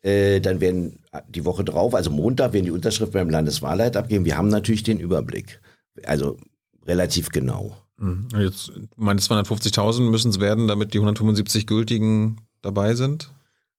Äh, 0.02 0.40
dann 0.40 0.60
werden 0.60 0.98
die 1.28 1.44
Woche 1.44 1.62
drauf, 1.62 1.94
also 1.94 2.10
Montag, 2.10 2.52
werden 2.52 2.64
die 2.64 2.72
Unterschriften 2.72 3.14
beim 3.14 3.30
Landeswahlleiter 3.30 4.00
abgeben. 4.00 4.24
Wir 4.24 4.36
haben 4.36 4.48
natürlich 4.48 4.82
den 4.82 4.98
Überblick. 4.98 5.60
Also 6.04 6.38
relativ 6.86 7.28
genau. 7.28 7.76
Mhm. 7.98 8.28
Jetzt, 8.36 8.72
meine 8.96 9.20
250.000 9.20 10.10
müssen 10.10 10.30
es 10.30 10.40
werden, 10.40 10.66
damit 10.66 10.94
die 10.94 10.98
175 10.98 11.66
gültigen 11.66 12.40
dabei 12.62 12.94
sind? 12.94 13.30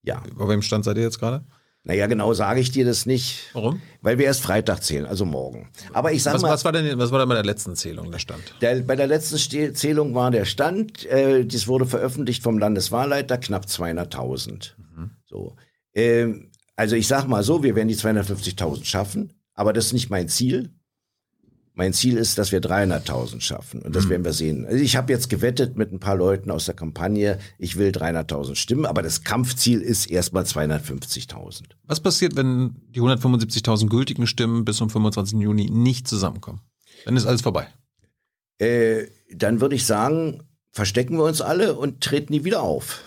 Ja. 0.04 0.24
Bei 0.36 0.48
welchem 0.48 0.62
Stand 0.62 0.86
seid 0.86 0.98
ihr 0.98 1.04
jetzt 1.04 1.20
gerade? 1.20 1.44
Naja, 1.86 2.08
genau 2.08 2.34
sage 2.34 2.62
ich 2.62 2.72
dir 2.72 2.86
das 2.86 3.06
nicht. 3.06 3.50
Warum? 3.52 3.82
Weil 4.02 4.18
wir 4.18 4.26
erst 4.26 4.42
Freitag 4.42 4.84
zählen, 4.84 5.06
also 5.06 5.26
morgen. 5.26 5.70
Aber 5.92 6.14
ich 6.14 6.24
sag 6.24 6.36
was, 6.36 6.42
mal. 6.42 6.50
Was 6.50 6.64
war 6.64 6.72
denn, 6.72 6.98
was 6.98 7.12
war 7.12 7.20
denn 7.20 7.28
bei 7.28 7.36
der 7.36 7.44
letzten 7.44 7.76
Zählung 7.76 8.10
der 8.10 8.20
Stand? 8.20 8.56
Der, 8.62 8.82
bei 8.82 8.96
der 8.96 9.08
letzten 9.08 9.76
Zählung 9.76 10.16
war 10.16 10.32
der 10.32 10.46
Stand, 10.46 11.06
äh, 11.08 11.46
das 11.46 11.68
wurde 11.68 11.86
veröffentlicht 11.86 12.42
vom 12.42 12.58
Landeswahlleiter, 12.58 13.38
knapp 13.38 13.66
200.000. 13.66 14.72
Mhm. 14.78 15.12
So. 15.26 15.58
Ähm, 15.94 16.52
also 16.78 16.96
ich 16.96 17.08
sag 17.08 17.28
mal 17.28 17.44
so, 17.44 17.64
wir 17.64 17.76
werden 17.76 17.90
die 17.90 17.98
250.000 17.98 18.86
schaffen, 18.86 19.34
aber 19.54 19.74
das 19.74 19.88
ist 19.88 19.94
nicht 19.94 20.10
mein 20.10 20.30
Ziel. 20.30 20.72
Mein 21.76 21.92
Ziel 21.94 22.18
ist, 22.18 22.38
dass 22.38 22.52
wir 22.52 22.62
300.000 22.62 23.42
schaffen 23.42 23.82
und 23.82 23.96
das 23.96 24.06
mhm. 24.06 24.10
werden 24.10 24.26
wir 24.26 24.34
sehen. 24.34 24.66
Also 24.66 24.78
ich 24.78 24.96
habe 24.96 25.12
jetzt 25.12 25.30
gewettet 25.30 25.76
mit 25.76 25.92
ein 25.92 26.00
paar 26.00 26.16
Leuten 26.16 26.52
aus 26.52 26.66
der 26.66 26.76
Kampagne, 26.76 27.40
ich 27.58 27.78
will 27.78 27.90
300.000 27.90 28.56
Stimmen, 28.56 28.86
aber 28.86 29.02
das 29.02 29.24
Kampfziel 29.24 29.82
ist 29.82 30.06
erstmal 30.06 30.44
250.000. 30.44 31.64
Was 31.86 32.00
passiert, 32.00 32.36
wenn 32.36 32.76
die 32.90 33.02
175.000 33.02 33.90
gültigen 33.90 34.28
Stimmen 34.28 34.66
bis 34.66 34.78
zum 34.78 34.92
25. 34.92 35.40
Juni 35.40 35.70
nicht 35.72 36.08
zusammenkommen? 36.08 36.62
Dann 37.06 37.18
ist 37.18 37.26
alles 37.26 37.42
vorbei. 37.42 37.68
Äh, 38.60 39.08
dann 39.34 39.60
würde 39.60 39.76
ich 39.76 39.86
sagen, 39.86 40.44
verstecken 40.72 41.18
wir 41.18 41.24
uns 41.24 41.42
alle 41.42 41.76
und 41.76 42.02
treten 42.02 42.34
nie 42.34 42.44
wieder 42.44 42.62
auf. 42.62 43.02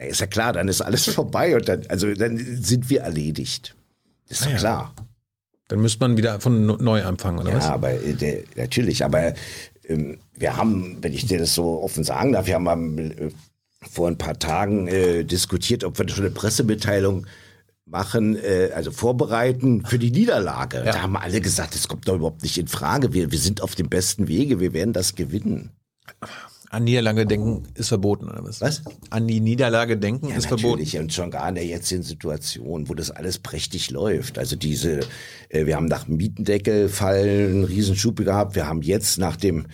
Ja, 0.00 0.06
ist 0.06 0.20
ja 0.20 0.26
klar, 0.26 0.52
dann 0.52 0.66
ist 0.66 0.80
alles 0.80 1.04
vorbei 1.14 1.54
und 1.54 1.68
dann, 1.68 1.86
also 1.88 2.12
dann 2.14 2.36
sind 2.36 2.90
wir 2.90 3.02
erledigt. 3.02 3.76
Ist 4.28 4.44
doch 4.44 4.50
ja. 4.50 4.56
klar. 4.56 4.94
Dann 5.70 5.80
müsste 5.80 6.00
man 6.00 6.16
wieder 6.16 6.40
von 6.40 6.66
neu 6.66 7.04
anfangen, 7.04 7.38
oder 7.38 7.50
ja, 7.50 7.56
was? 7.56 7.64
Ja, 7.66 7.74
aber 7.74 7.92
äh, 7.92 8.12
der, 8.12 8.42
natürlich, 8.56 9.04
aber 9.04 9.34
ähm, 9.86 10.18
wir 10.34 10.56
haben, 10.56 10.98
wenn 11.00 11.12
ich 11.12 11.26
dir 11.26 11.38
das 11.38 11.54
so 11.54 11.80
offen 11.80 12.02
sagen 12.02 12.32
darf, 12.32 12.46
wir 12.46 12.56
haben 12.56 12.66
am, 12.66 12.98
äh, 12.98 13.30
vor 13.88 14.08
ein 14.08 14.18
paar 14.18 14.36
Tagen 14.36 14.88
äh, 14.88 15.22
diskutiert, 15.22 15.84
ob 15.84 15.96
wir 15.96 16.08
schon 16.08 16.24
eine 16.24 16.34
Pressemitteilung 16.34 17.24
machen, 17.86 18.36
äh, 18.36 18.70
also 18.74 18.90
vorbereiten 18.90 19.86
für 19.86 20.00
die 20.00 20.10
Niederlage. 20.10 20.78
Ja. 20.78 20.92
Da 20.92 21.02
haben 21.02 21.16
alle 21.16 21.40
gesagt, 21.40 21.76
das 21.76 21.86
kommt 21.86 22.08
doch 22.08 22.16
überhaupt 22.16 22.42
nicht 22.42 22.58
in 22.58 22.66
Frage. 22.66 23.12
Wir, 23.12 23.30
wir 23.30 23.38
sind 23.38 23.62
auf 23.62 23.76
dem 23.76 23.88
besten 23.88 24.26
Wege, 24.26 24.58
wir 24.58 24.72
werden 24.72 24.92
das 24.92 25.14
gewinnen. 25.14 25.70
An 26.72 26.84
Niederlage 26.84 27.26
denken 27.26 27.64
ist 27.74 27.88
verboten, 27.88 28.28
oder 28.28 28.44
was? 28.44 28.60
Was? 28.60 28.82
An 29.10 29.26
die 29.26 29.40
Niederlage 29.40 29.96
denken 29.96 30.28
ja, 30.28 30.36
ist 30.36 30.48
natürlich. 30.48 30.92
verboten. 30.92 31.04
Und 31.06 31.12
schon 31.12 31.32
gar 31.32 31.48
in 31.48 31.56
der 31.56 31.66
jetzigen 31.66 32.04
Situation, 32.04 32.88
wo 32.88 32.94
das 32.94 33.10
alles 33.10 33.40
prächtig 33.40 33.90
läuft. 33.90 34.38
Also 34.38 34.54
diese, 34.54 35.00
äh, 35.48 35.66
wir 35.66 35.74
haben 35.74 35.86
nach 35.86 36.04
dem 36.04 36.16
Mietendeckelfall 36.16 37.24
einen 37.24 37.64
Riesenschub 37.64 38.24
gehabt. 38.24 38.54
Wir 38.54 38.68
haben 38.68 38.82
jetzt 38.82 39.18
nach 39.18 39.34
dem 39.34 39.66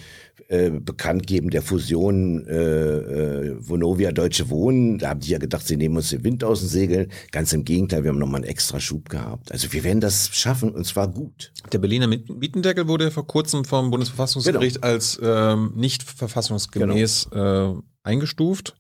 äh, 0.49 0.71
Bekanntgeben 0.71 1.51
der 1.51 1.63
Fusion 1.63 2.47
äh, 2.47 2.55
äh, 2.55 3.57
Vonovia 3.59 4.13
Deutsche 4.13 4.49
Wohnen, 4.49 4.99
da 4.99 5.11
haben 5.11 5.21
die 5.21 5.31
ja 5.31 5.39
gedacht, 5.39 5.67
sie 5.67 5.77
nehmen 5.77 5.97
uns 5.97 6.11
den 6.11 6.25
Wind 6.25 6.45
aus 6.45 6.61
den 6.61 6.69
Segeln. 6.69 7.11
Ganz 7.33 7.53
im 7.53 7.65
Gegenteil, 7.65 8.05
wir 8.05 8.11
haben 8.11 8.19
nochmal 8.19 8.43
einen 8.43 8.51
extra 8.51 8.79
Schub 8.79 9.09
gehabt. 9.09 9.51
Also 9.53 9.73
wir 9.73 9.83
werden 9.85 10.01
das 10.01 10.29
schaffen 10.33 10.71
und 10.71 10.87
zwar 10.87 11.09
gut. 11.09 11.53
Der 11.73 11.79
Berliner 11.79 12.07
Mietendeckel 12.07 12.87
wurde 12.87 13.11
vor 13.11 13.27
kurzem 13.27 13.65
vom 13.65 13.91
Bundesverfassungsgericht 13.91 14.77
genau. 14.77 14.87
als 14.87 15.19
ähm, 15.23 15.73
nicht 15.75 16.03
verfassungsgemäß 16.03 17.29
genau. 17.31 17.79
äh, 17.79 17.83
eingestuft. 18.05 18.77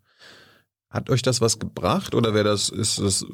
Hat 0.88 1.10
euch 1.10 1.22
das 1.22 1.40
was 1.40 1.58
gebracht 1.58 2.14
oder 2.14 2.32
wäre 2.32 2.44
das, 2.44 2.68
ist 2.68 3.00
das? 3.00 3.26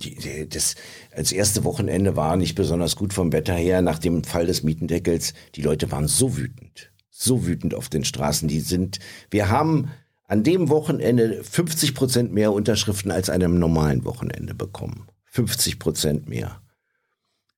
Das, 0.49 0.75
das 1.15 1.33
erste 1.33 1.65
Wochenende 1.65 2.17
war 2.17 2.37
nicht 2.37 2.55
besonders 2.55 2.97
gut 2.97 3.13
vom 3.13 3.31
Wetter 3.33 3.55
her. 3.55 3.83
Nach 3.83 3.99
dem 3.99 4.25
Fall 4.25 4.47
des 4.47 4.63
Mietendeckels, 4.63 5.35
die 5.55 5.63
Leute 5.63 5.93
waren 5.93 6.09
so 6.09 6.37
wütend, 6.37 6.92
so 7.23 7.47
wütend 7.47 7.75
auf 7.75 7.89
den 7.89 8.05
Straßen. 8.05 8.49
Die 8.49 8.61
sind, 8.61 8.99
wir 9.31 9.49
haben 9.49 9.91
an 10.25 10.43
dem 10.43 10.69
Wochenende 10.69 11.43
50 11.45 11.95
Prozent 11.95 12.33
mehr 12.33 12.53
Unterschriften 12.53 13.11
als 13.11 13.29
an 13.29 13.37
einem 13.37 13.59
normalen 13.59 14.05
Wochenende 14.05 14.55
bekommen. 14.55 15.07
50 15.27 15.79
Prozent 15.79 16.29
mehr. 16.29 16.61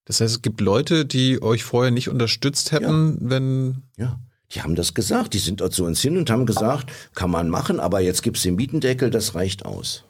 Das 0.04 0.20
heißt, 0.20 0.34
es 0.34 0.42
gibt 0.42 0.60
Leute, 0.60 1.06
die 1.06 1.40
euch 1.42 1.64
vorher 1.64 1.90
nicht 1.90 2.08
unterstützt 2.08 2.72
hätten, 2.72 3.18
ja. 3.20 3.30
wenn. 3.30 3.82
Ja. 3.96 4.20
Die 4.52 4.62
haben 4.62 4.74
das 4.74 4.94
gesagt. 4.94 5.34
Die 5.34 5.38
sind 5.38 5.62
zu 5.72 5.84
uns 5.84 6.00
hin 6.00 6.16
und 6.16 6.30
haben 6.30 6.46
gesagt, 6.46 6.92
kann 7.14 7.30
man 7.30 7.48
machen, 7.48 7.80
aber 7.80 8.00
jetzt 8.00 8.22
gibt's 8.22 8.42
den 8.42 8.56
Mietendeckel, 8.56 9.10
das 9.10 9.34
reicht 9.34 9.64
aus. 9.64 10.04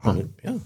Hm. 0.00 0.34
Ja. 0.42 0.56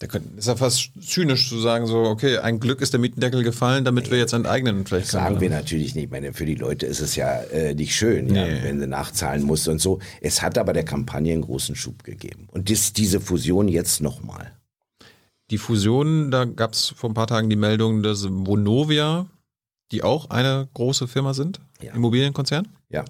Da 0.00 0.06
ist 0.36 0.46
ja 0.46 0.54
fast 0.54 0.92
zynisch 1.00 1.48
zu 1.48 1.58
sagen, 1.58 1.88
so, 1.88 2.04
okay, 2.04 2.38
ein 2.38 2.60
Glück 2.60 2.80
ist 2.80 2.92
der 2.92 3.00
Mietendeckel 3.00 3.42
gefallen, 3.42 3.84
damit 3.84 4.04
nee, 4.04 4.10
wir 4.12 4.18
jetzt 4.18 4.32
enteignen. 4.32 4.86
Vielleicht 4.86 5.08
sagen 5.08 5.26
können. 5.26 5.40
wir 5.40 5.50
natürlich 5.50 5.96
nicht. 5.96 6.04
Ich 6.04 6.10
meine, 6.10 6.32
für 6.32 6.46
die 6.46 6.54
Leute 6.54 6.86
ist 6.86 7.00
es 7.00 7.16
ja 7.16 7.40
äh, 7.42 7.74
nicht 7.74 7.96
schön, 7.96 8.26
nee. 8.26 8.38
ja, 8.38 8.62
wenn 8.62 8.78
sie 8.78 8.86
nachzahlen 8.86 9.42
muss 9.42 9.66
und 9.66 9.80
so. 9.80 9.98
Es 10.20 10.40
hat 10.40 10.56
aber 10.56 10.72
der 10.72 10.84
Kampagne 10.84 11.32
einen 11.32 11.42
großen 11.42 11.74
Schub 11.74 12.04
gegeben. 12.04 12.46
Und 12.52 12.70
das, 12.70 12.92
diese 12.92 13.20
Fusion 13.20 13.66
jetzt 13.66 14.00
nochmal. 14.00 14.52
Die 15.50 15.58
Fusion, 15.58 16.30
da 16.30 16.44
gab 16.44 16.74
es 16.74 16.94
vor 16.96 17.10
ein 17.10 17.14
paar 17.14 17.26
Tagen 17.26 17.50
die 17.50 17.56
Meldung, 17.56 18.04
dass 18.04 18.28
Vonovia, 18.28 19.26
die 19.90 20.04
auch 20.04 20.30
eine 20.30 20.68
große 20.74 21.08
Firma 21.08 21.34
sind, 21.34 21.60
ja. 21.82 21.92
Immobilienkonzern, 21.94 22.68
ja. 22.88 23.04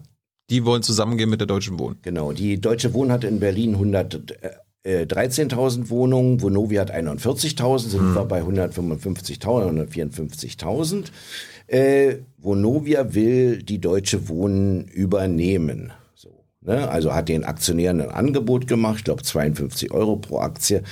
die 0.49 0.65
wollen 0.65 0.83
zusammengehen 0.83 1.29
mit 1.29 1.41
der 1.41 1.49
Deutschen 1.49 1.79
Wohnen. 1.79 1.99
Genau, 2.01 2.33
die 2.33 2.59
Deutsche 2.59 2.95
Wohnen 2.95 3.13
hat 3.13 3.25
in 3.25 3.41
Berlin 3.41 3.75
100 3.75 4.39
13.000 4.87 5.85
äh, 5.85 5.91
Wohnungen, 5.91 6.41
Vonovia 6.41 6.83
hat 6.83 6.95
41.000, 6.95 7.79
sind 7.79 8.01
hm. 8.01 8.15
wir 8.15 8.25
bei 8.25 8.43
155.000, 8.43 9.91
154.000. 9.91 11.07
Äh, 11.67 12.19
Vonovia 12.39 13.15
will 13.15 13.63
die 13.63 13.81
Deutsche 13.81 14.29
Wohnen 14.29 14.87
übernehmen. 14.87 15.93
So, 16.15 16.45
ne? 16.63 16.89
Also 16.89 17.13
hat 17.13 17.29
den 17.29 17.45
Aktionären 17.45 18.01
ein 18.01 18.11
Angebot 18.11 18.67
gemacht, 18.67 18.99
ich 18.99 19.05
glaube 19.05 19.23
52 19.23 19.93
Euro 19.93 20.17
pro 20.17 20.39
Aktie. 20.39 20.83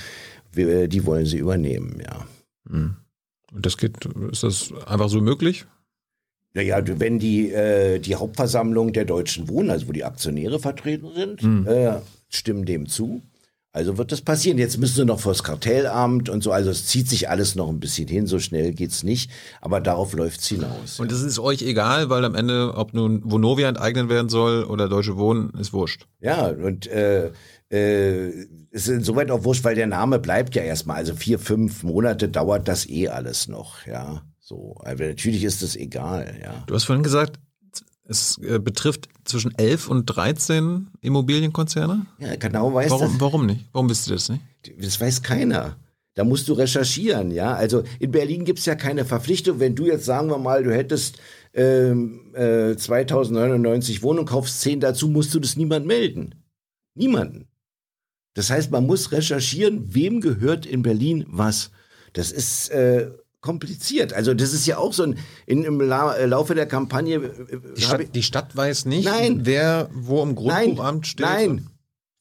Wir, 0.52 0.88
die 0.88 1.06
wollen 1.06 1.26
sie 1.26 1.38
übernehmen, 1.38 2.00
ja. 2.02 2.26
Hm. 2.68 2.96
Und 3.52 3.64
das 3.64 3.78
geht, 3.78 4.04
ist 4.30 4.42
das 4.42 4.72
einfach 4.86 5.08
so 5.08 5.20
möglich? 5.20 5.64
Naja, 6.54 6.80
wenn 6.86 7.18
die, 7.18 7.52
äh, 7.52 7.98
die 7.98 8.16
Hauptversammlung 8.16 8.92
der 8.92 9.04
Deutschen 9.04 9.48
Wohnen, 9.48 9.70
also 9.70 9.88
wo 9.88 9.92
die 9.92 10.04
Aktionäre 10.04 10.58
vertreten 10.58 11.10
sind, 11.14 11.42
hm. 11.42 11.66
äh, 11.66 12.00
stimmen 12.28 12.64
dem 12.64 12.86
zu. 12.86 13.22
Also 13.76 13.98
wird 13.98 14.10
das 14.10 14.22
passieren. 14.22 14.56
Jetzt 14.56 14.78
müssen 14.78 14.94
sie 14.94 15.04
noch 15.04 15.20
vors 15.20 15.42
Kartellamt 15.42 16.30
und 16.30 16.42
so. 16.42 16.50
Also 16.50 16.70
es 16.70 16.86
zieht 16.86 17.10
sich 17.10 17.28
alles 17.28 17.56
noch 17.56 17.68
ein 17.68 17.78
bisschen 17.78 18.08
hin. 18.08 18.26
So 18.26 18.38
schnell 18.38 18.72
geht's 18.72 19.02
nicht. 19.02 19.30
Aber 19.60 19.82
darauf 19.82 20.14
läuft's 20.14 20.48
hinaus. 20.48 20.98
Und 20.98 21.12
es 21.12 21.20
ist 21.20 21.38
euch 21.38 21.60
egal, 21.60 22.08
weil 22.08 22.24
am 22.24 22.34
Ende, 22.34 22.72
ob 22.74 22.94
nun 22.94 23.20
Vonovia 23.30 23.68
enteignen 23.68 24.08
werden 24.08 24.30
soll 24.30 24.64
oder 24.64 24.88
Deutsche 24.88 25.18
Wohnen, 25.18 25.50
ist 25.60 25.74
wurscht. 25.74 26.06
Ja, 26.20 26.46
und 26.48 26.86
äh, 26.86 27.32
äh, 27.70 28.46
ist 28.70 28.88
insoweit 28.88 29.30
auch 29.30 29.44
wurscht, 29.44 29.64
weil 29.64 29.74
der 29.74 29.86
Name 29.86 30.20
bleibt 30.20 30.54
ja 30.54 30.62
erstmal. 30.62 30.96
Also 30.96 31.14
vier, 31.14 31.38
fünf 31.38 31.82
Monate 31.82 32.30
dauert 32.30 32.68
das 32.68 32.88
eh 32.88 33.08
alles 33.08 33.46
noch, 33.46 33.86
ja. 33.86 34.22
So, 34.40 34.76
aber 34.84 35.08
natürlich 35.08 35.44
ist 35.44 35.62
es 35.62 35.76
egal, 35.76 36.38
ja. 36.42 36.64
Du 36.66 36.74
hast 36.74 36.84
vorhin 36.84 37.02
gesagt, 37.02 37.40
es 38.08 38.38
äh, 38.38 38.58
betrifft 38.58 39.08
zwischen 39.24 39.56
11 39.56 39.88
und 39.88 40.06
13 40.06 40.88
Immobilienkonzerne? 41.00 42.06
Ja, 42.18 42.36
genau 42.36 42.72
weiß 42.72 42.90
warum, 42.90 43.12
das. 43.12 43.20
Warum 43.20 43.46
nicht? 43.46 43.64
Warum 43.72 43.90
wisst 43.90 44.08
ihr 44.08 44.14
das 44.14 44.28
nicht? 44.28 44.42
Das 44.78 45.00
weiß 45.00 45.22
keiner. 45.22 45.76
Da 46.14 46.24
musst 46.24 46.48
du 46.48 46.54
recherchieren, 46.54 47.30
ja. 47.30 47.52
Also 47.54 47.84
in 47.98 48.10
Berlin 48.10 48.44
gibt 48.44 48.58
es 48.58 48.66
ja 48.66 48.74
keine 48.74 49.04
Verpflichtung. 49.04 49.60
Wenn 49.60 49.74
du 49.74 49.86
jetzt, 49.86 50.06
sagen 50.06 50.30
wir 50.30 50.38
mal, 50.38 50.62
du 50.64 50.74
hättest 50.74 51.18
ähm, 51.52 52.34
äh, 52.34 52.74
2099 52.74 54.02
Wohnungen, 54.02 54.26
kaufst 54.26 54.62
10 54.62 54.80
dazu, 54.80 55.08
musst 55.08 55.34
du 55.34 55.40
das 55.40 55.56
niemand 55.56 55.86
melden. 55.86 56.34
Niemanden. 56.94 57.48
Das 58.32 58.50
heißt, 58.50 58.70
man 58.70 58.86
muss 58.86 59.12
recherchieren, 59.12 59.94
wem 59.94 60.20
gehört 60.20 60.64
in 60.64 60.82
Berlin 60.82 61.26
was. 61.28 61.70
Das 62.14 62.32
ist 62.32 62.70
äh, 62.70 63.10
kompliziert. 63.46 64.12
Also 64.12 64.34
das 64.34 64.52
ist 64.52 64.66
ja 64.66 64.76
auch 64.76 64.92
so 64.92 65.04
ein 65.04 65.18
in, 65.46 65.62
im 65.62 65.80
La 65.80 66.14
äh, 66.14 66.26
Laufe 66.26 66.56
der 66.56 66.66
Kampagne. 66.66 67.16
Äh, 67.16 67.58
die 67.76 67.82
Stadt, 67.82 68.00
ich, 68.00 68.10
die 68.10 68.22
Stadt 68.24 68.56
weiß 68.56 68.86
nicht, 68.86 69.04
nein, 69.04 69.42
wer 69.44 69.88
wo 69.94 70.20
im 70.24 70.34
Grundbuchamt 70.34 71.06
steht. 71.06 71.24
Nein, 71.24 71.70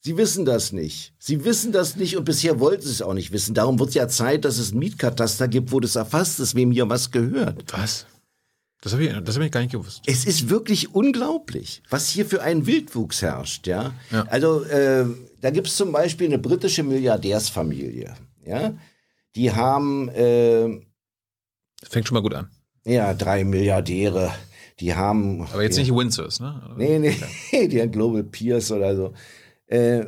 Sie 0.00 0.16
wissen 0.16 0.44
das 0.44 0.70
nicht. 0.70 1.14
Sie 1.18 1.44
wissen 1.44 1.72
das 1.72 1.96
nicht 1.96 2.16
und 2.16 2.24
bisher 2.24 2.60
wollten 2.60 2.82
Sie 2.82 2.92
es 2.92 3.02
auch 3.02 3.12
nicht 3.12 3.32
wissen. 3.32 3.54
Darum 3.54 3.80
wird 3.80 3.88
es 3.88 3.96
ja 3.96 4.06
Zeit, 4.06 4.44
dass 4.44 4.58
es 4.58 4.72
ein 4.72 4.78
Mietkataster 4.78 5.48
gibt, 5.48 5.72
wo 5.72 5.80
das 5.80 5.96
erfasst 5.96 6.38
ist, 6.38 6.54
wem 6.54 6.70
hier 6.70 6.88
was 6.88 7.10
gehört. 7.10 7.64
Was? 7.72 8.06
Das 8.82 8.92
habe 8.92 9.04
ich, 9.04 9.12
das 9.24 9.34
hab 9.34 9.42
ich 9.42 9.50
gar 9.50 9.62
nicht 9.62 9.72
gewusst. 9.72 10.02
Es 10.06 10.24
ist 10.24 10.48
wirklich 10.48 10.94
unglaublich, 10.94 11.82
was 11.90 12.08
hier 12.08 12.24
für 12.24 12.40
ein 12.40 12.66
Wildwuchs 12.66 13.20
herrscht. 13.20 13.66
Ja, 13.66 13.94
ja. 14.12 14.22
also 14.28 14.62
äh, 14.62 15.06
da 15.40 15.50
gibt 15.50 15.66
es 15.66 15.76
zum 15.76 15.90
Beispiel 15.90 16.28
eine 16.28 16.38
britische 16.38 16.84
Milliardärsfamilie. 16.84 18.14
Ja, 18.44 18.74
die 19.34 19.50
haben 19.52 20.08
äh, 20.10 20.85
Fängt 21.82 22.08
schon 22.08 22.14
mal 22.14 22.22
gut 22.22 22.34
an. 22.34 22.50
Ja, 22.84 23.14
drei 23.14 23.44
Milliardäre. 23.44 24.32
Die 24.80 24.94
haben. 24.94 25.42
Aber 25.52 25.62
jetzt 25.62 25.76
die, 25.76 25.82
nicht 25.82 25.94
Windsors, 25.94 26.40
ne? 26.40 26.74
Nee, 26.76 26.98
nee, 26.98 27.16
okay. 27.16 27.68
die 27.68 27.80
haben 27.80 27.90
Global 27.90 28.22
Peers 28.24 28.70
oder 28.70 28.94
so. 28.94 29.14
Äh, 29.66 30.06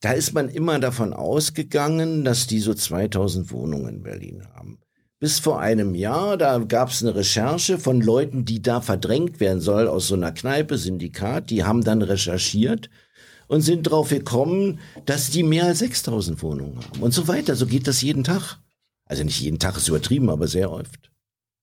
da 0.00 0.12
ist 0.12 0.34
man 0.34 0.48
immer 0.48 0.78
davon 0.78 1.12
ausgegangen, 1.12 2.24
dass 2.24 2.46
die 2.46 2.60
so 2.60 2.74
2000 2.74 3.52
Wohnungen 3.52 3.96
in 3.96 4.02
Berlin 4.02 4.46
haben. 4.54 4.78
Bis 5.20 5.38
vor 5.38 5.60
einem 5.60 5.94
Jahr, 5.94 6.36
da 6.36 6.58
gab 6.58 6.88
es 6.88 7.02
eine 7.02 7.14
Recherche 7.14 7.78
von 7.78 8.00
Leuten, 8.00 8.44
die 8.44 8.60
da 8.60 8.80
verdrängt 8.80 9.38
werden 9.38 9.60
soll 9.60 9.86
aus 9.86 10.08
so 10.08 10.14
einer 10.16 10.32
Kneipe, 10.32 10.76
Syndikat. 10.76 11.50
Die 11.50 11.62
haben 11.62 11.84
dann 11.84 12.02
recherchiert 12.02 12.90
und 13.46 13.60
sind 13.60 13.84
drauf 13.84 14.08
gekommen, 14.08 14.80
dass 15.06 15.30
die 15.30 15.44
mehr 15.44 15.66
als 15.66 15.78
6000 15.78 16.42
Wohnungen 16.42 16.80
haben 16.84 17.00
und 17.00 17.12
so 17.12 17.28
weiter. 17.28 17.54
So 17.54 17.66
geht 17.66 17.86
das 17.86 18.02
jeden 18.02 18.24
Tag. 18.24 18.58
Also 19.12 19.22
nicht 19.24 19.40
jeden 19.42 19.58
Tag 19.58 19.76
ist 19.76 19.88
übertrieben, 19.88 20.30
aber 20.30 20.48
sehr 20.48 20.72
oft. 20.72 21.10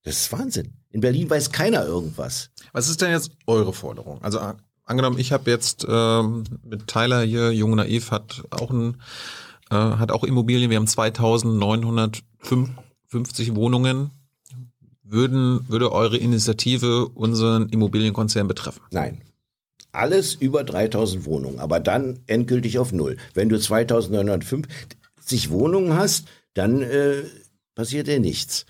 Das 0.03 0.17
ist 0.17 0.31
Wahnsinn. 0.31 0.75
In 0.91 1.01
Berlin 1.01 1.31
weiß 1.31 1.51
keiner 1.51 1.83
irgendwas. 1.83 2.51
Was 2.73 2.89
ist 2.89 3.01
denn 3.01 3.09
jetzt 3.09 3.31
eure 3.47 3.73
Forderung? 3.73 4.21
Also 4.21 4.39
angenommen, 4.85 5.17
ich 5.17 5.31
habe 5.31 5.49
jetzt 5.49 5.83
ähm, 5.89 6.43
mit 6.63 6.85
Tyler 6.85 7.23
hier, 7.23 7.51
Jung 7.51 7.75
Naiv, 7.75 8.12
hat 8.12 8.43
auch 8.51 8.69
ein, 8.69 8.97
äh, 9.71 9.75
hat 9.75 10.12
auch 10.12 10.23
Immobilien. 10.23 10.69
Wir 10.69 10.77
haben 10.77 10.85
2950 10.85 13.55
Wohnungen. 13.55 14.12
Würden, 15.01 15.67
würde 15.69 15.91
eure 15.91 16.17
Initiative 16.17 17.07
unseren 17.15 17.67
Immobilienkonzern 17.69 18.47
betreffen? 18.47 18.81
Nein. 18.91 19.23
Alles 19.91 20.35
über 20.35 20.63
3000 20.63 21.25
Wohnungen, 21.25 21.59
aber 21.59 21.79
dann 21.79 22.19
endgültig 22.27 22.77
auf 22.77 22.91
Null. 22.91 23.17
Wenn 23.33 23.49
du 23.49 23.59
2950 23.59 25.49
Wohnungen 25.49 25.95
hast, 25.95 26.27
dann 26.53 26.81
äh, 26.81 27.23
passiert 27.80 28.10
ja 28.10 28.20
nichts. 28.20 28.65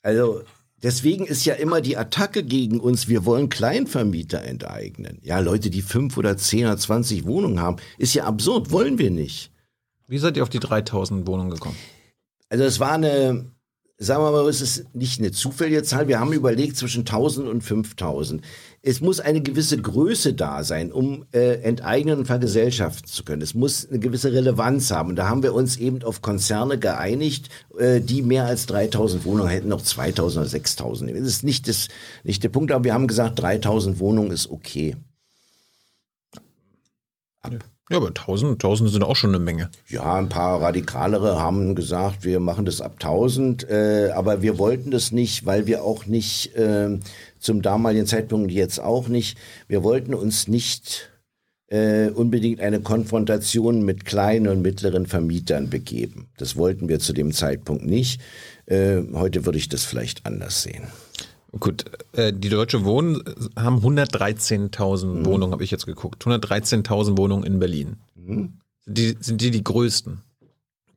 Also 0.00 0.42
deswegen 0.82 1.26
ist 1.26 1.44
ja 1.44 1.52
immer 1.52 1.82
die 1.82 1.98
Attacke 1.98 2.42
gegen 2.42 2.80
uns, 2.80 3.06
wir 3.06 3.26
wollen 3.26 3.50
Kleinvermieter 3.50 4.42
enteignen. 4.42 5.18
Ja, 5.22 5.40
Leute, 5.40 5.68
die 5.68 5.82
fünf 5.82 6.16
oder 6.16 6.38
zehn 6.38 6.64
oder 6.64 6.78
zwanzig 6.78 7.26
Wohnungen 7.26 7.60
haben, 7.60 7.76
ist 7.98 8.14
ja 8.14 8.24
absurd, 8.24 8.70
wollen 8.70 8.96
wir 8.98 9.10
nicht. 9.10 9.52
Wie 10.06 10.16
seid 10.16 10.38
ihr 10.38 10.42
auf 10.42 10.48
die 10.48 10.60
3000 10.60 11.26
Wohnungen 11.26 11.50
gekommen? 11.50 11.76
Also 12.48 12.64
es 12.64 12.80
war 12.80 12.92
eine, 12.92 13.44
sagen 13.98 14.22
wir 14.22 14.30
mal, 14.30 14.48
es 14.48 14.60
ist 14.60 14.94
nicht 14.94 15.20
eine 15.20 15.32
zufällige 15.32 15.82
Zahl. 15.82 16.08
Wir 16.08 16.20
haben 16.20 16.32
überlegt 16.32 16.76
zwischen 16.76 17.00
1000 17.00 17.48
und 17.48 17.62
5000 17.62 18.42
es 18.88 19.00
muss 19.00 19.18
eine 19.18 19.42
gewisse 19.42 19.80
Größe 19.80 20.34
da 20.34 20.62
sein, 20.62 20.92
um 20.92 21.26
äh, 21.32 21.60
enteignen 21.62 22.20
und 22.20 22.26
vergesellschaften 22.26 23.08
zu 23.08 23.24
können. 23.24 23.42
Es 23.42 23.54
muss 23.54 23.88
eine 23.88 23.98
gewisse 23.98 24.32
Relevanz 24.32 24.90
haben. 24.90 25.10
Und 25.10 25.16
da 25.16 25.28
haben 25.28 25.42
wir 25.42 25.52
uns 25.52 25.76
eben 25.76 26.02
auf 26.04 26.22
Konzerne 26.22 26.78
geeinigt, 26.78 27.48
äh, 27.76 28.00
die 28.00 28.22
mehr 28.22 28.46
als 28.46 28.66
3000 28.66 29.24
Wohnungen 29.24 29.50
hätten, 29.50 29.68
noch 29.68 29.82
2000 29.82 30.42
oder 30.42 30.48
6000. 30.48 31.10
Das 31.10 31.20
ist 31.20 31.44
nicht, 31.44 31.66
das, 31.66 31.88
nicht 32.22 32.42
der 32.44 32.50
Punkt, 32.50 32.70
aber 32.70 32.84
wir 32.84 32.94
haben 32.94 33.08
gesagt, 33.08 33.40
3000 33.40 33.98
Wohnungen 33.98 34.30
ist 34.30 34.48
okay. 34.48 34.96
Ab. 37.42 37.52
Ja, 37.52 37.58
aber 37.96 38.08
1000, 38.08 38.52
1000 38.52 38.90
sind 38.90 39.02
auch 39.02 39.16
schon 39.16 39.34
eine 39.34 39.42
Menge. 39.42 39.70
Ja, 39.88 40.14
ein 40.14 40.28
paar 40.28 40.60
radikalere 40.60 41.40
haben 41.40 41.74
gesagt, 41.74 42.24
wir 42.24 42.38
machen 42.38 42.66
das 42.66 42.80
ab 42.80 42.94
1000, 43.00 43.68
äh, 43.68 44.10
aber 44.14 44.42
wir 44.42 44.58
wollten 44.58 44.90
das 44.90 45.10
nicht, 45.10 45.46
weil 45.46 45.66
wir 45.66 45.82
auch 45.82 46.06
nicht 46.06 46.54
äh, 46.54 46.98
zum 47.38 47.62
damaligen 47.62 48.06
Zeitpunkt 48.06 48.50
jetzt 48.50 48.78
auch 48.78 49.08
nicht, 49.08 49.38
wir 49.68 49.82
wollten 49.82 50.14
uns 50.14 50.48
nicht 50.48 51.10
äh, 51.68 52.08
unbedingt 52.08 52.60
eine 52.60 52.80
Konfrontation 52.80 53.84
mit 53.84 54.04
kleinen 54.04 54.48
und 54.48 54.62
mittleren 54.62 55.06
Vermietern 55.06 55.70
begeben. 55.70 56.28
Das 56.38 56.56
wollten 56.56 56.88
wir 56.88 56.98
zu 56.98 57.12
dem 57.12 57.32
Zeitpunkt 57.32 57.84
nicht. 57.84 58.20
Äh, 58.66 59.02
heute 59.14 59.46
würde 59.46 59.58
ich 59.58 59.68
das 59.68 59.84
vielleicht 59.84 60.26
anders 60.26 60.62
sehen. 60.62 60.88
Gut, 61.58 61.84
äh, 62.12 62.32
die 62.32 62.50
Deutsche 62.50 62.84
Wohnen 62.84 63.22
haben 63.56 63.78
113.000 63.78 65.06
mhm. 65.06 65.26
Wohnungen, 65.26 65.52
habe 65.52 65.64
ich 65.64 65.70
jetzt 65.70 65.86
geguckt. 65.86 66.24
113.000 66.24 67.16
Wohnungen 67.16 67.44
in 67.44 67.58
Berlin. 67.58 67.96
Mhm. 68.14 68.54
Die, 68.86 69.16
sind 69.20 69.40
die 69.40 69.50
die 69.50 69.64
größten? 69.64 70.22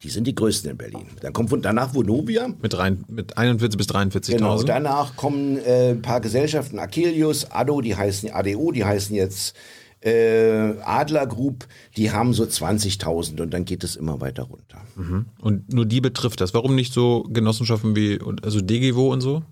Die 0.03 0.09
sind 0.09 0.25
die 0.25 0.35
größten 0.35 0.71
in 0.71 0.77
Berlin. 0.77 1.05
Dann 1.21 1.31
kommt 1.31 1.49
von, 1.49 1.61
danach 1.61 1.93
Vonovia. 1.93 2.49
Mit, 2.61 2.77
rein, 2.77 3.03
mit 3.07 3.37
41 3.37 3.77
bis 3.77 3.87
43.000. 3.87 4.31
Genau, 4.31 4.63
danach 4.63 5.15
kommen 5.15 5.57
äh, 5.57 5.91
ein 5.91 6.01
paar 6.01 6.21
Gesellschaften, 6.21 6.79
Akelius, 6.79 7.49
ADO, 7.51 7.81
die 7.81 7.95
heißen 7.95 8.31
ADO, 8.31 8.71
die 8.71 8.83
heißen 8.83 9.15
jetzt 9.15 9.55
äh, 10.01 10.73
Adler 10.81 11.27
Group, 11.27 11.67
die 11.95 12.11
haben 12.11 12.33
so 12.33 12.43
20.000 12.43 13.41
und 13.41 13.53
dann 13.53 13.65
geht 13.65 13.83
es 13.83 13.95
immer 13.95 14.19
weiter 14.19 14.43
runter. 14.43 14.81
Mhm. 14.95 15.27
Und 15.39 15.71
nur 15.71 15.85
die 15.85 16.01
betrifft 16.01 16.41
das. 16.41 16.53
Warum 16.53 16.75
nicht 16.75 16.93
so 16.93 17.23
Genossenschaften 17.29 17.95
wie 17.95 18.19
also 18.41 18.59
DGWO 18.59 19.13
und 19.13 19.21
so? 19.21 19.43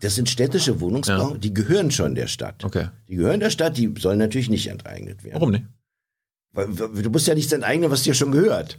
Das 0.00 0.14
sind 0.14 0.28
städtische 0.30 0.80
Wohnungsbau, 0.80 1.32
Ja. 1.32 1.36
die 1.36 1.52
gehören 1.52 1.90
schon 1.90 2.14
der 2.14 2.26
Stadt. 2.26 2.64
Okay. 2.64 2.88
Die 3.08 3.16
gehören 3.16 3.40
der 3.40 3.50
Stadt, 3.50 3.76
die 3.76 3.92
sollen 3.98 4.18
natürlich 4.18 4.48
nicht 4.48 4.68
enteignet 4.68 5.24
werden. 5.24 5.34
Warum 5.34 5.50
nicht? 5.50 5.64
Weil, 6.52 6.68
du 7.02 7.10
musst 7.10 7.26
ja 7.26 7.34
nichts 7.34 7.52
enteignen, 7.52 7.90
was 7.90 8.02
dir 8.02 8.14
schon 8.14 8.32
gehört. 8.32 8.78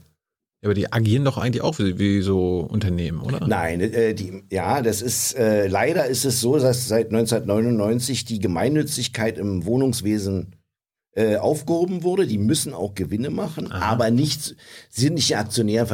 Ja, 0.61 0.67
aber 0.67 0.73
die 0.73 0.91
agieren 0.91 1.23
doch 1.23 1.37
eigentlich 1.37 1.61
auch 1.61 1.77
wie, 1.79 1.99
wie 1.99 2.21
so 2.21 2.59
Unternehmen, 2.61 3.21
oder? 3.21 3.47
Nein, 3.47 3.79
äh, 3.79 4.13
die, 4.13 4.43
ja, 4.51 4.81
das 4.81 5.01
ist 5.01 5.33
äh, 5.37 5.67
leider 5.67 6.07
ist 6.07 6.25
es 6.25 6.41
so, 6.41 6.57
dass 6.57 6.87
seit 6.87 7.07
1999 7.13 8.25
die 8.25 8.39
Gemeinnützigkeit 8.39 9.37
im 9.37 9.65
Wohnungswesen 9.65 10.55
äh, 11.15 11.37
aufgehoben 11.37 12.03
wurde. 12.03 12.27
Die 12.27 12.37
müssen 12.37 12.73
auch 12.73 12.95
Gewinne 12.95 13.29
machen, 13.29 13.71
aber 13.71 14.11
nicht 14.11 14.55
sie 14.89 15.01
sind 15.01 15.15
nicht 15.15 15.37
Aktionär, 15.37 15.87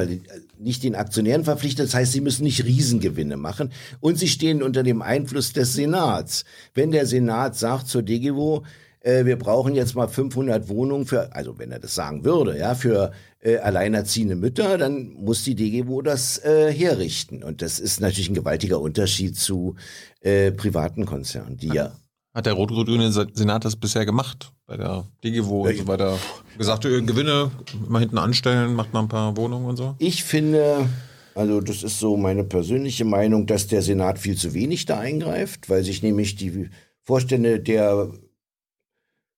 nicht 0.60 0.84
den 0.84 0.96
Aktionären 0.96 1.44
verpflichtet. 1.44 1.88
Das 1.88 1.96
heißt, 1.96 2.12
sie 2.12 2.22
müssen 2.22 2.44
nicht 2.44 2.66
Riesengewinne 2.66 3.38
machen 3.38 3.72
und 4.02 4.20
sie 4.20 4.28
stehen 4.28 4.62
unter 4.62 4.84
dem 4.84 5.02
Einfluss 5.02 5.54
des 5.54 5.74
Senats. 5.74 6.46
Wenn 6.74 6.92
der 6.92 7.06
Senat 7.06 7.56
sagt 7.56 7.88
zur 7.88 8.04
DGWO, 8.04 8.64
äh, 9.02 9.26
wir 9.26 9.38
brauchen 9.38 9.76
jetzt 9.76 9.96
mal 9.96 10.08
500 10.08 10.68
Wohnungen 10.68 11.06
für, 11.06 11.34
also 11.34 11.58
wenn 11.60 11.72
er 11.72 11.80
das 11.80 11.96
sagen 11.96 12.26
würde, 12.26 12.58
ja, 12.58 12.76
für 12.76 13.12
äh, 13.40 13.58
alleinerziehende 13.58 14.36
Mütter, 14.36 14.78
dann 14.78 15.14
muss 15.14 15.44
die 15.44 15.56
DGWO 15.56 16.02
das 16.02 16.40
äh, 16.44 16.74
herrichten. 16.74 17.44
Und 17.44 17.62
das 17.62 17.80
ist 17.80 18.02
natürlich 18.02 18.30
ein 18.30 18.36
gewaltiger 18.36 18.82
Unterschied 18.82 19.38
zu 19.38 19.76
äh, 20.22 20.52
privaten 20.52 21.06
Konzernen, 21.06 21.58
die 21.58 21.70
ja 21.70 21.94
Hat 22.36 22.46
der 22.46 22.54
rot-rot-grüne 22.54 23.14
Senat 23.14 23.64
das 23.64 23.78
bisher 23.78 24.06
gemacht? 24.06 24.52
Bei 24.68 24.76
der 24.76 25.06
DGWO 25.24 25.62
und 25.62 25.78
so 25.78 25.88
weiter. 25.88 26.18
Gesagt, 26.58 26.84
ihr 26.84 27.02
Gewinne 27.02 27.50
mal 27.88 28.00
hinten 28.00 28.18
anstellen, 28.18 28.74
macht 28.76 28.92
mal 28.94 29.00
ein 29.00 29.08
paar 29.08 29.38
Wohnungen 29.38 29.68
und 29.68 29.78
so? 29.78 29.96
Ich 30.00 30.26
finde, 30.26 30.90
also 31.34 31.62
das 31.62 31.82
ist 31.82 31.98
so 31.98 32.18
meine 32.18 32.44
persönliche 32.44 33.06
Meinung, 33.06 33.46
dass 33.46 33.68
der 33.68 33.82
Senat 33.82 34.20
viel 34.20 34.36
zu 34.36 34.54
wenig 34.54 34.86
da 34.86 35.00
eingreift, 35.00 35.70
weil 35.70 35.86
sich 35.86 36.04
nämlich 36.04 36.36
die 36.36 36.70
Vorstände 37.04 37.62
der 37.62 38.12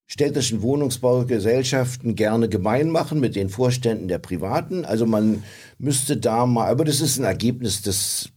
städtischen 0.08 0.62
Wohnungsbaugesellschaften 0.62 2.16
gerne 2.16 2.48
gemein 2.48 2.90
machen 2.90 3.20
mit 3.20 3.36
den 3.36 3.48
Vorständen 3.48 4.08
der 4.08 4.18
Privaten. 4.18 4.84
Also 4.84 5.06
man 5.06 5.44
müsste 5.78 6.16
da 6.16 6.46
mal, 6.46 6.68
aber 6.68 6.84
das 6.84 7.00
ist 7.00 7.18
ein 7.18 7.24
Ergebnis 7.24 7.80
des 7.82 8.30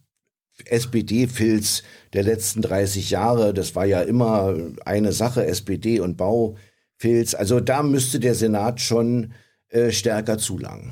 SPD-Filz 0.66 1.84
der 2.14 2.24
letzten 2.24 2.62
30 2.62 3.10
Jahre. 3.10 3.54
Das 3.54 3.76
war 3.76 3.86
ja 3.86 4.02
immer 4.02 4.56
eine 4.86 5.12
Sache, 5.14 5.46
SPD 5.46 6.00
und 6.00 6.18
Baufilz. 6.18 7.34
Also 7.34 7.60
da 7.60 7.84
müsste 7.84 8.20
der 8.20 8.36
Senat 8.36 8.82
schon 8.82 9.34
äh, 9.70 9.92
stärker 9.92 10.38
zulangen. 10.38 10.92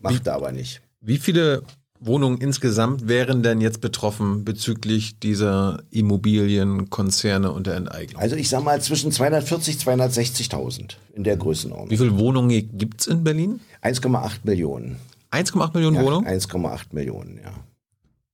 Macht 0.00 0.26
er 0.26 0.34
aber 0.34 0.52
nicht. 0.52 0.80
Wie 1.00 1.18
viele 1.18 1.62
Wohnungen 2.04 2.38
insgesamt 2.38 3.08
wären 3.08 3.42
denn 3.42 3.60
jetzt 3.60 3.80
betroffen 3.80 4.44
bezüglich 4.44 5.18
dieser 5.20 5.82
Immobilienkonzerne 5.90 7.50
und 7.52 7.66
der 7.66 7.76
Enteignung? 7.76 8.20
Also 8.20 8.36
ich 8.36 8.48
sag 8.48 8.64
mal 8.64 8.80
zwischen 8.80 9.12
240 9.12 9.76
260.000 9.76 10.96
in 11.14 11.24
der 11.24 11.36
Größenordnung. 11.36 11.90
Wie 11.90 11.96
viele 11.96 12.18
Wohnungen 12.18 12.76
gibt 12.76 13.00
es 13.00 13.06
in 13.06 13.22
Berlin? 13.24 13.60
1,8 13.82 14.38
Millionen. 14.44 14.96
1,8 15.30 15.74
Millionen 15.74 15.96
Ja, 15.96 16.02
Wohnungen? 16.02 16.26
1,8 16.26 16.80
Millionen, 16.92 17.40
ja. 17.42 17.52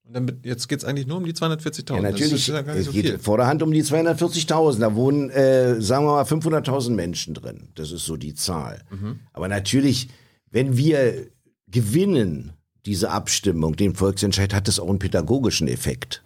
Und 0.08 0.14
dann, 0.14 0.40
jetzt 0.42 0.68
geht 0.68 0.78
es 0.78 0.84
eigentlich 0.86 1.06
nur 1.06 1.18
um 1.18 1.24
die 1.26 1.34
240.000. 1.34 1.96
Ja, 1.96 2.00
natürlich. 2.00 2.46
Das 2.46 2.66
ist 2.66 2.76
es 2.76 2.86
so 2.86 2.92
geht 2.92 3.06
viel. 3.06 3.18
vor 3.18 3.36
der 3.36 3.46
Hand 3.46 3.62
um 3.62 3.70
die 3.70 3.82
240.000. 3.84 4.78
Da 4.78 4.94
wohnen, 4.94 5.28
äh, 5.28 5.80
sagen 5.82 6.06
wir 6.06 6.12
mal, 6.12 6.24
500.000 6.24 6.90
Menschen 6.94 7.34
drin. 7.34 7.68
Das 7.74 7.92
ist 7.92 8.06
so 8.06 8.16
die 8.16 8.34
Zahl. 8.34 8.82
Mhm. 8.90 9.20
Aber 9.34 9.48
natürlich, 9.48 10.08
wenn 10.50 10.78
wir 10.78 11.26
gewinnen, 11.66 12.54
diese 12.86 13.10
Abstimmung, 13.10 13.76
den 13.76 13.94
Volksentscheid, 13.94 14.54
hat 14.54 14.66
das 14.66 14.80
auch 14.80 14.88
einen 14.88 14.98
pädagogischen 14.98 15.68
Effekt. 15.68 16.24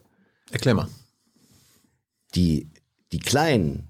Erklär 0.52 0.74
mal. 0.74 0.88
die, 2.36 2.70
die 3.10 3.18
kleinen, 3.18 3.88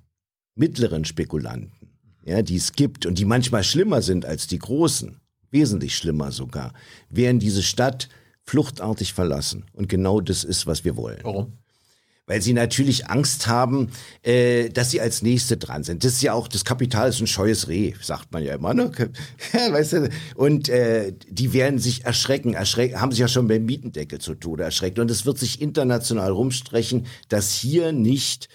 mittleren 0.54 1.04
Spekulanten, 1.04 1.90
ja, 2.24 2.40
die 2.40 2.56
es 2.56 2.72
gibt 2.72 3.04
und 3.04 3.18
die 3.18 3.24
manchmal 3.26 3.62
schlimmer 3.62 4.00
sind 4.00 4.24
als 4.24 4.46
die 4.46 4.58
großen, 4.58 5.20
wesentlich 5.50 5.96
schlimmer 5.96 6.32
sogar, 6.32 6.72
werden 7.10 7.40
diese 7.40 7.62
Stadt 7.62 8.08
fluchtartig 8.52 9.14
verlassen. 9.14 9.64
Und 9.72 9.88
genau 9.88 10.20
das 10.20 10.44
ist, 10.44 10.66
was 10.66 10.84
wir 10.84 10.94
wollen. 10.94 11.20
Warum? 11.22 11.54
Weil 12.26 12.42
sie 12.42 12.52
natürlich 12.52 13.08
Angst 13.08 13.46
haben, 13.46 13.88
äh, 14.22 14.68
dass 14.68 14.90
sie 14.90 15.00
als 15.00 15.22
Nächste 15.22 15.56
dran 15.56 15.84
sind. 15.84 16.04
Das 16.04 16.12
ist 16.12 16.22
ja 16.22 16.34
auch, 16.34 16.48
das 16.48 16.66
Kapital 16.66 17.08
ist 17.08 17.18
ein 17.20 17.26
scheues 17.26 17.68
Reh, 17.68 17.94
sagt 18.02 18.30
man 18.30 18.44
ja 18.44 18.54
immer. 18.54 18.74
Ne? 18.74 18.92
Weißt 19.70 19.94
du? 19.94 20.10
Und 20.34 20.68
äh, 20.68 21.14
die 21.30 21.54
werden 21.54 21.78
sich 21.78 22.04
erschrecken, 22.04 22.52
erschrecken, 22.52 23.00
haben 23.00 23.12
sich 23.12 23.20
ja 23.20 23.28
schon 23.28 23.48
beim 23.48 23.64
Mietendeckel 23.64 24.18
zu 24.18 24.34
Tode 24.34 24.64
erschreckt. 24.64 24.98
Und 24.98 25.10
es 25.10 25.24
wird 25.24 25.38
sich 25.38 25.62
international 25.62 26.30
rumstrechen, 26.30 27.06
dass 27.30 27.54
hier 27.54 27.92
nicht 27.92 28.50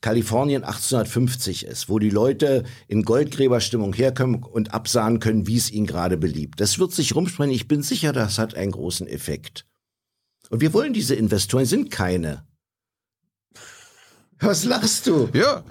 Kalifornien 0.00 0.62
1850 0.62 1.66
ist, 1.66 1.88
wo 1.88 1.98
die 1.98 2.10
Leute 2.10 2.62
in 2.86 3.02
Goldgräberstimmung 3.02 3.92
herkommen 3.92 4.44
und 4.44 4.72
absahen 4.72 5.18
können, 5.18 5.46
wie 5.48 5.56
es 5.56 5.70
ihnen 5.70 5.86
gerade 5.86 6.16
beliebt. 6.16 6.60
Das 6.60 6.78
wird 6.78 6.92
sich 6.92 7.14
rumsprechen. 7.14 7.52
Ich 7.52 7.66
bin 7.66 7.82
sicher, 7.82 8.12
das 8.12 8.38
hat 8.38 8.54
einen 8.54 8.70
großen 8.70 9.08
Effekt. 9.08 9.66
Und 10.50 10.60
wir 10.60 10.72
wollen 10.72 10.92
diese 10.92 11.16
Investoren, 11.16 11.66
sind 11.66 11.90
keine. 11.90 12.46
Was 14.38 14.64
lachst 14.64 15.08
du? 15.08 15.28
Ja. 15.32 15.64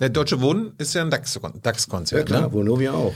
Der 0.00 0.08
Deutsche 0.08 0.40
Wohnen 0.40 0.72
ist 0.78 0.94
ja 0.94 1.02
ein 1.02 1.10
DAX-Konzern. 1.10 1.60
DAX 1.62 2.10
Ja 2.10 2.22
klar, 2.22 2.42
ne? 2.42 2.52
Vonovia 2.52 2.92
auch. 2.92 3.14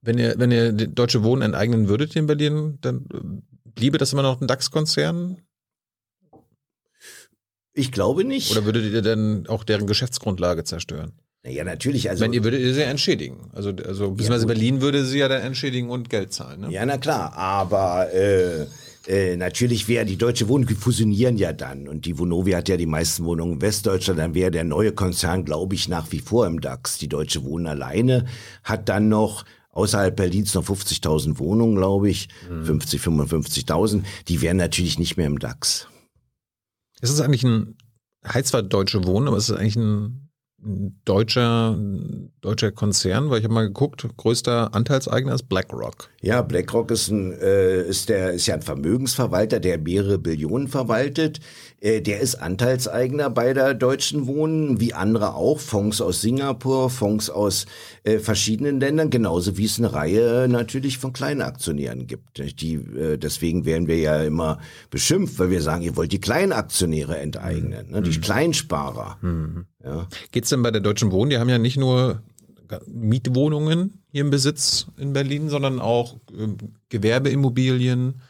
Wenn 0.00 0.18
ihr, 0.18 0.34
wenn 0.38 0.50
ihr 0.50 0.72
Deutsche 0.72 1.22
Wohnen 1.22 1.42
enteignen 1.42 1.88
würdet 1.88 2.16
in 2.16 2.26
Berlin, 2.26 2.78
dann 2.80 3.06
bliebe 3.64 3.98
das 3.98 4.12
immer 4.12 4.22
noch 4.22 4.40
ein 4.40 4.46
DAX-Konzern? 4.46 5.38
Ich 7.78 7.92
glaube 7.92 8.24
nicht. 8.24 8.50
Oder 8.50 8.64
würdet 8.64 8.92
ihr 8.92 9.02
dann 9.02 9.46
auch 9.46 9.62
deren 9.62 9.86
Geschäftsgrundlage 9.86 10.64
zerstören? 10.64 11.12
ja, 11.44 11.64
natürlich. 11.64 12.10
Also, 12.10 12.24
Wenn 12.24 12.32
ihr 12.32 12.44
würdet 12.44 12.60
ihr 12.60 12.74
sie 12.74 12.80
ja 12.80 12.86
entschädigen. 12.88 13.36
Also, 13.52 13.70
also 13.70 14.10
beziehungsweise 14.10 14.46
gut. 14.46 14.54
Berlin 14.54 14.80
würde 14.80 15.04
sie 15.04 15.18
ja 15.18 15.28
dann 15.28 15.42
entschädigen 15.42 15.88
und 15.88 16.10
Geld 16.10 16.32
zahlen. 16.32 16.62
Ne? 16.62 16.70
ja, 16.70 16.84
na 16.84 16.98
klar. 16.98 17.34
Aber 17.36 18.12
äh, 18.12 18.66
äh, 19.06 19.36
natürlich 19.36 19.88
wäre 19.88 20.04
die 20.04 20.16
Deutsche 20.16 20.48
Wohnung, 20.48 20.66
die 20.66 20.74
fusionieren 20.74 21.38
ja 21.38 21.52
dann. 21.52 21.88
Und 21.88 22.04
die 22.04 22.18
Vonovia 22.18 22.58
hat 22.58 22.68
ja 22.68 22.76
die 22.76 22.86
meisten 22.86 23.24
Wohnungen 23.24 23.54
in 23.54 23.62
Westdeutschland. 23.62 24.18
Dann 24.18 24.34
wäre 24.34 24.50
der 24.50 24.64
neue 24.64 24.92
Konzern, 24.92 25.44
glaube 25.44 25.74
ich, 25.74 25.88
nach 25.88 26.10
wie 26.10 26.20
vor 26.20 26.46
im 26.46 26.60
DAX. 26.60 26.98
Die 26.98 27.08
Deutsche 27.08 27.44
Wohnen 27.44 27.66
alleine 27.66 28.26
hat 28.64 28.88
dann 28.88 29.08
noch 29.08 29.44
außerhalb 29.70 30.16
Berlins 30.16 30.54
noch 30.54 30.64
50.000 30.64 31.38
Wohnungen, 31.38 31.76
glaube 31.76 32.10
ich. 32.10 32.28
50, 32.64 33.00
55.000. 33.00 34.02
Die 34.26 34.42
wären 34.42 34.56
natürlich 34.56 34.98
nicht 34.98 35.16
mehr 35.16 35.28
im 35.28 35.38
DAX. 35.38 35.86
Ist 37.00 37.10
es 37.10 37.20
eigentlich 37.20 37.44
ein, 37.44 37.76
heißt 38.26 38.48
zwar 38.48 38.62
Deutsche 38.62 39.04
Wohnen, 39.04 39.28
aber 39.28 39.36
ist 39.36 39.48
es 39.48 39.56
eigentlich 39.56 39.76
ein, 39.76 39.82
ein 39.82 40.27
deutscher, 41.04 41.78
deutscher 42.40 42.72
Konzern? 42.72 43.30
Weil 43.30 43.38
ich 43.38 43.44
habe 43.44 43.54
mal 43.54 43.66
geguckt, 43.66 44.06
größter 44.16 44.74
Anteilseigner 44.74 45.34
ist 45.34 45.48
BlackRock. 45.48 46.10
Ja, 46.20 46.42
BlackRock 46.42 46.90
ist, 46.90 47.08
ein, 47.08 47.32
äh, 47.32 47.82
ist, 47.82 48.08
der, 48.08 48.32
ist 48.32 48.46
ja 48.46 48.54
ein 48.54 48.62
Vermögensverwalter, 48.62 49.60
der 49.60 49.78
mehrere 49.78 50.18
Billionen 50.18 50.68
verwaltet. 50.68 51.40
Äh, 51.80 52.00
der 52.00 52.20
ist 52.20 52.34
Anteilseigner 52.34 53.30
bei 53.30 53.54
der 53.54 53.74
Deutschen 53.74 54.26
Wohnen, 54.26 54.80
wie 54.80 54.94
andere 54.94 55.34
auch. 55.34 55.60
Fonds 55.60 56.00
aus 56.00 56.20
Singapur, 56.20 56.90
Fonds 56.90 57.30
aus 57.30 57.66
äh, 58.02 58.18
verschiedenen 58.18 58.80
Ländern, 58.80 59.10
genauso 59.10 59.56
wie 59.56 59.64
es 59.64 59.78
eine 59.78 59.92
Reihe 59.92 60.44
äh, 60.44 60.48
natürlich 60.48 60.98
von 60.98 61.12
kleinen 61.12 61.42
Aktionären 61.42 62.08
gibt. 62.08 62.60
Die, 62.60 62.74
äh, 62.74 63.16
deswegen 63.16 63.64
werden 63.64 63.86
wir 63.86 63.98
ja 63.98 64.22
immer 64.22 64.58
beschimpft, 64.90 65.38
weil 65.38 65.50
wir 65.50 65.62
sagen, 65.62 65.82
ihr 65.82 65.96
wollt 65.96 66.10
die 66.10 66.20
Kleinaktionäre 66.20 67.16
enteignen, 67.18 67.90
ne? 67.90 68.02
die 68.02 68.20
Kleinsparer. 68.20 69.18
Ja. 69.88 70.06
Geht's 70.32 70.50
denn 70.50 70.62
bei 70.62 70.70
der 70.70 70.80
Deutschen 70.80 71.10
Wohnen? 71.10 71.30
Die 71.30 71.38
haben 71.38 71.48
ja 71.48 71.58
nicht 71.58 71.76
nur 71.76 72.22
Mietwohnungen 72.86 74.02
hier 74.10 74.20
im 74.20 74.30
Besitz 74.30 74.86
in 74.96 75.12
Berlin, 75.12 75.48
sondern 75.48 75.80
auch 75.80 76.16
ähm, 76.36 76.56
Gewerbeimmobilien. 76.88 78.20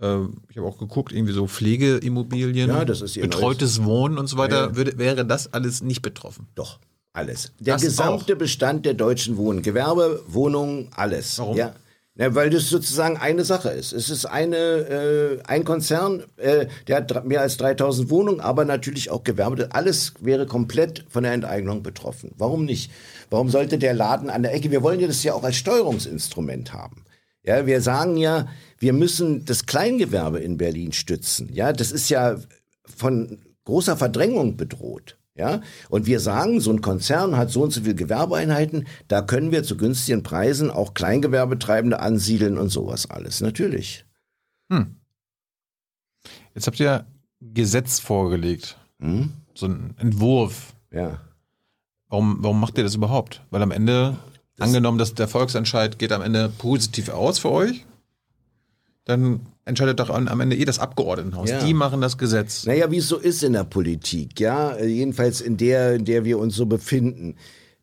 Äh, 0.00 0.16
ich 0.48 0.56
habe 0.56 0.66
auch 0.66 0.78
geguckt, 0.78 1.12
irgendwie 1.12 1.32
so 1.32 1.46
Pflegeimmobilien, 1.46 2.68
Ja, 2.68 2.84
das 2.84 3.00
ist 3.00 3.16
ihr 3.16 3.22
betreutes 3.22 3.84
Wohnen 3.84 4.18
und 4.18 4.26
so 4.26 4.36
weiter. 4.36 4.68
Ja. 4.68 4.76
Würde, 4.76 4.98
wäre 4.98 5.24
das 5.24 5.52
alles 5.52 5.82
nicht 5.82 6.02
betroffen? 6.02 6.48
Doch, 6.54 6.80
alles. 7.12 7.52
Der 7.60 7.74
Das 7.74 7.82
gesamte 7.82 8.36
Bestand 8.36 8.84
der 8.86 8.94
deutschen 8.94 9.36
Wohnen, 9.36 9.62
Gewerbe, 9.62 10.22
Wohnungen, 10.26 10.88
alles. 10.94 11.38
Warum? 11.38 11.56
Ja. 11.56 11.74
Ja, 12.16 12.32
weil 12.36 12.48
das 12.48 12.70
sozusagen 12.70 13.16
eine 13.16 13.44
Sache 13.44 13.70
ist. 13.70 13.92
Es 13.92 14.08
ist 14.08 14.24
eine, 14.24 14.56
äh, 14.56 15.42
ein 15.48 15.64
Konzern, 15.64 16.22
äh, 16.36 16.66
der 16.86 16.96
hat 16.98 17.26
mehr 17.26 17.40
als 17.40 17.56
3000 17.56 18.08
Wohnungen, 18.08 18.40
aber 18.40 18.64
natürlich 18.64 19.10
auch 19.10 19.24
Gewerbe. 19.24 19.68
Alles 19.72 20.14
wäre 20.20 20.46
komplett 20.46 21.04
von 21.08 21.24
der 21.24 21.32
Enteignung 21.32 21.82
betroffen. 21.82 22.30
Warum 22.36 22.66
nicht? 22.66 22.92
Warum 23.30 23.48
sollte 23.48 23.78
der 23.78 23.94
Laden 23.94 24.30
an 24.30 24.44
der 24.44 24.54
Ecke, 24.54 24.70
wir 24.70 24.82
wollen 24.82 25.00
ja 25.00 25.08
das 25.08 25.24
ja 25.24 25.34
auch 25.34 25.42
als 25.42 25.56
Steuerungsinstrument 25.56 26.72
haben. 26.72 27.04
Ja, 27.42 27.66
wir 27.66 27.80
sagen 27.80 28.16
ja, 28.16 28.46
wir 28.78 28.92
müssen 28.92 29.44
das 29.44 29.66
Kleingewerbe 29.66 30.38
in 30.38 30.56
Berlin 30.56 30.92
stützen. 30.92 31.52
Ja, 31.52 31.72
das 31.72 31.90
ist 31.90 32.10
ja 32.10 32.36
von 32.84 33.42
großer 33.64 33.96
Verdrängung 33.96 34.56
bedroht. 34.56 35.18
Ja, 35.36 35.62
und 35.88 36.06
wir 36.06 36.20
sagen, 36.20 36.60
so 36.60 36.70
ein 36.70 36.80
Konzern 36.80 37.36
hat 37.36 37.50
so 37.50 37.62
und 37.64 37.72
so 37.72 37.80
viele 37.80 37.96
Gewerbeeinheiten, 37.96 38.86
da 39.08 39.20
können 39.20 39.50
wir 39.50 39.64
zu 39.64 39.76
günstigen 39.76 40.22
Preisen 40.22 40.70
auch 40.70 40.94
Kleingewerbetreibende 40.94 41.98
ansiedeln 41.98 42.56
und 42.56 42.68
sowas 42.68 43.10
alles. 43.10 43.40
Natürlich. 43.40 44.04
Hm. 44.70 44.94
Jetzt 46.54 46.68
habt 46.68 46.78
ihr 46.78 47.04
Gesetz 47.40 47.98
vorgelegt. 47.98 48.78
Hm? 49.00 49.32
So 49.54 49.66
ein 49.66 49.94
Entwurf. 49.98 50.74
Ja. 50.92 51.20
Warum, 52.08 52.36
warum 52.40 52.60
macht 52.60 52.78
ihr 52.78 52.84
das 52.84 52.94
überhaupt? 52.94 53.44
Weil 53.50 53.62
am 53.62 53.72
Ende, 53.72 54.16
das 54.54 54.68
angenommen, 54.68 54.98
dass 54.98 55.14
der 55.14 55.26
Volksentscheid 55.26 55.98
geht 55.98 56.12
am 56.12 56.22
Ende 56.22 56.48
positiv 56.58 57.08
aus 57.08 57.40
für 57.40 57.50
euch, 57.50 57.84
dann 59.04 59.40
entscheidet 59.64 60.00
doch 60.00 60.10
am 60.10 60.40
Ende 60.40 60.56
eh 60.56 60.64
das 60.64 60.78
Abgeordnetenhaus. 60.78 61.50
Ja. 61.50 61.64
Die 61.64 61.74
machen 61.74 62.00
das 62.00 62.18
Gesetz. 62.18 62.66
Naja, 62.66 62.90
wie 62.90 62.98
es 62.98 63.08
so 63.08 63.16
ist 63.16 63.42
in 63.42 63.54
der 63.54 63.64
Politik, 63.64 64.40
ja, 64.40 64.78
jedenfalls 64.78 65.40
in 65.40 65.56
der, 65.56 65.94
in 65.94 66.04
der 66.04 66.24
wir 66.24 66.38
uns 66.38 66.54
so 66.54 66.66
befinden. 66.66 67.36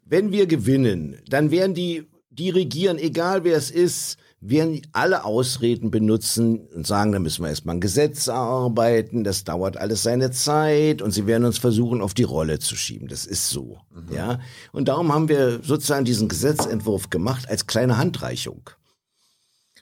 Wenn 0.06 0.32
wir 0.32 0.46
gewinnen, 0.46 1.18
dann 1.30 1.52
werden 1.52 1.74
die, 1.74 2.08
die 2.30 2.50
regieren, 2.50 2.98
egal 2.98 3.44
wer 3.44 3.58
es 3.58 3.72
ist, 3.72 4.18
werden 4.44 4.82
alle 4.92 5.24
Ausreden 5.24 5.92
benutzen 5.92 6.68
und 6.76 6.88
sagen, 6.88 7.12
da 7.12 7.20
müssen 7.20 7.44
wir 7.44 7.50
erstmal 7.50 7.76
ein 7.76 7.82
Gesetz 7.82 8.26
erarbeiten, 8.26 9.24
das 9.24 9.44
dauert 9.44 9.78
alles 9.78 10.02
seine 10.02 10.32
Zeit 10.32 11.04
und 11.04 11.12
sie 11.12 11.28
werden 11.28 11.46
uns 11.46 11.60
versuchen, 11.60 12.02
auf 12.02 12.16
die 12.16 12.24
Rolle 12.24 12.58
zu 12.58 12.76
schieben. 12.76 13.08
Das 13.08 13.28
ist 13.28 13.50
so, 13.50 13.78
mhm. 13.94 14.16
ja. 14.16 14.40
Und 14.72 14.88
darum 14.88 15.14
haben 15.14 15.30
wir 15.30 15.60
sozusagen 15.62 16.06
diesen 16.06 16.28
Gesetzentwurf 16.28 17.12
gemacht 17.12 17.48
als 17.48 17.68
kleine 17.68 17.98
Handreichung 17.98 18.72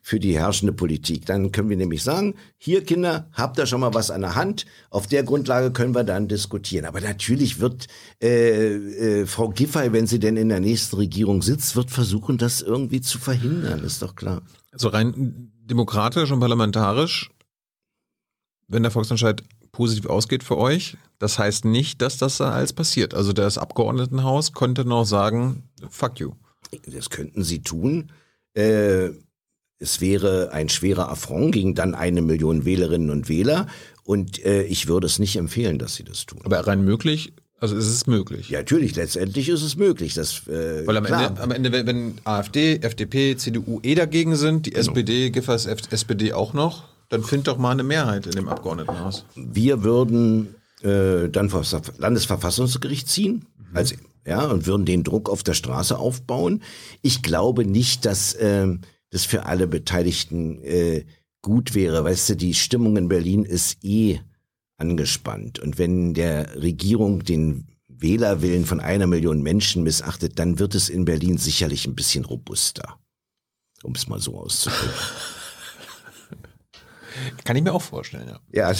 für 0.09 0.19
die 0.19 0.35
herrschende 0.35 0.73
Politik. 0.73 1.27
Dann 1.27 1.51
können 1.51 1.69
wir 1.69 1.77
nämlich 1.77 2.01
sagen, 2.01 2.33
hier 2.57 2.83
Kinder, 2.83 3.29
habt 3.31 3.59
ihr 3.59 3.67
schon 3.67 3.79
mal 3.79 3.93
was 3.93 4.09
an 4.09 4.21
der 4.21 4.33
Hand. 4.33 4.65
Auf 4.89 5.05
der 5.05 5.21
Grundlage 5.21 5.69
können 5.69 5.93
wir 5.93 6.03
dann 6.03 6.27
diskutieren. 6.27 6.85
Aber 6.85 6.99
natürlich 6.99 7.59
wird 7.59 7.85
äh, 8.19 8.73
äh, 8.73 9.25
Frau 9.27 9.49
Giffey, 9.49 9.93
wenn 9.93 10.07
sie 10.07 10.17
denn 10.17 10.35
in 10.35 10.49
der 10.49 10.61
nächsten 10.61 10.95
Regierung 10.95 11.43
sitzt, 11.43 11.75
wird 11.75 11.91
versuchen, 11.91 12.39
das 12.39 12.61
irgendwie 12.61 13.01
zu 13.01 13.19
verhindern, 13.19 13.83
ist 13.83 14.01
doch 14.01 14.15
klar. 14.15 14.41
Also 14.71 14.87
rein 14.87 15.51
demokratisch 15.61 16.31
und 16.31 16.39
parlamentarisch, 16.39 17.29
wenn 18.67 18.81
der 18.81 18.91
Volksentscheid 18.91 19.43
positiv 19.71 20.07
ausgeht 20.07 20.43
für 20.43 20.57
euch, 20.57 20.97
das 21.19 21.37
heißt 21.37 21.65
nicht, 21.65 22.01
dass 22.01 22.17
das 22.17 22.37
da 22.37 22.49
alles 22.53 22.73
passiert. 22.73 23.13
Also 23.13 23.31
das 23.31 23.59
Abgeordnetenhaus 23.59 24.53
könnte 24.53 24.85
noch 24.85 25.05
sagen, 25.05 25.69
fuck 25.87 26.19
you. 26.19 26.31
Das 26.87 27.11
könnten 27.11 27.43
sie 27.43 27.61
tun. 27.61 28.11
Äh, 28.55 29.11
es 29.79 30.01
wäre 30.01 30.51
ein 30.51 30.69
schwerer 30.69 31.09
Affront 31.09 31.53
gegen 31.53 31.73
dann 31.73 31.95
eine 31.95 32.21
Million 32.21 32.65
Wählerinnen 32.65 33.09
und 33.09 33.29
Wähler. 33.29 33.67
Und 34.03 34.43
äh, 34.45 34.63
ich 34.63 34.87
würde 34.87 35.07
es 35.07 35.19
nicht 35.19 35.35
empfehlen, 35.37 35.79
dass 35.79 35.95
sie 35.95 36.03
das 36.03 36.25
tun. 36.25 36.41
Aber 36.43 36.59
rein 36.67 36.83
möglich, 36.83 37.31
also 37.61 37.75
ist 37.75 37.87
es 37.87 38.07
möglich. 38.07 38.49
Ja, 38.49 38.59
natürlich, 38.59 38.95
letztendlich 38.95 39.49
ist 39.49 39.61
es 39.61 39.75
möglich. 39.75 40.13
Das, 40.13 40.47
äh, 40.47 40.87
Weil 40.87 40.97
am 40.97 41.05
Ende, 41.05 41.41
am 41.41 41.51
Ende, 41.51 41.71
wenn 41.71 42.15
AfD, 42.23 42.77
FDP, 42.77 43.35
CDU 43.35 43.79
eh 43.83 43.95
dagegen 43.95 44.35
sind, 44.35 44.65
die 44.65 44.71
genau. 44.71 44.81
SPD, 44.81 45.29
Giffers 45.29 45.65
SPD 45.65 46.33
auch 46.33 46.53
noch, 46.53 46.85
dann 47.09 47.23
find 47.23 47.47
doch 47.47 47.57
mal 47.57 47.71
eine 47.71 47.83
Mehrheit 47.83 48.25
in 48.27 48.31
dem 48.33 48.47
Abgeordnetenhaus. 48.47 49.25
Wir 49.35 49.83
würden 49.83 50.55
äh, 50.81 51.27
dann 51.29 51.49
vor 51.49 51.61
das 51.69 51.97
Landesverfassungsgericht 51.97 53.09
ziehen. 53.09 53.45
Mhm. 53.57 53.77
Also, 53.77 53.95
ja, 54.25 54.45
und 54.45 54.65
würden 54.65 54.85
den 54.85 55.03
Druck 55.03 55.29
auf 55.29 55.43
der 55.43 55.53
Straße 55.53 55.97
aufbauen. 55.97 56.61
Ich 57.01 57.23
glaube 57.23 57.65
nicht, 57.65 58.05
dass 58.05 58.33
äh, 58.33 58.67
das 59.11 59.25
für 59.25 59.45
alle 59.45 59.67
Beteiligten 59.67 60.61
äh, 60.63 61.05
gut 61.41 61.73
wäre. 61.73 62.03
Weißt 62.03 62.29
du, 62.29 62.35
die 62.35 62.53
Stimmung 62.53 62.97
in 62.97 63.07
Berlin 63.07 63.43
ist 63.43 63.83
eh 63.83 64.19
angespannt. 64.77 65.59
Und 65.59 65.77
wenn 65.77 66.13
der 66.13 66.61
Regierung 66.61 67.23
den 67.23 67.67
Wählerwillen 67.87 68.65
von 68.65 68.79
einer 68.79 69.07
Million 69.07 69.41
Menschen 69.41 69.83
missachtet, 69.83 70.39
dann 70.39 70.59
wird 70.59 70.75
es 70.75 70.89
in 70.89 71.05
Berlin 71.05 71.37
sicherlich 71.37 71.85
ein 71.85 71.95
bisschen 71.95 72.25
robuster. 72.25 72.99
Um 73.83 73.93
es 73.93 74.07
mal 74.07 74.19
so 74.19 74.37
auszudrücken. 74.37 74.89
Kann 77.43 77.55
ich 77.55 77.63
mir 77.63 77.73
auch 77.73 77.81
vorstellen, 77.81 78.27
ja. 78.27 78.39
Ja, 78.51 78.73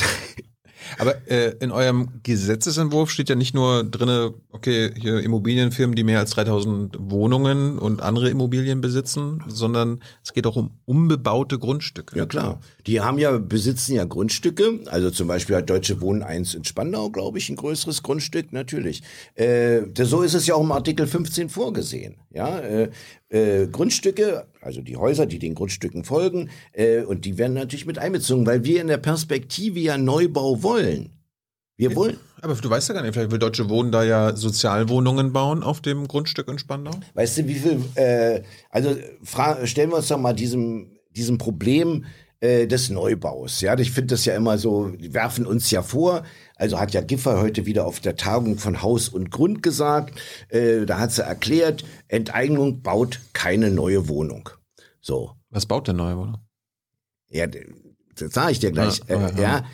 aber 0.97 1.15
äh, 1.29 1.55
in 1.59 1.71
eurem 1.71 2.09
Gesetzesentwurf 2.23 3.09
steht 3.09 3.29
ja 3.29 3.35
nicht 3.35 3.53
nur 3.53 3.83
drinne, 3.83 4.33
okay, 4.51 4.91
hier 4.95 5.19
Immobilienfirmen, 5.19 5.95
die 5.95 6.03
mehr 6.03 6.19
als 6.19 6.31
3000 6.31 6.97
Wohnungen 6.99 7.77
und 7.77 8.01
andere 8.01 8.29
Immobilien 8.29 8.81
besitzen, 8.81 9.43
sondern 9.47 10.01
es 10.23 10.33
geht 10.33 10.47
auch 10.47 10.55
um 10.55 10.71
unbebaute 10.85 11.59
Grundstücke. 11.59 12.17
Ja 12.17 12.25
klar, 12.25 12.59
die 12.87 13.01
haben 13.01 13.19
ja 13.19 13.37
besitzen 13.37 13.95
ja 13.95 14.05
Grundstücke. 14.05 14.79
Also 14.87 15.11
zum 15.11 15.27
Beispiel 15.27 15.55
hat 15.57 15.69
Deutsche 15.69 16.01
Wohnen 16.01 16.23
1 16.23 16.55
in 16.55 16.63
Spandau, 16.63 17.09
glaube 17.09 17.37
ich, 17.37 17.49
ein 17.49 17.55
größeres 17.55 18.03
Grundstück 18.03 18.51
natürlich. 18.53 19.03
Äh, 19.35 19.81
so 20.01 20.21
ist 20.21 20.33
es 20.33 20.47
ja 20.47 20.55
auch 20.55 20.63
im 20.63 20.71
Artikel 20.71 21.07
15 21.07 21.49
vorgesehen. 21.49 22.15
Ja, 22.31 22.59
äh, 22.59 22.89
äh, 23.29 23.67
Grundstücke, 23.67 24.47
also 24.61 24.81
die 24.81 24.97
Häuser, 24.97 25.25
die 25.25 25.39
den 25.39 25.55
Grundstücken 25.55 26.03
folgen, 26.03 26.49
äh, 26.73 27.01
und 27.01 27.25
die 27.25 27.37
werden 27.37 27.53
natürlich 27.53 27.85
mit 27.85 27.97
einbezogen, 27.97 28.45
weil 28.45 28.63
wir 28.63 28.81
in 28.81 28.87
der 28.87 28.97
Perspektive 28.97 29.79
ja 29.79 29.97
Neubau 29.97 30.63
wollen. 30.63 31.11
Wir 31.77 31.95
wollen. 31.95 32.17
Aber 32.41 32.55
du 32.55 32.69
weißt 32.69 32.89
ja 32.89 32.95
gar 32.95 33.03
nicht, 33.03 33.13
vielleicht 33.13 33.31
will 33.31 33.39
Deutsche 33.39 33.69
Wohnen 33.69 33.91
da 33.91 34.03
ja 34.03 34.35
Sozialwohnungen 34.35 35.31
bauen 35.31 35.63
auf 35.63 35.79
dem 35.79 36.09
Grundstück 36.09 36.49
in 36.49 36.59
Spandau. 36.59 36.91
Weißt 37.13 37.37
du, 37.37 37.47
wie 37.47 37.55
viel, 37.55 37.81
äh, 37.95 38.41
also 38.69 38.95
stellen 39.63 39.89
wir 39.89 39.97
uns 39.97 40.09
doch 40.09 40.17
mal 40.17 40.33
diesem, 40.33 40.91
diesem 41.11 41.37
Problem 41.37 42.03
äh, 42.41 42.67
des 42.67 42.89
Neubaus. 42.89 43.61
Ja, 43.61 43.77
ich 43.77 43.91
finde 43.91 44.15
das 44.15 44.25
ja 44.25 44.35
immer 44.35 44.57
so, 44.57 44.89
die 44.89 45.13
werfen 45.13 45.45
uns 45.45 45.71
ja 45.71 45.81
vor, 45.81 46.23
also 46.59 46.79
hat 46.79 46.93
ja 46.93 47.01
Giffer 47.01 47.41
heute 47.41 47.65
wieder 47.65 47.85
auf 47.85 48.01
der 48.01 48.17
Tagung 48.17 48.57
von 48.57 48.81
Haus 48.81 49.09
und 49.09 49.31
Grund 49.31 49.63
gesagt, 49.63 50.19
äh, 50.49 50.85
da 50.85 50.99
hat 50.99 51.13
sie 51.13 51.23
erklärt, 51.23 51.85
Enteignung 52.09 52.81
baut 52.81 53.21
keine 53.33 53.71
neue 53.71 54.09
Wohnung. 54.09 54.49
So. 54.99 55.31
Was 55.49 55.65
baut 55.65 55.87
denn 55.87 55.95
neue 55.95 56.17
Wohnung? 56.17 56.37
Ja, 57.29 57.47
das 57.47 58.33
sage 58.33 58.51
ich 58.51 58.59
dir 58.59 58.71
gleich. 58.71 59.01
Ja, 59.07 59.29
äh, 59.29 59.41
ja, 59.41 59.65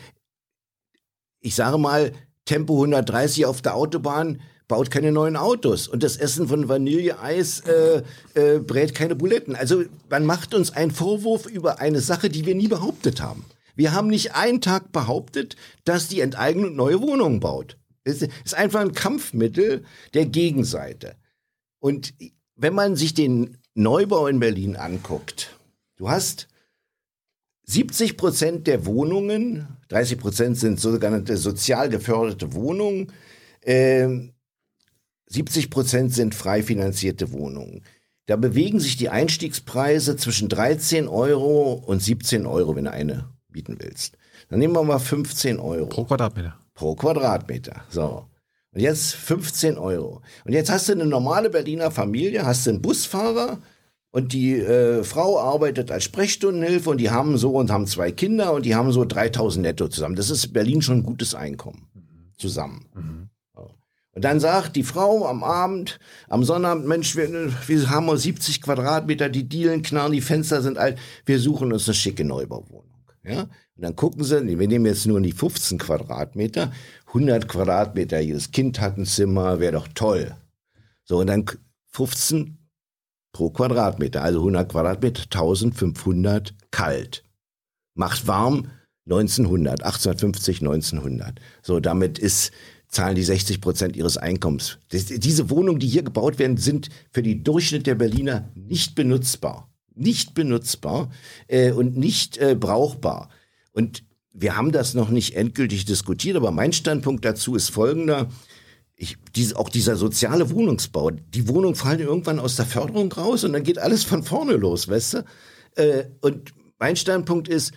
ich 1.40 1.54
sage 1.54 1.76
mal, 1.76 2.12
Tempo 2.44 2.74
130 2.74 3.46
auf 3.46 3.60
der 3.62 3.74
Autobahn 3.74 4.40
baut 4.68 4.90
keine 4.90 5.10
neuen 5.10 5.36
Autos 5.36 5.88
und 5.88 6.02
das 6.02 6.16
Essen 6.16 6.48
von 6.48 6.68
Vanilleeis 6.68 7.60
äh, 7.60 8.02
äh, 8.34 8.58
brät 8.60 8.94
keine 8.94 9.16
Buletten. 9.16 9.56
Also 9.56 9.84
man 10.08 10.24
macht 10.24 10.54
uns 10.54 10.70
einen 10.70 10.92
Vorwurf 10.92 11.46
über 11.46 11.80
eine 11.80 12.00
Sache, 12.00 12.30
die 12.30 12.46
wir 12.46 12.54
nie 12.54 12.68
behauptet 12.68 13.20
haben. 13.20 13.44
Wir 13.76 13.92
haben 13.92 14.08
nicht 14.08 14.34
einen 14.34 14.60
Tag 14.60 14.90
behauptet, 14.90 15.54
dass 15.84 16.08
die 16.08 16.20
Enteignung 16.20 16.74
neue 16.74 17.00
Wohnungen 17.00 17.40
baut. 17.40 17.76
Es 18.04 18.22
ist 18.22 18.54
einfach 18.54 18.80
ein 18.80 18.92
Kampfmittel 18.92 19.84
der 20.14 20.26
Gegenseite. 20.26 21.16
Und 21.78 22.14
wenn 22.56 22.74
man 22.74 22.96
sich 22.96 23.14
den 23.14 23.58
Neubau 23.74 24.26
in 24.26 24.40
Berlin 24.40 24.76
anguckt, 24.76 25.58
du 25.96 26.08
hast 26.08 26.48
70 27.64 28.16
Prozent 28.16 28.66
der 28.66 28.86
Wohnungen, 28.86 29.68
30 29.88 30.18
Prozent 30.18 30.56
sind 30.56 30.80
sogenannte 30.80 31.36
sozial 31.36 31.90
geförderte 31.90 32.54
Wohnungen, 32.54 33.12
äh, 33.60 34.08
70 35.26 35.70
Prozent 35.70 36.14
sind 36.14 36.34
frei 36.34 36.62
finanzierte 36.62 37.32
Wohnungen. 37.32 37.82
Da 38.26 38.36
bewegen 38.36 38.80
sich 38.80 38.96
die 38.96 39.08
Einstiegspreise 39.08 40.16
zwischen 40.16 40.48
13 40.48 41.08
Euro 41.08 41.72
und 41.72 42.00
17 42.00 42.46
Euro, 42.46 42.74
wenn 42.76 42.86
eine 42.86 43.35
bieten 43.56 43.76
willst. 43.78 44.18
Dann 44.50 44.58
nehmen 44.58 44.74
wir 44.74 44.82
mal 44.82 44.98
15 44.98 45.58
Euro. 45.58 45.86
Pro 45.86 46.04
Quadratmeter. 46.04 46.58
Pro 46.74 46.94
Quadratmeter. 46.94 47.84
So. 47.88 48.26
Und 48.72 48.80
jetzt 48.80 49.14
15 49.14 49.78
Euro. 49.78 50.20
Und 50.44 50.52
jetzt 50.52 50.70
hast 50.70 50.88
du 50.88 50.92
eine 50.92 51.06
normale 51.06 51.48
Berliner 51.48 51.90
Familie, 51.90 52.44
hast 52.44 52.66
du 52.66 52.70
einen 52.70 52.82
Busfahrer 52.82 53.58
und 54.10 54.34
die 54.34 54.58
äh, 54.58 55.02
Frau 55.04 55.40
arbeitet 55.40 55.90
als 55.90 56.04
Sprechstundenhilfe 56.04 56.90
und 56.90 56.98
die 56.98 57.10
haben 57.10 57.38
so 57.38 57.52
und 57.52 57.70
haben 57.70 57.86
zwei 57.86 58.12
Kinder 58.12 58.52
und 58.52 58.66
die 58.66 58.74
haben 58.74 58.92
so 58.92 59.06
3000 59.06 59.62
netto 59.62 59.88
zusammen. 59.88 60.16
Das 60.16 60.28
ist 60.28 60.52
Berlin 60.52 60.82
schon 60.82 60.98
ein 60.98 61.02
gutes 61.02 61.34
Einkommen. 61.34 61.88
Zusammen. 62.36 62.84
Mhm. 62.94 63.30
Und 64.16 64.24
dann 64.24 64.40
sagt 64.40 64.76
die 64.76 64.82
Frau 64.82 65.26
am 65.26 65.44
Abend, 65.44 65.98
am 66.30 66.42
Sonnabend, 66.42 66.86
Mensch, 66.86 67.16
wir, 67.16 67.52
wir 67.66 67.90
haben 67.90 68.06
nur 68.06 68.16
70 68.16 68.62
Quadratmeter, 68.62 69.28
die 69.28 69.46
Dielen 69.46 69.82
knarren, 69.82 70.12
die 70.12 70.22
Fenster 70.22 70.62
sind 70.62 70.78
alt, 70.78 70.98
wir 71.26 71.38
suchen 71.38 71.70
uns 71.70 71.86
eine 71.86 71.94
schicke 71.94 72.24
Neubauwohnung. 72.24 72.95
Ja? 73.26 73.42
Und 73.42 73.82
dann 73.82 73.96
gucken 73.96 74.24
sie, 74.24 74.58
wir 74.58 74.68
nehmen 74.68 74.86
jetzt 74.86 75.06
nur 75.06 75.20
die 75.20 75.32
15 75.32 75.78
Quadratmeter, 75.78 76.72
100 77.08 77.48
Quadratmeter, 77.48 78.20
jedes 78.20 78.50
Kind 78.50 78.80
hat 78.80 78.96
ein 78.96 79.06
Zimmer, 79.06 79.60
wäre 79.60 79.72
doch 79.72 79.88
toll. 79.88 80.34
So, 81.04 81.18
und 81.18 81.26
dann 81.26 81.44
15 81.92 82.58
pro 83.32 83.50
Quadratmeter, 83.50 84.22
also 84.22 84.38
100 84.38 84.70
Quadratmeter, 84.70 85.22
1500 85.22 86.54
kalt. 86.70 87.24
Macht 87.94 88.26
warm 88.26 88.70
1900, 89.06 89.82
1850, 89.82 90.60
1900. 90.60 91.40
So, 91.62 91.80
damit 91.80 92.18
ist 92.18 92.52
zahlen 92.88 93.16
die 93.16 93.22
60 93.22 93.60
Prozent 93.60 93.96
ihres 93.96 94.16
Einkommens. 94.16 94.78
Das, 94.90 95.06
diese 95.06 95.50
Wohnungen, 95.50 95.80
die 95.80 95.88
hier 95.88 96.02
gebaut 96.02 96.38
werden, 96.38 96.56
sind 96.56 96.88
für 97.10 97.22
die 97.22 97.42
Durchschnitt 97.42 97.86
der 97.86 97.94
Berliner 97.94 98.50
nicht 98.54 98.94
benutzbar. 98.94 99.70
Nicht 99.96 100.34
benutzbar 100.34 101.10
äh, 101.48 101.72
und 101.72 101.96
nicht 101.96 102.38
äh, 102.38 102.54
brauchbar. 102.54 103.30
Und 103.72 104.04
wir 104.32 104.56
haben 104.56 104.72
das 104.72 104.94
noch 104.94 105.08
nicht 105.08 105.34
endgültig 105.34 105.86
diskutiert, 105.86 106.36
aber 106.36 106.50
mein 106.50 106.72
Standpunkt 106.72 107.24
dazu 107.24 107.54
ist 107.54 107.70
folgender. 107.70 108.28
Ich, 108.94 109.16
diese, 109.34 109.58
auch 109.58 109.68
dieser 109.68 109.96
soziale 109.96 110.50
Wohnungsbau, 110.50 111.10
die 111.10 111.48
Wohnungen 111.48 111.74
fallen 111.74 112.00
irgendwann 112.00 112.38
aus 112.38 112.56
der 112.56 112.66
Förderung 112.66 113.12
raus 113.12 113.44
und 113.44 113.52
dann 113.52 113.62
geht 113.62 113.78
alles 113.78 114.04
von 114.04 114.22
vorne 114.22 114.54
los, 114.54 114.88
weißt 114.88 115.14
du? 115.14 115.24
Äh, 115.76 116.04
und 116.20 116.52
mein 116.78 116.96
Standpunkt 116.96 117.48
ist, 117.48 117.72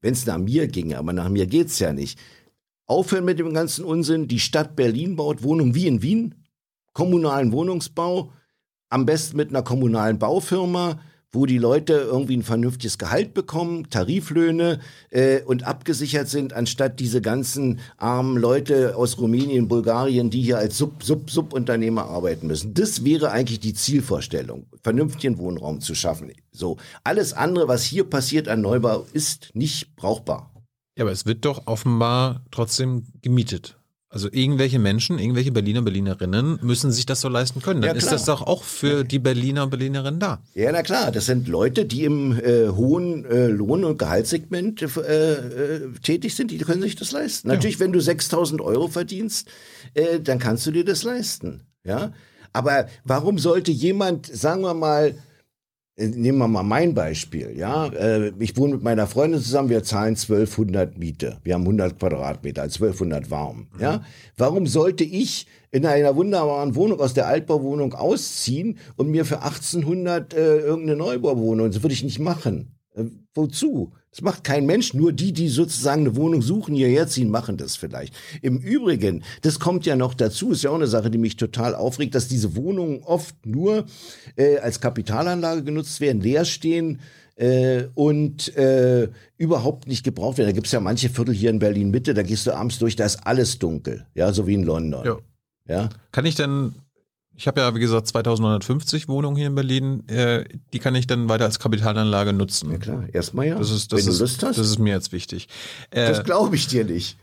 wenn 0.00 0.12
es 0.12 0.26
nach 0.26 0.38
mir 0.38 0.68
ginge, 0.68 0.98
aber 0.98 1.12
nach 1.12 1.28
mir 1.28 1.46
geht's 1.46 1.78
ja 1.78 1.92
nicht. 1.92 2.18
Aufhören 2.86 3.24
mit 3.24 3.38
dem 3.38 3.52
ganzen 3.52 3.84
Unsinn. 3.84 4.28
Die 4.28 4.40
Stadt 4.40 4.76
Berlin 4.76 5.16
baut 5.16 5.42
Wohnungen 5.42 5.74
wie 5.74 5.86
in 5.86 6.02
Wien, 6.02 6.34
kommunalen 6.92 7.52
Wohnungsbau, 7.52 8.32
am 8.88 9.04
besten 9.04 9.36
mit 9.36 9.50
einer 9.50 9.62
kommunalen 9.62 10.18
Baufirma 10.18 11.00
wo 11.32 11.46
die 11.46 11.58
Leute 11.58 11.94
irgendwie 11.94 12.36
ein 12.36 12.42
vernünftiges 12.42 12.98
Gehalt 12.98 13.34
bekommen, 13.34 13.90
Tariflöhne 13.90 14.80
äh, 15.10 15.42
und 15.42 15.64
abgesichert 15.64 16.28
sind, 16.28 16.52
anstatt 16.52 17.00
diese 17.00 17.20
ganzen 17.20 17.80
armen 17.96 18.36
Leute 18.36 18.96
aus 18.96 19.18
Rumänien, 19.18 19.68
Bulgarien, 19.68 20.30
die 20.30 20.42
hier 20.42 20.58
als 20.58 20.78
Sub, 20.78 21.02
Sub, 21.02 21.30
Subunternehmer 21.30 22.06
arbeiten 22.06 22.46
müssen. 22.46 22.74
Das 22.74 23.04
wäre 23.04 23.30
eigentlich 23.30 23.60
die 23.60 23.74
Zielvorstellung, 23.74 24.66
vernünftigen 24.82 25.38
Wohnraum 25.38 25.80
zu 25.80 25.94
schaffen. 25.94 26.32
So, 26.50 26.78
alles 27.04 27.32
andere, 27.34 27.68
was 27.68 27.84
hier 27.84 28.04
passiert 28.04 28.48
an 28.48 28.62
Neubau, 28.62 29.06
ist 29.12 29.50
nicht 29.54 29.96
brauchbar. 29.96 30.50
Ja, 30.96 31.04
aber 31.04 31.12
es 31.12 31.26
wird 31.26 31.44
doch 31.44 31.66
offenbar 31.66 32.44
trotzdem 32.50 33.04
gemietet. 33.22 33.77
Also 34.10 34.28
irgendwelche 34.32 34.78
Menschen, 34.78 35.18
irgendwelche 35.18 35.52
Berliner, 35.52 35.82
Berlinerinnen 35.82 36.58
müssen 36.62 36.90
sich 36.90 37.04
das 37.04 37.20
so 37.20 37.28
leisten 37.28 37.60
können. 37.60 37.82
Dann 37.82 37.90
ja, 37.90 37.96
ist 37.96 38.10
das 38.10 38.24
doch 38.24 38.40
auch 38.40 38.62
für 38.62 39.04
die 39.04 39.18
Berliner, 39.18 39.66
Berlinerinnen 39.66 40.18
da. 40.18 40.40
Ja, 40.54 40.72
na 40.72 40.82
klar. 40.82 41.12
Das 41.12 41.26
sind 41.26 41.46
Leute, 41.46 41.84
die 41.84 42.04
im 42.04 42.32
äh, 42.32 42.68
hohen 42.68 43.26
äh, 43.26 43.48
Lohn- 43.48 43.84
und 43.84 43.98
Gehaltssegment 43.98 44.80
äh, 44.80 45.32
äh 45.32 45.92
tätig 46.02 46.34
sind, 46.34 46.50
die 46.50 46.58
können 46.58 46.80
sich 46.80 46.96
das 46.96 47.12
leisten. 47.12 47.48
Natürlich, 47.48 47.76
ja. 47.76 47.80
wenn 47.80 47.92
du 47.92 48.00
6000 48.00 48.62
Euro 48.62 48.88
verdienst, 48.88 49.50
äh, 49.92 50.20
dann 50.20 50.38
kannst 50.38 50.66
du 50.66 50.70
dir 50.70 50.86
das 50.86 51.02
leisten. 51.02 51.64
Ja. 51.84 52.12
Aber 52.54 52.86
warum 53.04 53.38
sollte 53.38 53.72
jemand, 53.72 54.26
sagen 54.26 54.62
wir 54.62 54.72
mal, 54.72 55.16
nehmen 55.98 56.38
wir 56.38 56.48
mal 56.48 56.62
mein 56.62 56.94
Beispiel, 56.94 57.54
ja. 57.56 57.86
Äh, 57.88 58.32
ich 58.38 58.56
wohne 58.56 58.74
mit 58.74 58.82
meiner 58.82 59.06
Freundin 59.06 59.40
zusammen, 59.40 59.68
wir 59.68 59.82
zahlen 59.82 60.14
1200 60.14 60.96
Miete. 60.96 61.38
Wir 61.42 61.54
haben 61.54 61.62
100 61.62 61.98
Quadratmeter, 61.98 62.62
1200 62.62 63.30
warm, 63.30 63.68
mhm. 63.74 63.80
ja. 63.80 64.02
Warum 64.36 64.66
sollte 64.66 65.04
ich 65.04 65.46
in 65.70 65.84
einer 65.84 66.16
wunderbaren 66.16 66.74
Wohnung 66.74 67.00
aus 67.00 67.14
der 67.14 67.26
Altbauwohnung 67.26 67.94
ausziehen 67.94 68.78
und 68.96 69.10
mir 69.10 69.24
für 69.24 69.42
1800 69.42 70.34
äh, 70.34 70.58
irgendeine 70.60 70.96
Neubauwohnung, 70.96 71.70
das 71.70 71.82
würde 71.82 71.94
ich 71.94 72.04
nicht 72.04 72.20
machen. 72.20 72.78
Äh, 72.94 73.04
wozu? 73.34 73.92
Das 74.10 74.22
macht 74.22 74.42
kein 74.44 74.66
Mensch, 74.66 74.94
nur 74.94 75.12
die, 75.12 75.32
die 75.32 75.48
sozusagen 75.48 76.02
eine 76.02 76.16
Wohnung 76.16 76.42
suchen, 76.42 76.74
hierher 76.74 77.06
ziehen, 77.08 77.30
machen 77.30 77.56
das 77.56 77.76
vielleicht. 77.76 78.14
Im 78.42 78.58
Übrigen, 78.58 79.22
das 79.42 79.58
kommt 79.58 79.86
ja 79.86 79.96
noch 79.96 80.14
dazu, 80.14 80.50
ist 80.50 80.62
ja 80.62 80.70
auch 80.70 80.76
eine 80.76 80.86
Sache, 80.86 81.10
die 81.10 81.18
mich 81.18 81.36
total 81.36 81.74
aufregt, 81.74 82.14
dass 82.14 82.28
diese 82.28 82.56
Wohnungen 82.56 83.02
oft 83.04 83.34
nur 83.44 83.84
äh, 84.36 84.58
als 84.58 84.80
Kapitalanlage 84.80 85.62
genutzt 85.62 86.00
werden, 86.00 86.22
leer 86.22 86.44
stehen, 86.44 87.00
äh, 87.38 87.84
und 87.94 88.56
äh, 88.56 89.08
überhaupt 89.36 89.86
nicht 89.86 90.04
gebraucht 90.04 90.38
werden. 90.38 90.48
Da 90.48 90.54
gibt 90.54 90.66
es 90.66 90.72
ja 90.72 90.80
manche 90.80 91.08
Viertel 91.08 91.34
hier 91.34 91.50
in 91.50 91.60
Berlin 91.60 91.90
Mitte, 91.90 92.14
da 92.14 92.22
gehst 92.22 92.46
du 92.46 92.52
abends 92.52 92.78
durch, 92.78 92.96
da 92.96 93.04
ist 93.04 93.26
alles 93.26 93.58
dunkel, 93.58 94.06
ja, 94.14 94.32
so 94.32 94.46
wie 94.46 94.54
in 94.54 94.64
London. 94.64 95.04
Ja. 95.04 95.18
ja? 95.68 95.88
Kann 96.10 96.26
ich 96.26 96.34
denn 96.34 96.74
ich 97.38 97.46
habe 97.46 97.60
ja, 97.60 97.72
wie 97.72 97.78
gesagt, 97.78 98.08
2950 98.08 99.06
Wohnungen 99.06 99.36
hier 99.36 99.46
in 99.46 99.54
Berlin. 99.54 100.02
Äh, 100.08 100.44
die 100.72 100.80
kann 100.80 100.96
ich 100.96 101.06
dann 101.06 101.28
weiter 101.28 101.44
als 101.44 101.60
Kapitalanlage 101.60 102.32
nutzen. 102.32 102.72
Ja 102.72 102.78
klar, 102.78 103.04
erstmal 103.12 103.46
ja. 103.46 103.56
Das 103.56 103.70
ist, 103.70 103.92
das 103.92 104.00
Wenn 104.00 104.08
ist, 104.10 104.18
du 104.18 104.24
Lust 104.24 104.42
hast. 104.42 104.58
Das 104.58 104.66
ist 104.66 104.80
mir 104.80 104.92
jetzt 104.92 105.12
wichtig. 105.12 105.46
Äh, 105.90 106.08
das 106.08 106.24
glaube 106.24 106.56
ich 106.56 106.66
dir 106.66 106.84
nicht. 106.84 107.16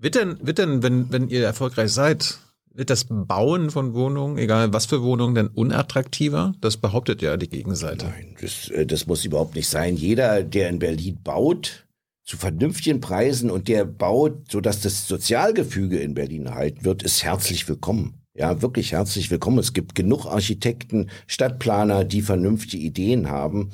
Wird 0.00 0.16
denn, 0.16 0.36
wird 0.42 0.58
denn 0.58 0.82
wenn, 0.82 1.12
wenn 1.12 1.28
ihr 1.28 1.44
erfolgreich 1.44 1.92
seid, 1.92 2.38
wird 2.74 2.90
das 2.90 3.06
Bauen 3.08 3.70
von 3.70 3.94
Wohnungen, 3.94 4.36
egal 4.36 4.72
was 4.72 4.86
für 4.86 5.00
Wohnungen, 5.00 5.36
denn 5.36 5.46
unattraktiver? 5.46 6.54
Das 6.60 6.76
behauptet 6.76 7.22
ja 7.22 7.36
die 7.36 7.48
Gegenseite. 7.48 8.06
Nein, 8.06 8.36
das, 8.40 8.68
äh, 8.70 8.84
das 8.84 9.06
muss 9.06 9.24
überhaupt 9.24 9.54
nicht 9.54 9.68
sein. 9.68 9.96
Jeder, 9.96 10.42
der 10.42 10.70
in 10.70 10.80
Berlin 10.80 11.20
baut, 11.22 11.86
zu 12.24 12.36
vernünftigen 12.36 13.00
Preisen 13.00 13.48
und 13.48 13.68
der 13.68 13.84
baut, 13.84 14.50
sodass 14.50 14.80
das 14.80 15.06
Sozialgefüge 15.06 16.00
in 16.00 16.14
Berlin 16.14 16.46
erhalten 16.46 16.84
wird, 16.84 17.04
ist 17.04 17.22
herzlich 17.22 17.68
willkommen. 17.68 18.23
Ja, 18.36 18.62
wirklich 18.62 18.90
herzlich 18.90 19.30
willkommen. 19.30 19.60
Es 19.60 19.74
gibt 19.74 19.94
genug 19.94 20.26
Architekten, 20.26 21.08
Stadtplaner, 21.28 22.04
die 22.04 22.20
vernünftige 22.20 22.82
Ideen 22.82 23.30
haben. 23.30 23.70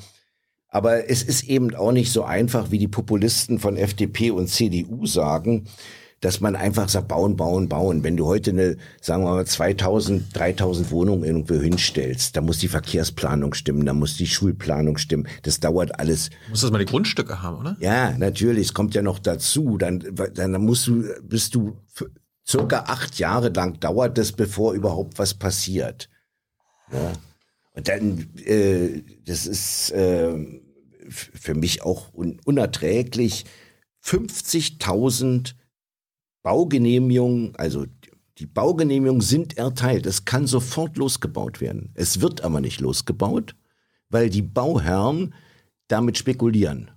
Aber 0.68 1.08
es 1.08 1.22
ist 1.22 1.44
eben 1.44 1.74
auch 1.74 1.92
nicht 1.92 2.12
so 2.12 2.24
einfach, 2.24 2.70
wie 2.70 2.78
die 2.78 2.86
Populisten 2.86 3.58
von 3.58 3.78
FDP 3.78 4.30
und 4.30 4.48
CDU 4.48 5.06
sagen, 5.06 5.64
dass 6.20 6.42
man 6.42 6.56
einfach 6.56 6.90
sagt, 6.90 7.08
bauen, 7.08 7.36
bauen, 7.36 7.70
bauen. 7.70 8.04
Wenn 8.04 8.18
du 8.18 8.26
heute 8.26 8.50
eine, 8.50 8.76
sagen 9.00 9.24
wir 9.24 9.30
mal, 9.30 9.46
2000, 9.46 10.36
3000 10.36 10.90
Wohnungen 10.90 11.24
irgendwo 11.24 11.54
hinstellst, 11.54 12.36
da 12.36 12.42
muss 12.42 12.58
die 12.58 12.68
Verkehrsplanung 12.68 13.54
stimmen, 13.54 13.86
da 13.86 13.94
muss 13.94 14.18
die 14.18 14.26
Schulplanung 14.26 14.98
stimmen. 14.98 15.26
Das 15.42 15.60
dauert 15.60 15.98
alles. 15.98 16.28
Muss 16.50 16.60
das 16.60 16.70
mal 16.70 16.78
die 16.78 16.84
Grundstücke 16.84 17.40
haben, 17.40 17.56
oder? 17.56 17.78
Ja, 17.80 18.10
natürlich. 18.18 18.66
Es 18.66 18.74
kommt 18.74 18.94
ja 18.94 19.00
noch 19.00 19.20
dazu. 19.20 19.78
Dann, 19.78 20.04
dann 20.34 20.52
musst 20.62 20.86
du, 20.86 21.04
bist 21.22 21.54
du 21.54 21.78
circa 22.50 22.80
acht 22.86 23.18
Jahre 23.18 23.50
lang 23.50 23.78
dauert 23.80 24.18
es, 24.18 24.32
bevor 24.32 24.74
überhaupt 24.74 25.18
was 25.18 25.34
passiert. 25.34 26.08
Ja. 26.92 27.12
Und 27.74 27.88
dann, 27.88 28.36
äh, 28.44 29.02
das 29.24 29.46
ist 29.46 29.90
äh, 29.92 30.60
für 31.08 31.54
mich 31.54 31.82
auch 31.82 32.12
un 32.12 32.40
unerträglich, 32.44 33.44
50.000 34.04 35.54
Baugenehmigungen, 36.42 37.54
also 37.56 37.86
die 38.38 38.46
Baugenehmigungen 38.46 39.20
sind 39.20 39.58
erteilt. 39.58 40.06
Es 40.06 40.24
kann 40.24 40.46
sofort 40.46 40.96
losgebaut 40.96 41.60
werden. 41.60 41.90
Es 41.94 42.20
wird 42.20 42.40
aber 42.40 42.60
nicht 42.60 42.80
losgebaut, 42.80 43.54
weil 44.08 44.30
die 44.30 44.42
Bauherren 44.42 45.34
damit 45.88 46.16
spekulieren 46.16 46.90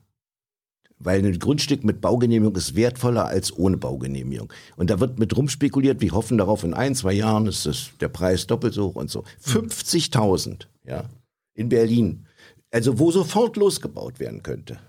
weil 1.04 1.24
ein 1.24 1.40
Grundstück 1.40 1.84
mit 1.84 2.02
Baugenehmigung 2.02 2.56
ist 2.56 2.76
wertvoller 2.76 3.26
als 3.26 3.56
ohne 3.56 3.78
Baugenehmigung. 3.78 4.52
Und 4.76 4.90
da 4.90 5.00
wird 5.00 5.20
mit 5.20 5.36
rumspekuliert, 5.36 6.02
wir 6.02 6.12
hoffen 6.12 6.38
darauf, 6.38 6.64
in 6.64 6.74
ein, 6.74 6.96
zwei 6.96 7.14
Jahren 7.14 7.48
ist 7.48 7.66
das, 7.66 7.90
der 8.00 8.10
Preis 8.10 8.48
doppelt 8.48 8.74
so 8.74 8.88
hoch 8.88 8.96
und 8.96 9.10
so. 9.10 9.24
50.000, 9.46 10.68
ja, 10.86 11.06
in 11.54 11.70
Berlin. 11.70 12.26
Also 12.72 12.98
wo 13.00 13.12
sofort 13.12 13.56
losgebaut 13.58 14.20
werden 14.20 14.42
könnte. 14.42 14.80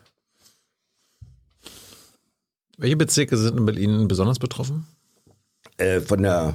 Welche 2.78 2.96
Bezirke 2.96 3.36
sind 3.36 3.58
in 3.58 3.66
Berlin 3.66 4.08
besonders 4.08 4.38
betroffen? 4.38 4.86
Äh, 5.76 6.00
von 6.00 6.22
der 6.22 6.54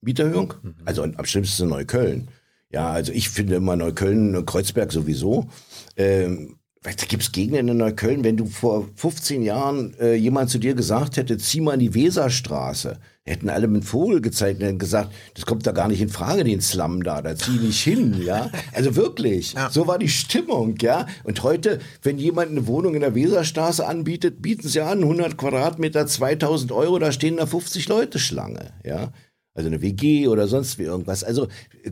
Mieterhöhung? 0.00 0.54
Mhm. 0.62 0.74
Also 0.84 1.02
am 1.02 1.24
schlimmsten 1.24 1.68
Neukölln. 1.68 2.28
Ja, 2.70 2.90
also 2.90 3.12
ich 3.12 3.30
finde 3.30 3.56
immer 3.56 3.76
Neukölln, 3.76 4.44
Kreuzberg 4.44 4.92
sowieso. 4.92 5.48
Ähm, 5.96 6.57
gibt 6.82 7.22
es 7.22 7.32
Gegenden 7.32 7.68
in 7.68 7.76
Neukölln, 7.76 8.24
wenn 8.24 8.36
du 8.36 8.46
vor 8.46 8.88
15 8.94 9.42
Jahren 9.42 9.94
äh, 9.98 10.14
jemand 10.14 10.50
zu 10.50 10.58
dir 10.58 10.74
gesagt 10.74 11.16
hätte, 11.16 11.36
zieh 11.38 11.60
mal 11.60 11.74
in 11.74 11.80
die 11.80 11.94
Weserstraße, 11.94 12.98
hätten 13.24 13.50
alle 13.50 13.66
mit 13.66 13.84
Vogel 13.84 14.20
gezeigt 14.20 14.62
und 14.62 14.78
gesagt, 14.78 15.12
das 15.34 15.44
kommt 15.44 15.66
da 15.66 15.72
gar 15.72 15.88
nicht 15.88 16.00
in 16.00 16.08
Frage, 16.08 16.44
den 16.44 16.60
Slum 16.60 17.02
da, 17.02 17.20
da 17.20 17.34
zieh 17.34 17.58
nicht 17.58 17.82
hin, 17.82 18.22
ja. 18.24 18.50
Also 18.72 18.94
wirklich, 18.94 19.54
ja. 19.54 19.70
so 19.70 19.86
war 19.86 19.98
die 19.98 20.08
Stimmung, 20.08 20.76
ja. 20.80 21.06
Und 21.24 21.42
heute, 21.42 21.80
wenn 22.02 22.18
jemand 22.18 22.52
eine 22.52 22.66
Wohnung 22.66 22.94
in 22.94 23.00
der 23.00 23.14
Weserstraße 23.14 23.86
anbietet, 23.86 24.40
bieten 24.40 24.68
sie 24.68 24.80
an, 24.80 25.02
100 25.02 25.36
Quadratmeter, 25.36 26.06
2000 26.06 26.70
Euro, 26.72 26.98
da 26.98 27.10
stehen 27.10 27.38
da 27.38 27.46
50 27.46 27.88
Leute 27.88 28.18
Schlange, 28.18 28.72
ja. 28.84 29.12
Also 29.54 29.68
eine 29.68 29.82
WG 29.82 30.28
oder 30.28 30.46
sonst 30.46 30.78
wie 30.78 30.84
irgendwas. 30.84 31.24
Also 31.24 31.48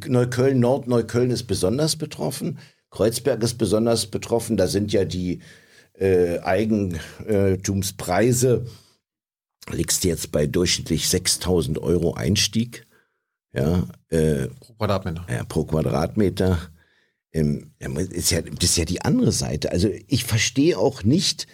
Neukölln, 0.07 0.61
Nord-Neukölln 0.61 1.33
ist 1.33 1.49
besonders 1.49 1.97
betroffen. 1.97 2.59
Kreuzberg 2.97 3.43
ist 3.43 3.59
besonders 3.59 4.07
betroffen. 4.07 4.57
Da 4.57 4.69
sind 4.69 4.91
ja 4.93 5.05
die 5.05 5.41
äh, 5.99 6.39
Eigentumspreise, 6.41 8.67
liegst 9.71 10.05
jetzt 10.05 10.33
bei 10.33 10.47
durchschnittlich 10.47 11.07
6000 11.09 11.79
Euro 11.79 12.15
Einstieg. 12.15 12.87
Ja, 13.53 13.87
äh, 14.09 14.49
pro 14.61 14.73
Quadratmeter. 14.75 15.27
Ja, 15.31 15.45
pro 15.45 15.65
Quadratmeter. 15.65 16.59
Ähm, 17.33 17.73
ist 17.79 18.31
ja, 18.31 18.41
das 18.41 18.71
ist 18.71 18.79
ja 18.79 18.87
die 18.87 19.03
andere 19.03 19.33
Seite. 19.33 19.73
Also 19.73 19.91
ich 20.07 20.25
verstehe 20.25 20.79
auch 20.79 21.03
nicht, 21.05 21.47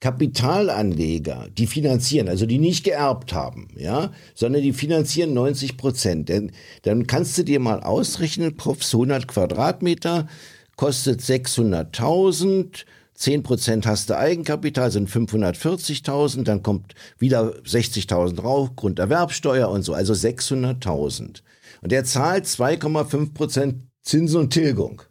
Kapitalanleger, 0.00 1.48
die 1.56 1.66
finanzieren, 1.66 2.28
also 2.28 2.46
die 2.46 2.58
nicht 2.58 2.84
geerbt 2.84 3.32
haben, 3.32 3.68
ja, 3.76 4.12
sondern 4.34 4.62
die 4.62 4.72
finanzieren 4.72 5.34
90 5.34 5.76
Prozent. 5.76 6.28
Denn 6.28 6.52
dann 6.82 7.08
kannst 7.08 7.36
du 7.36 7.42
dir 7.42 7.58
mal 7.58 7.80
ausrechnen, 7.80 8.56
Profs 8.56 8.94
100 8.94 9.26
Quadratmeter 9.26 10.28
kostet 10.76 11.20
600.000, 11.20 12.84
10 13.14 13.42
Prozent 13.42 13.86
hast 13.86 14.10
du 14.10 14.16
Eigenkapital, 14.16 14.92
sind 14.92 15.10
540.000, 15.10 16.44
dann 16.44 16.62
kommt 16.62 16.94
wieder 17.18 17.54
60.000 17.64 18.36
drauf, 18.36 18.76
Grunderwerbsteuer 18.76 19.68
und 19.68 19.82
so, 19.82 19.94
also 19.94 20.12
600.000. 20.12 21.42
Und 21.82 21.92
er 21.92 22.04
zahlt 22.04 22.44
2,5 22.44 23.34
Prozent 23.34 23.82
Zinsen 24.02 24.42
und 24.42 24.50
Tilgung. 24.50 25.02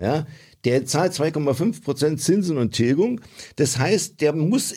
Ja, 0.00 0.26
der 0.66 0.84
zahlt 0.84 1.12
2,5 1.12 1.82
Prozent 1.82 2.20
Zinsen 2.20 2.58
und 2.58 2.72
Tilgung. 2.72 3.20
Das 3.54 3.78
heißt, 3.78 4.20
der 4.20 4.32
muss 4.32 4.74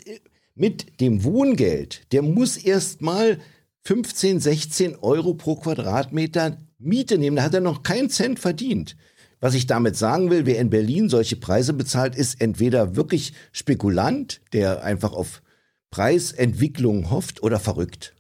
mit 0.53 1.01
dem 1.01 1.23
Wohngeld, 1.23 2.03
der 2.11 2.21
muss 2.21 2.57
erstmal 2.57 3.39
15, 3.85 4.39
16 4.39 4.97
Euro 4.97 5.33
pro 5.33 5.55
Quadratmeter 5.55 6.57
Miete 6.77 7.17
nehmen. 7.17 7.37
Da 7.37 7.43
hat 7.43 7.55
er 7.55 7.61
noch 7.61 7.81
keinen 7.81 8.11
Cent 8.11 8.39
verdient. 8.39 8.97
Was 9.39 9.55
ich 9.55 9.65
damit 9.65 9.95
sagen 9.95 10.29
will, 10.29 10.45
wer 10.45 10.59
in 10.59 10.69
Berlin 10.69 11.09
solche 11.09 11.37
Preise 11.37 11.73
bezahlt, 11.73 12.15
ist 12.15 12.39
entweder 12.39 12.95
wirklich 12.95 13.33
Spekulant, 13.51 14.41
der 14.53 14.83
einfach 14.83 15.13
auf 15.13 15.41
Preisentwicklung 15.89 17.09
hofft, 17.09 17.41
oder 17.41 17.59
verrückt. 17.59 18.13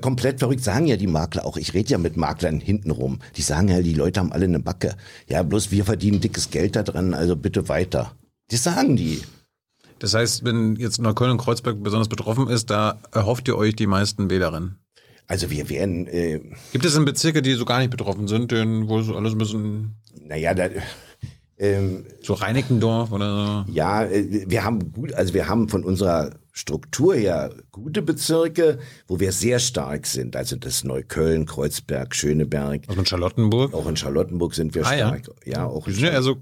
Komplett 0.00 0.40
verrückt 0.40 0.64
sagen 0.64 0.86
ja 0.86 0.96
die 0.96 1.06
Makler 1.06 1.46
auch. 1.46 1.56
Ich 1.56 1.72
rede 1.72 1.90
ja 1.90 1.98
mit 1.98 2.16
Maklern 2.16 2.58
hintenrum. 2.58 3.20
Die 3.36 3.42
sagen 3.42 3.68
ja, 3.68 3.80
die 3.80 3.94
Leute 3.94 4.18
haben 4.18 4.32
alle 4.32 4.46
eine 4.46 4.58
Backe. 4.58 4.96
Ja, 5.28 5.44
bloß 5.44 5.70
wir 5.70 5.84
verdienen 5.84 6.20
dickes 6.20 6.50
Geld 6.50 6.74
da 6.74 6.82
dran, 6.82 7.14
also 7.14 7.36
bitte 7.36 7.68
weiter. 7.68 8.12
Das 8.50 8.64
sagen 8.64 8.96
die. 8.96 9.22
Das 10.00 10.14
heißt, 10.14 10.44
wenn 10.44 10.74
jetzt 10.76 11.00
Neukölln 11.00 11.30
und 11.30 11.38
Kreuzberg 11.38 11.82
besonders 11.82 12.08
betroffen 12.08 12.48
ist, 12.48 12.68
da 12.68 12.98
erhofft 13.12 13.46
ihr 13.46 13.56
euch 13.56 13.76
die 13.76 13.86
meisten 13.86 14.28
Wählerinnen? 14.28 14.78
Also 15.28 15.50
wir 15.50 15.68
werden. 15.68 16.06
Äh, 16.08 16.40
Gibt 16.72 16.84
es 16.84 16.94
denn 16.94 17.04
Bezirke, 17.04 17.40
die 17.40 17.54
so 17.54 17.64
gar 17.64 17.78
nicht 17.78 17.90
betroffen 17.90 18.28
sind, 18.28 18.50
denen, 18.50 18.88
wo 18.88 19.02
so 19.02 19.16
alles 19.16 19.32
ein 19.32 19.38
bisschen. 19.38 19.96
Naja, 20.20 20.54
da. 20.54 20.68
Ähm, 21.58 22.04
so 22.22 22.34
Reinickendorf 22.34 23.12
oder 23.12 23.64
so? 23.64 23.72
Ja, 23.72 24.04
äh, 24.04 24.44
wir 24.46 24.64
haben 24.64 24.92
gut, 24.92 25.14
also 25.14 25.32
wir 25.32 25.48
haben 25.48 25.68
von 25.68 25.84
unserer 25.84 26.30
Struktur 26.56 27.14
her 27.14 27.54
gute 27.70 28.00
Bezirke, 28.00 28.78
wo 29.06 29.20
wir 29.20 29.32
sehr 29.32 29.58
stark 29.58 30.06
sind. 30.06 30.36
Also 30.36 30.56
das 30.56 30.84
Neukölln, 30.84 31.44
Kreuzberg, 31.44 32.14
Schöneberg. 32.14 32.88
Auch 32.88 32.96
in 32.96 33.04
Charlottenburg? 33.04 33.74
Auch 33.74 33.86
in 33.86 33.96
Charlottenburg 33.98 34.54
sind 34.54 34.74
wir 34.74 34.86
ah, 34.86 34.94
stark. 34.94 35.28
Ja, 35.44 35.52
ja 35.52 35.66
auch. 35.66 35.86
Wir 35.86 35.92
sind 35.92 36.04
ja 36.04 36.12
eher 36.12 36.22
so 36.22 36.36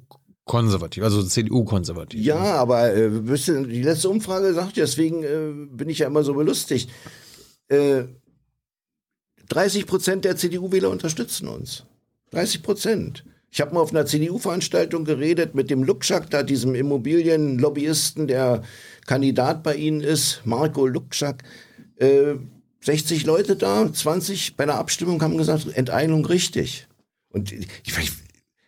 konservativ, 0.45 1.03
also 1.03 1.21
CDU-konservativ. 1.21 2.25
Ja, 2.25 2.37
aber 2.37 2.95
äh, 2.95 3.11
die 3.11 3.83
letzte 3.83 4.09
Umfrage 4.09 4.55
sagt, 4.55 4.77
deswegen 4.77 5.25
äh, 5.25 5.67
bin 5.73 5.89
ich 5.89 5.99
ja 5.99 6.07
immer 6.07 6.23
so 6.23 6.35
belustigt. 6.35 6.91
Äh, 7.67 8.05
30 9.49 9.87
Prozent 9.87 10.25
der 10.25 10.37
CDU-Wähler 10.37 10.91
unterstützen 10.91 11.49
uns. 11.49 11.87
30 12.31 12.63
Prozent. 12.63 13.25
Ich 13.55 13.61
habe 13.61 13.73
mal 13.73 13.83
auf 13.83 13.93
einer 13.93 14.05
CDU-Veranstaltung 14.05 15.05
geredet 15.05 15.55
mit 15.55 15.71
dem 15.71 15.85
Lukschak, 15.85 16.29
da 16.29 16.43
diesem 16.43 16.75
Immobilienlobbyisten, 16.75 18.27
der 18.27 18.65
Kandidat 19.07 19.63
bei 19.63 19.77
Ihnen 19.77 20.01
ist, 20.01 20.41
Marco 20.45 20.89
Lukschak. 20.89 21.45
Äh, 21.95 22.35
60 22.81 23.25
Leute 23.25 23.55
da, 23.55 23.93
20 23.93 24.57
bei 24.57 24.67
der 24.67 24.75
Abstimmung 24.75 25.23
haben 25.23 25.39
gesagt, 25.39 25.69
Enteignung 25.73 26.27
richtig. 26.27 26.89
Und 27.29 27.53
ich, 27.53 27.69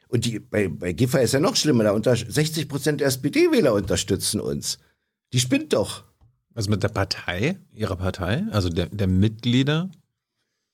und 0.06 0.24
die, 0.24 0.38
bei, 0.38 0.68
bei 0.68 0.92
Giffer 0.92 1.20
ist 1.20 1.34
ja 1.34 1.40
noch 1.40 1.56
schlimmer, 1.56 1.82
da 1.82 1.90
unter 1.90 2.14
60 2.14 2.68
Prozent 2.68 3.00
der 3.00 3.08
SPD-Wähler 3.08 3.74
unterstützen 3.74 4.40
uns. 4.40 4.78
Die 5.32 5.40
spinnt 5.40 5.72
doch. 5.72 6.04
Also 6.54 6.70
mit 6.70 6.84
der 6.84 6.90
Partei, 6.90 7.58
ihrer 7.74 7.96
Partei, 7.96 8.44
also 8.52 8.68
der, 8.68 8.86
der 8.86 9.08
Mitglieder? 9.08 9.90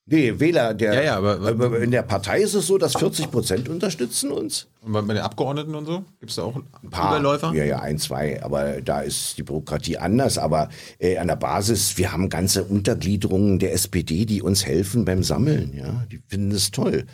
Nee, 0.04 0.40
Wähler, 0.40 0.74
der, 0.74 0.94
ja, 0.94 1.02
ja, 1.02 1.16
aber, 1.16 1.40
aber, 1.40 1.78
in 1.78 1.92
der 1.92 2.02
Partei 2.02 2.40
ist 2.40 2.54
es 2.54 2.66
so, 2.66 2.76
dass 2.76 2.94
40 2.96 3.30
Prozent 3.30 3.68
unterstützen 3.68 4.32
uns. 4.32 4.66
Und 4.80 4.92
bei 4.92 5.00
den 5.00 5.18
Abgeordneten 5.18 5.76
und 5.76 5.86
so? 5.86 6.04
Gibt 6.18 6.30
es 6.30 6.36
da 6.36 6.42
auch 6.42 6.56
ein 6.56 6.90
paar 6.90 7.16
Überläufer? 7.16 7.54
Ja, 7.54 7.64
ja, 7.64 7.78
ein, 7.78 7.98
zwei. 7.98 8.42
Aber 8.42 8.80
da 8.80 9.02
ist 9.02 9.38
die 9.38 9.44
Bürokratie 9.44 9.98
anders. 9.98 10.38
Aber 10.38 10.70
äh, 10.98 11.18
an 11.18 11.28
der 11.28 11.36
Basis, 11.36 11.98
wir 11.98 12.12
haben 12.12 12.28
ganze 12.30 12.64
Untergliederungen 12.64 13.60
der 13.60 13.74
SPD, 13.74 14.24
die 14.24 14.42
uns 14.42 14.66
helfen 14.66 15.04
beim 15.04 15.22
Sammeln. 15.22 15.72
Ja, 15.72 16.04
die 16.10 16.20
finden 16.26 16.50
es 16.50 16.72
toll. 16.72 17.06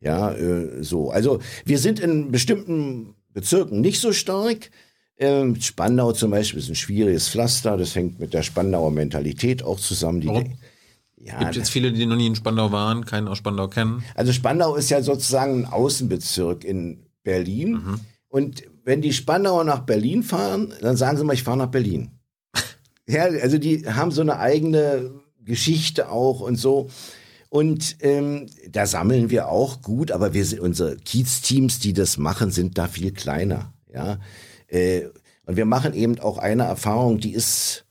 Ja, 0.00 0.30
äh, 0.32 0.84
so. 0.84 1.10
Also 1.10 1.40
wir 1.64 1.80
sind 1.80 1.98
in 1.98 2.30
bestimmten 2.30 3.16
Bezirken 3.32 3.80
nicht 3.80 4.00
so 4.00 4.12
stark. 4.12 4.70
Ähm, 5.18 5.60
Spandau 5.60 6.12
zum 6.12 6.30
Beispiel 6.30 6.60
ist 6.60 6.68
ein 6.68 6.76
schwieriges 6.76 7.28
Pflaster. 7.28 7.76
Das 7.76 7.96
hängt 7.96 8.20
mit 8.20 8.34
der 8.34 8.44
Spandauer 8.44 8.92
Mentalität 8.92 9.64
auch 9.64 9.80
zusammen. 9.80 10.20
Die 10.20 10.28
Warum? 10.28 10.58
Ja, 11.18 11.38
Gibt 11.38 11.56
jetzt 11.56 11.70
viele, 11.70 11.92
die 11.92 12.06
noch 12.06 12.16
nie 12.16 12.26
in 12.26 12.34
Spandau 12.34 12.72
waren, 12.72 13.04
keinen 13.04 13.28
aus 13.28 13.38
Spandau 13.38 13.68
kennen? 13.68 14.04
Also 14.14 14.32
Spandau 14.32 14.76
ist 14.76 14.90
ja 14.90 15.02
sozusagen 15.02 15.60
ein 15.60 15.66
Außenbezirk 15.66 16.62
in 16.62 17.06
Berlin. 17.22 17.72
Mhm. 17.72 18.00
Und 18.28 18.62
wenn 18.84 19.00
die 19.00 19.12
Spandauer 19.12 19.64
nach 19.64 19.80
Berlin 19.80 20.22
fahren, 20.22 20.72
dann 20.80 20.96
sagen 20.96 21.16
sie 21.16 21.24
mal, 21.24 21.32
ich 21.32 21.42
fahre 21.42 21.56
nach 21.56 21.70
Berlin. 21.70 22.10
ja, 23.08 23.24
also 23.24 23.58
die 23.58 23.86
haben 23.88 24.10
so 24.10 24.20
eine 24.20 24.38
eigene 24.38 25.10
Geschichte 25.42 26.10
auch 26.10 26.40
und 26.40 26.56
so. 26.56 26.88
Und 27.48 27.96
ähm, 28.00 28.46
da 28.68 28.86
sammeln 28.86 29.30
wir 29.30 29.48
auch 29.48 29.80
gut, 29.80 30.12
aber 30.12 30.34
wir 30.34 30.44
sind, 30.44 30.60
unsere 30.60 30.96
Kiez-Teams, 30.96 31.78
die 31.78 31.94
das 31.94 32.18
machen, 32.18 32.50
sind 32.50 32.76
da 32.76 32.88
viel 32.88 33.12
kleiner. 33.12 33.72
Ja, 33.92 34.18
äh, 34.68 35.06
und 35.46 35.56
wir 35.56 35.64
machen 35.64 35.94
eben 35.94 36.18
auch 36.18 36.38
eine 36.38 36.64
Erfahrung, 36.64 37.18
die 37.18 37.32
ist 37.32 37.85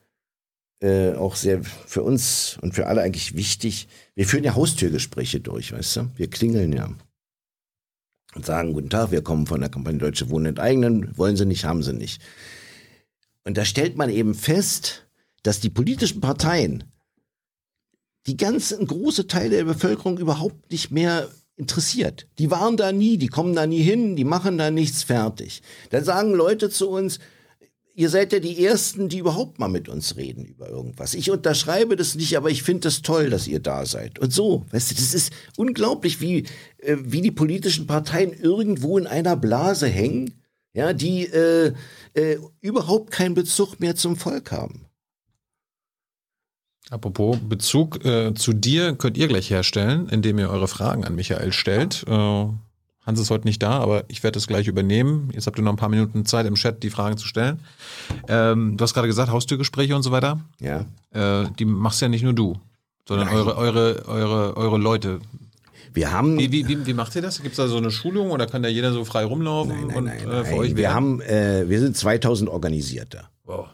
äh, 0.85 1.15
auch 1.15 1.35
sehr 1.35 1.63
für 1.63 2.03
uns 2.03 2.57
und 2.61 2.75
für 2.75 2.85
alle 2.85 3.01
eigentlich 3.01 3.35
wichtig. 3.35 3.87
Wir 4.13 4.27
führen 4.27 4.43
ja 4.43 4.53
Haustürgespräche 4.53 5.39
durch, 5.39 5.73
weißt 5.73 5.95
du? 5.95 6.11
Wir 6.15 6.29
klingeln 6.29 6.71
ja 6.73 6.89
und 8.35 8.45
sagen, 8.45 8.73
guten 8.73 8.89
Tag, 8.89 9.11
wir 9.11 9.23
kommen 9.23 9.47
von 9.47 9.61
der 9.61 9.69
Kampagne 9.69 9.97
Deutsche 9.97 10.29
Wohnen 10.29 10.47
enteignen, 10.47 11.17
wollen 11.17 11.37
sie 11.37 11.45
nicht, 11.45 11.65
haben 11.65 11.81
sie 11.81 11.93
nicht. 11.93 12.21
Und 13.45 13.57
da 13.57 13.65
stellt 13.65 13.95
man 13.95 14.09
eben 14.09 14.35
fest, 14.35 15.07
dass 15.41 15.59
die 15.59 15.69
politischen 15.69 16.21
Parteien 16.21 16.83
die 18.27 18.37
ganzen 18.37 18.85
große 18.85 19.27
Teile 19.27 19.57
der 19.57 19.63
Bevölkerung 19.63 20.17
überhaupt 20.17 20.71
nicht 20.71 20.91
mehr 20.91 21.29
interessiert. 21.55 22.27
Die 22.37 22.51
waren 22.51 22.75
da 22.75 22.91
nie, 22.91 23.17
die 23.17 23.27
kommen 23.27 23.55
da 23.55 23.65
nie 23.65 23.81
hin, 23.81 24.15
die 24.15 24.23
machen 24.23 24.57
da 24.57 24.69
nichts 24.69 25.03
fertig. 25.03 25.61
Dann 25.91 26.03
sagen 26.03 26.33
Leute 26.33 26.69
zu 26.69 26.89
uns, 26.89 27.19
ihr 27.95 28.09
seid 28.09 28.33
ja 28.33 28.39
die 28.39 28.63
Ersten, 28.63 29.09
die 29.09 29.19
überhaupt 29.19 29.57
mal 29.57 29.69
mit 29.69 29.87
uns 29.89 30.17
reden 30.17 30.45
über 30.45 30.69
irgendwas. 30.69 31.13
Ich 31.13 31.31
unterschreibe 31.31 31.95
das 31.95 32.15
nicht, 32.15 32.35
aber 32.37 32.51
ich 32.51 32.61
finde 32.61 32.81
das 32.81 33.01
toll, 33.01 33.29
dass 33.29 33.47
ihr 33.47 33.61
da 33.61 33.85
seid. 33.85 34.19
Und 34.19 34.33
so, 34.33 34.65
weißt 34.71 34.91
du, 34.91 34.95
das 34.95 35.13
ist 35.13 35.33
unglaublich, 35.57 36.19
wie, 36.19 36.45
äh, 36.79 36.97
wie 36.99 37.21
die 37.21 37.31
politischen 37.31 37.87
Parteien 37.87 38.33
irgendwo 38.33 38.97
in 38.97 39.07
einer 39.07 39.37
Blase 39.37 39.87
hängen, 39.87 40.41
ja, 40.73 40.91
die 40.91 41.25
äh, 41.25 41.73
äh, 42.13 42.37
überhaupt 42.59 43.11
keinen 43.11 43.33
Bezug 43.33 43.79
mehr 43.79 43.95
zum 43.95 44.17
Volk 44.17 44.51
haben. 44.51 44.85
Apropos 46.89 47.39
Bezug 47.39 48.05
äh, 48.05 48.33
zu 48.35 48.53
dir 48.53 48.95
könnt 48.95 49.17
ihr 49.17 49.27
gleich 49.27 49.49
herstellen, 49.49 50.07
indem 50.09 50.37
ihr 50.37 50.49
eure 50.49 50.67
Fragen 50.67 51.05
an 51.05 51.15
Michael 51.15 51.51
stellt. 51.51 52.03
Äh, 52.07 52.47
Hans 53.05 53.19
ist 53.19 53.29
heute 53.29 53.45
nicht 53.45 53.61
da, 53.61 53.79
aber 53.79 54.03
ich 54.07 54.23
werde 54.23 54.39
es 54.39 54.47
gleich 54.47 54.67
übernehmen. 54.67 55.29
Jetzt 55.33 55.45
habt 55.45 55.59
ihr 55.59 55.63
noch 55.63 55.73
ein 55.73 55.77
paar 55.77 55.89
Minuten 55.89 56.25
Zeit 56.25 56.45
im 56.45 56.55
Chat, 56.55 56.81
die 56.81 56.89
Fragen 56.89 57.17
zu 57.17 57.27
stellen. 57.27 57.59
Ähm, 58.27 58.77
du 58.77 58.83
hast 58.83 58.93
gerade 58.93 59.07
gesagt, 59.07 59.31
Haustürgespräche 59.31 59.95
und 59.95 60.01
so 60.01 60.11
weiter. 60.11 60.39
Ja. 60.59 60.85
Äh, 61.11 61.47
die 61.59 61.65
machst 61.65 62.01
ja 62.01 62.07
nicht 62.07 62.23
nur 62.23 62.33
du, 62.33 62.59
sondern 63.07 63.29
eure, 63.29 63.57
eure, 63.57 64.05
eure, 64.07 64.57
eure 64.57 64.77
Leute. 64.77 65.19
Wir 65.93 66.11
haben. 66.11 66.37
Wie, 66.39 66.51
wie, 66.51 66.67
wie, 66.67 66.85
wie 66.85 66.93
macht 66.93 67.15
ihr 67.15 67.21
das? 67.21 67.41
Gibt 67.41 67.53
es 67.53 67.57
da 67.57 67.67
so 67.67 67.77
eine 67.77 67.91
Schulung 67.91 68.31
oder 68.31 68.47
kann 68.47 68.63
da 68.63 68.69
jeder 68.69 68.91
so 68.91 69.05
frei 69.05 69.23
rumlaufen 69.23 69.87
nein, 69.87 69.87
nein, 69.87 69.97
und 69.97 70.03
nein, 70.05 70.29
äh, 70.29 70.45
für 70.45 70.55
euch 70.55 70.75
Wir 70.75 70.93
haben, 70.93 71.21
äh, 71.21 71.69
wir 71.69 71.79
sind 71.79 71.95
2000 71.95 72.49
Organisierte. 72.49 73.25
Wow. 73.43 73.67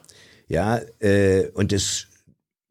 Ja, 0.47 0.81
äh, 0.99 1.47
und 1.53 1.71
das, 1.71 2.07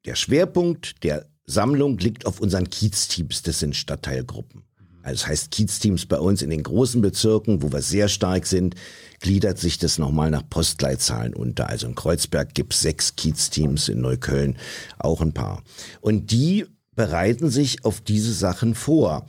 der 0.04 0.14
Schwerpunkt 0.14 1.02
der 1.02 1.26
Sammlung 1.46 1.98
liegt 1.98 2.26
auf 2.26 2.40
unseren 2.40 2.68
Kiez-Teams. 2.68 3.42
Das 3.42 3.58
sind 3.58 3.74
Stadtteilgruppen. 3.74 4.62
Also 5.02 5.22
das 5.22 5.26
heißt, 5.26 5.50
Kiezteams 5.50 6.06
bei 6.06 6.18
uns 6.18 6.42
in 6.42 6.50
den 6.50 6.62
großen 6.62 7.00
Bezirken, 7.00 7.62
wo 7.62 7.72
wir 7.72 7.82
sehr 7.82 8.08
stark 8.08 8.46
sind, 8.46 8.74
gliedert 9.20 9.58
sich 9.58 9.78
das 9.78 9.98
nochmal 9.98 10.30
nach 10.30 10.48
Postleitzahlen 10.48 11.34
unter. 11.34 11.68
Also 11.68 11.86
in 11.86 11.94
Kreuzberg 11.94 12.54
gibt's 12.54 12.80
sechs 12.80 13.16
Kiezteams, 13.16 13.88
in 13.88 14.00
Neukölln 14.00 14.56
auch 14.98 15.20
ein 15.20 15.34
paar. 15.34 15.62
Und 16.00 16.30
die 16.30 16.66
bereiten 16.94 17.50
sich 17.50 17.84
auf 17.84 18.00
diese 18.00 18.32
Sachen 18.32 18.74
vor. 18.74 19.26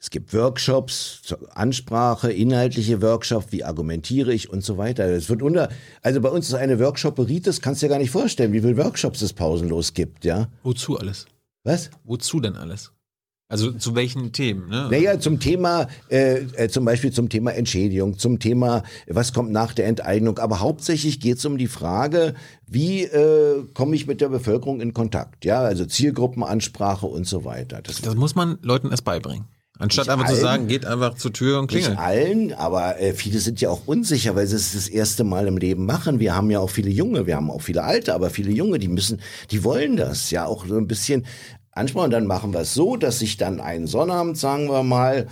Es 0.00 0.10
gibt 0.10 0.32
Workshops 0.32 1.22
zur 1.24 1.56
Ansprache, 1.56 2.30
inhaltliche 2.30 3.02
Workshops, 3.02 3.46
wie 3.50 3.64
argumentiere 3.64 4.32
ich 4.32 4.48
und 4.48 4.62
so 4.62 4.78
weiter. 4.78 5.04
Es 5.06 5.28
wird 5.28 5.42
unter, 5.42 5.70
also 6.02 6.20
bei 6.20 6.28
uns 6.28 6.48
ist 6.48 6.54
eine 6.54 6.78
Workshoperie, 6.78 7.40
das 7.40 7.60
kannst 7.60 7.82
du 7.82 7.86
dir 7.86 7.90
gar 7.90 7.98
nicht 7.98 8.12
vorstellen, 8.12 8.52
wie 8.52 8.60
viele 8.60 8.76
Workshops 8.76 9.22
es 9.22 9.32
pausenlos 9.32 9.94
gibt, 9.94 10.24
ja. 10.24 10.48
Wozu 10.62 10.96
alles? 10.98 11.26
Was? 11.64 11.90
Wozu 12.04 12.38
denn 12.38 12.54
alles? 12.54 12.92
Also 13.50 13.72
zu 13.72 13.94
welchen 13.94 14.32
Themen? 14.32 14.68
Ne? 14.68 14.88
Naja, 14.90 15.18
zum 15.18 15.40
Thema, 15.40 15.88
äh, 16.10 16.42
äh, 16.52 16.68
zum 16.68 16.84
Beispiel 16.84 17.12
zum 17.12 17.30
Thema 17.30 17.52
Entschädigung, 17.52 18.18
zum 18.18 18.40
Thema, 18.40 18.82
was 19.06 19.32
kommt 19.32 19.50
nach 19.52 19.72
der 19.72 19.86
Enteignung. 19.86 20.38
Aber 20.38 20.60
hauptsächlich 20.60 21.18
geht 21.18 21.38
es 21.38 21.46
um 21.46 21.56
die 21.56 21.66
Frage, 21.66 22.34
wie 22.66 23.04
äh, 23.04 23.64
komme 23.72 23.96
ich 23.96 24.06
mit 24.06 24.20
der 24.20 24.28
Bevölkerung 24.28 24.82
in 24.82 24.92
Kontakt? 24.92 25.46
Ja, 25.46 25.60
also 25.62 25.86
Zielgruppenansprache 25.86 27.06
und 27.06 27.26
so 27.26 27.46
weiter. 27.46 27.80
Das, 27.82 28.02
das 28.02 28.16
muss 28.16 28.34
man 28.34 28.58
Leuten 28.60 28.90
erst 28.90 29.04
beibringen. 29.04 29.46
Anstatt 29.78 30.06
nicht 30.06 30.12
einfach 30.12 30.26
allen, 30.26 30.34
zu 30.34 30.42
sagen, 30.42 30.66
geht 30.66 30.84
einfach 30.84 31.14
zur 31.14 31.32
Tür 31.32 31.60
und 31.60 31.68
klingelt. 31.68 31.92
Nicht 31.92 32.00
allen, 32.00 32.52
aber 32.52 33.00
äh, 33.00 33.14
viele 33.14 33.38
sind 33.38 33.60
ja 33.60 33.70
auch 33.70 33.82
unsicher, 33.86 34.34
weil 34.34 34.46
sie 34.48 34.56
es 34.56 34.72
das 34.72 34.88
erste 34.88 35.22
Mal 35.22 35.46
im 35.46 35.56
Leben 35.56 35.86
machen. 35.86 36.18
Wir 36.18 36.34
haben 36.34 36.50
ja 36.50 36.58
auch 36.58 36.70
viele 36.70 36.90
Junge, 36.90 37.26
wir 37.26 37.36
haben 37.36 37.48
auch 37.48 37.62
viele 37.62 37.84
Alte, 37.84 38.12
aber 38.12 38.28
viele 38.28 38.50
Junge, 38.50 38.80
die 38.80 38.88
müssen, 38.88 39.20
die 39.52 39.62
wollen 39.62 39.96
das 39.96 40.32
ja 40.32 40.46
auch 40.46 40.66
so 40.66 40.76
ein 40.76 40.88
bisschen 40.88 41.26
Ansprache. 41.78 42.04
Und 42.04 42.10
dann 42.12 42.26
machen 42.26 42.52
wir 42.52 42.60
es 42.60 42.74
so, 42.74 42.96
dass 42.96 43.18
sich 43.18 43.36
dann 43.36 43.60
einen 43.60 43.86
Sonnabend, 43.86 44.36
sagen 44.36 44.68
wir 44.68 44.82
mal, 44.82 45.28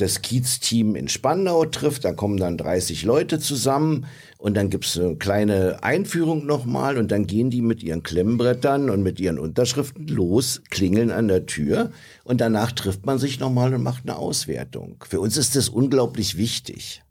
das 0.00 0.22
Kiez-Team 0.22 0.96
in 0.96 1.08
Spandau 1.08 1.66
trifft, 1.66 2.04
da 2.04 2.12
kommen 2.12 2.38
dann 2.38 2.56
30 2.56 3.02
Leute 3.04 3.38
zusammen 3.38 4.06
und 4.38 4.56
dann 4.56 4.70
gibt's 4.70 4.98
eine 4.98 5.16
kleine 5.16 5.82
Einführung 5.82 6.46
nochmal 6.46 6.96
und 6.96 7.12
dann 7.12 7.26
gehen 7.26 7.50
die 7.50 7.60
mit 7.60 7.82
ihren 7.82 8.02
Klemmbrettern 8.02 8.88
und 8.88 9.02
mit 9.02 9.20
ihren 9.20 9.38
Unterschriften 9.38 10.08
los, 10.08 10.62
klingeln 10.70 11.10
an 11.10 11.28
der 11.28 11.46
Tür 11.46 11.90
und 12.24 12.40
danach 12.40 12.72
trifft 12.72 13.04
man 13.04 13.18
sich 13.18 13.40
nochmal 13.40 13.74
und 13.74 13.82
macht 13.82 14.04
eine 14.04 14.16
Auswertung. 14.16 15.04
Für 15.06 15.20
uns 15.20 15.36
ist 15.36 15.54
das 15.56 15.68
unglaublich 15.68 16.38
wichtig. 16.38 17.02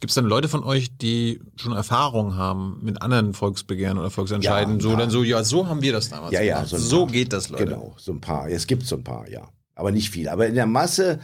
Gibt 0.00 0.10
es 0.10 0.14
dann 0.14 0.26
Leute 0.26 0.48
von 0.48 0.62
euch, 0.62 0.96
die 0.96 1.40
schon 1.56 1.72
Erfahrung 1.72 2.36
haben 2.36 2.78
mit 2.82 3.02
anderen 3.02 3.34
Volksbegehren 3.34 3.98
oder 3.98 4.10
Volksentscheiden? 4.10 4.76
Ja, 4.76 4.80
so 4.80 4.90
ja. 4.90 4.96
dann 4.96 5.10
so, 5.10 5.22
ja, 5.24 5.42
so 5.44 5.66
haben 5.66 5.82
wir 5.82 5.92
das 5.92 6.08
damals 6.08 6.32
Ja, 6.32 6.40
ja, 6.40 6.56
gemacht. 6.56 6.68
so 6.70 6.76
ein 6.76 6.82
so 6.82 7.04
paar. 7.04 7.12
geht 7.12 7.32
das, 7.32 7.48
Leute. 7.48 7.64
Genau, 7.64 7.94
so 7.98 8.12
ein 8.12 8.20
paar. 8.20 8.48
Es 8.48 8.66
gibt 8.66 8.84
so 8.84 8.96
ein 8.96 9.04
paar, 9.04 9.28
ja. 9.28 9.48
Aber 9.74 9.90
nicht 9.90 10.10
viel. 10.10 10.28
Aber 10.28 10.46
in 10.46 10.54
der 10.54 10.66
Masse 10.66 11.20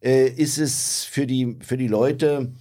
äh, 0.00 0.28
ist 0.28 0.58
es 0.58 1.04
für 1.04 1.26
die, 1.26 1.58
für 1.60 1.76
die 1.76 1.88
Leute 1.88 2.52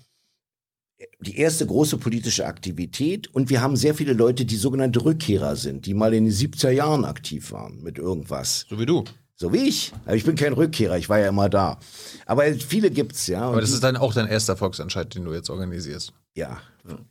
die 1.20 1.38
erste 1.38 1.66
große 1.66 1.98
politische 1.98 2.46
Aktivität. 2.46 3.28
Und 3.34 3.50
wir 3.50 3.62
haben 3.62 3.76
sehr 3.76 3.96
viele 3.96 4.14
Leute, 4.14 4.46
die 4.46 4.56
sogenannte 4.56 5.04
Rückkehrer 5.04 5.56
sind, 5.56 5.86
die 5.86 5.94
mal 5.94 6.14
in 6.14 6.26
den 6.26 6.34
70er 6.34 6.70
Jahren 6.70 7.06
aktiv 7.06 7.52
waren 7.52 7.82
mit 7.82 7.98
irgendwas. 7.98 8.66
So 8.70 8.80
wie 8.80 8.86
du. 8.86 9.04
So 9.36 9.52
wie 9.52 9.68
ich. 9.68 9.92
Aber 10.06 10.16
ich 10.16 10.24
bin 10.24 10.36
kein 10.36 10.54
Rückkehrer, 10.54 10.98
ich 10.98 11.10
war 11.10 11.20
ja 11.20 11.30
immer 11.30 11.50
da. 11.50 11.80
Aber 12.26 12.44
viele 12.54 12.92
gibt's, 12.92 13.28
ja. 13.28 13.46
Und 13.46 13.54
Aber 13.54 13.62
das 13.62 13.72
ist 13.72 13.84
dann 13.84 13.98
auch 13.98 14.14
dein 14.14 14.28
erster 14.28 14.56
Volksentscheid, 14.56 15.14
den 15.16 15.26
du 15.26 15.34
jetzt 15.34 15.50
organisierst. 15.50 16.14
Ja, 16.36 16.62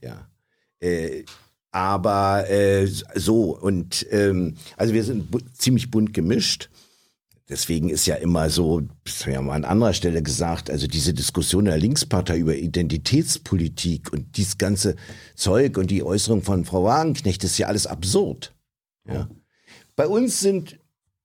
ja. 0.01 0.29
Äh, 0.81 1.25
aber 1.71 2.49
äh, 2.51 2.87
so 2.87 3.57
und 3.59 4.07
ähm, 4.11 4.57
also 4.77 4.93
wir 4.93 5.05
sind 5.05 5.31
bu 5.31 5.39
ziemlich 5.57 5.91
bunt 5.91 6.13
gemischt. 6.13 6.69
Deswegen 7.49 7.89
ist 7.89 8.07
ja 8.07 8.15
immer 8.15 8.51
so, 8.51 8.83
das 9.05 9.21
haben 9.21 9.27
wir 9.27 9.33
ja 9.35 9.43
mal 9.43 9.55
an 9.55 9.65
anderer 9.65 9.93
Stelle 9.93 10.23
gesagt, 10.23 10.71
also 10.71 10.87
diese 10.87 11.13
Diskussion 11.13 11.67
der 11.67 11.77
Linkspartei 11.77 12.39
über 12.39 12.57
Identitätspolitik 12.57 14.13
und 14.13 14.37
dieses 14.37 14.59
ganze 14.59 14.97
Zeug 15.35 15.77
und 15.77 15.91
die 15.91 16.03
Äußerung 16.03 16.43
von 16.43 16.65
Frau 16.65 16.85
Wagenknecht, 16.85 17.43
ist 17.45 17.59
ja 17.59 17.67
alles 17.67 17.87
absurd. 17.87 18.55
Ja. 19.07 19.29
Bei 19.97 20.07
uns 20.07 20.41
sind 20.41 20.79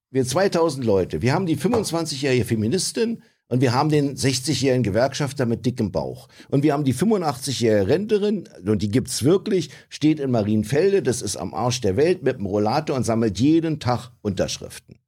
wir 0.09 0.25
2000 0.25 0.85
Leute. 0.85 1.21
Wir 1.21 1.33
haben 1.33 1.45
die 1.45 1.57
25-jährige 1.57 2.45
Feministin 2.45 3.21
und 3.49 3.61
wir 3.61 3.73
haben 3.73 3.89
den 3.89 4.15
60-jährigen 4.15 4.83
Gewerkschafter 4.83 5.45
mit 5.45 5.65
dickem 5.65 5.91
Bauch. 5.91 6.27
Und 6.49 6.63
wir 6.63 6.73
haben 6.73 6.83
die 6.83 6.93
85-jährige 6.93 7.87
Rentnerin, 7.87 8.49
und 8.65 8.81
die 8.81 8.91
gibt's 8.91 9.23
wirklich, 9.23 9.69
steht 9.89 10.19
in 10.19 10.31
Marienfelde, 10.31 11.01
das 11.01 11.21
ist 11.21 11.37
am 11.37 11.53
Arsch 11.53 11.81
der 11.81 11.95
Welt, 11.95 12.23
mit 12.23 12.37
dem 12.37 12.45
Rollator 12.45 12.95
und 12.95 13.03
sammelt 13.03 13.39
jeden 13.39 13.79
Tag 13.79 14.11
Unterschriften. 14.21 14.99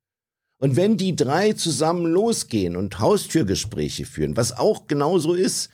Und 0.62 0.76
wenn 0.76 0.97
die 0.97 1.16
drei 1.16 1.54
zusammen 1.54 2.06
losgehen 2.06 2.76
und 2.76 3.00
Haustürgespräche 3.00 4.06
führen, 4.06 4.36
was 4.36 4.58
auch 4.58 4.88
genauso 4.88 5.34
ist, 5.34 5.70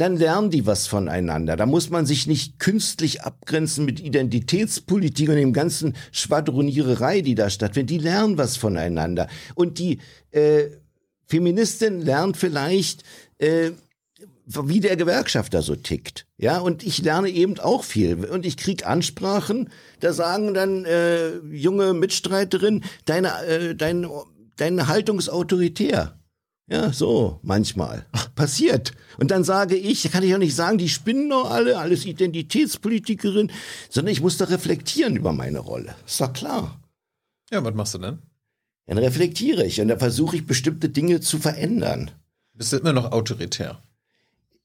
dann 0.00 0.16
lernen 0.16 0.50
die 0.50 0.66
was 0.66 0.86
voneinander. 0.86 1.56
Da 1.56 1.66
muss 1.66 1.90
man 1.90 2.06
sich 2.06 2.26
nicht 2.26 2.58
künstlich 2.58 3.22
abgrenzen 3.22 3.84
mit 3.84 4.00
Identitätspolitik 4.00 5.28
und 5.28 5.36
dem 5.36 5.52
ganzen 5.52 5.94
Schwadroniererei, 6.12 7.20
die 7.20 7.34
da 7.34 7.50
stattfindet. 7.50 7.90
Die 7.90 7.98
lernen 7.98 8.38
was 8.38 8.56
voneinander. 8.56 9.28
Und 9.54 9.78
die 9.78 9.98
äh, 10.30 10.68
Feministin 11.26 12.00
lernt 12.00 12.36
vielleicht, 12.36 13.04
äh, 13.38 13.72
wie 14.46 14.80
der 14.80 14.96
Gewerkschafter 14.96 15.62
so 15.62 15.76
tickt. 15.76 16.26
Ja, 16.38 16.58
und 16.58 16.82
ich 16.82 17.02
lerne 17.02 17.28
eben 17.28 17.58
auch 17.60 17.84
viel. 17.84 18.24
Und 18.24 18.46
ich 18.46 18.56
krieg 18.56 18.86
Ansprachen, 18.86 19.68
da 20.00 20.12
sagen 20.12 20.54
dann 20.54 20.86
äh, 20.86 21.36
junge 21.52 21.92
Mitstreiterinnen, 21.92 22.84
deine, 23.04 23.44
äh, 23.44 23.74
dein, 23.74 24.06
deine 24.56 24.88
Haltung 24.88 25.18
ist 25.18 25.28
autoritär. 25.28 26.19
Ja, 26.70 26.92
so, 26.92 27.40
manchmal. 27.42 28.06
Passiert. 28.36 28.92
Und 29.18 29.30
dann 29.32 29.42
sage 29.42 29.74
ich, 29.76 30.08
kann 30.12 30.22
ich 30.22 30.32
auch 30.34 30.38
nicht 30.38 30.54
sagen, 30.54 30.78
die 30.78 30.88
spinnen 30.88 31.28
doch 31.28 31.50
alle, 31.50 31.78
alles 31.78 32.06
Identitätspolitikerin, 32.06 33.50
sondern 33.88 34.12
ich 34.12 34.20
muss 34.20 34.36
da 34.36 34.44
reflektieren 34.46 35.16
über 35.16 35.32
meine 35.32 35.58
Rolle. 35.58 35.94
Ist 36.06 36.20
doch 36.20 36.32
klar. 36.32 36.80
Ja, 37.50 37.64
was 37.64 37.74
machst 37.74 37.94
du 37.94 37.98
denn? 37.98 38.18
Dann 38.86 38.98
reflektiere 38.98 39.64
ich 39.64 39.80
und 39.80 39.88
dann 39.88 39.98
versuche 39.98 40.36
ich 40.36 40.46
bestimmte 40.46 40.88
Dinge 40.88 41.20
zu 41.20 41.38
verändern. 41.38 42.10
Bist 42.54 42.72
du 42.72 42.76
immer 42.78 42.92
noch 42.92 43.10
autoritär? 43.12 43.80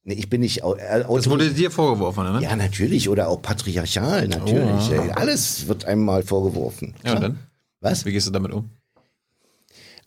Nee, 0.04 0.14
ich 0.14 0.30
bin 0.30 0.42
nicht 0.42 0.64
au- 0.64 0.76
äh, 0.76 1.04
Das 1.04 1.30
wurde 1.30 1.52
dir 1.52 1.72
vorgeworfen, 1.72 2.32
ne? 2.32 2.40
Ja, 2.44 2.56
natürlich. 2.56 3.10
Oder 3.10 3.28
auch 3.30 3.42
patriarchal, 3.42 4.28
natürlich. 4.28 4.92
Oh, 4.92 5.12
Alles 5.16 5.68
wird 5.68 5.86
einem 5.86 6.06
mal 6.06 6.22
vorgeworfen. 6.22 6.94
Ja, 7.04 7.16
und 7.16 7.22
dann? 7.22 7.40
Was? 7.82 8.06
Wie 8.06 8.12
gehst 8.12 8.28
du 8.28 8.32
damit 8.32 8.52
um? 8.52 8.70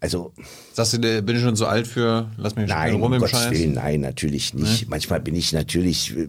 Also, 0.00 0.32
Sagst 0.72 0.92
du, 0.92 1.22
bin 1.22 1.36
ich 1.36 1.42
schon 1.42 1.56
zu 1.56 1.66
alt 1.66 1.88
für, 1.88 2.30
lass 2.36 2.54
mich 2.54 2.68
nein, 2.68 2.92
rum 2.92 3.02
um 3.02 3.12
im 3.14 3.20
Gottes 3.20 3.36
Scheiß? 3.36 3.50
Willen, 3.50 3.72
nein, 3.74 4.00
natürlich 4.00 4.54
nicht. 4.54 4.88
Manchmal 4.88 5.20
bin 5.20 5.34
ich 5.34 5.52
natürlich 5.52 6.16
äh, 6.16 6.28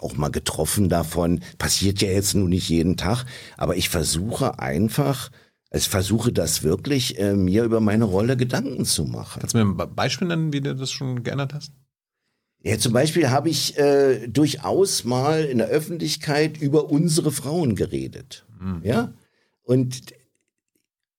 auch 0.00 0.16
mal 0.16 0.30
getroffen 0.30 0.88
davon. 0.88 1.40
Passiert 1.58 2.00
ja 2.00 2.08
jetzt 2.08 2.34
nun 2.34 2.48
nicht 2.48 2.70
jeden 2.70 2.96
Tag. 2.96 3.26
Aber 3.58 3.76
ich 3.76 3.90
versuche 3.90 4.58
einfach, 4.58 5.30
ich 5.70 5.90
versuche 5.90 6.32
das 6.32 6.62
wirklich, 6.62 7.18
äh, 7.18 7.34
mir 7.34 7.64
über 7.64 7.80
meine 7.80 8.04
Rolle 8.04 8.38
Gedanken 8.38 8.86
zu 8.86 9.04
machen. 9.04 9.40
Kannst 9.40 9.54
du 9.54 9.58
mir 9.58 9.64
ein 9.64 9.76
Be- 9.76 9.86
Beispiel 9.88 10.28
nennen, 10.28 10.54
wie 10.54 10.62
du 10.62 10.74
das 10.74 10.90
schon 10.90 11.22
geändert 11.22 11.52
hast? 11.52 11.72
Ja, 12.64 12.78
zum 12.78 12.94
Beispiel 12.94 13.28
habe 13.28 13.50
ich 13.50 13.76
äh, 13.76 14.26
durchaus 14.28 15.04
mal 15.04 15.44
in 15.44 15.58
der 15.58 15.66
Öffentlichkeit 15.66 16.56
über 16.62 16.90
unsere 16.90 17.30
Frauen 17.30 17.74
geredet. 17.76 18.46
Ja? 18.84 19.12
Und 19.64 20.14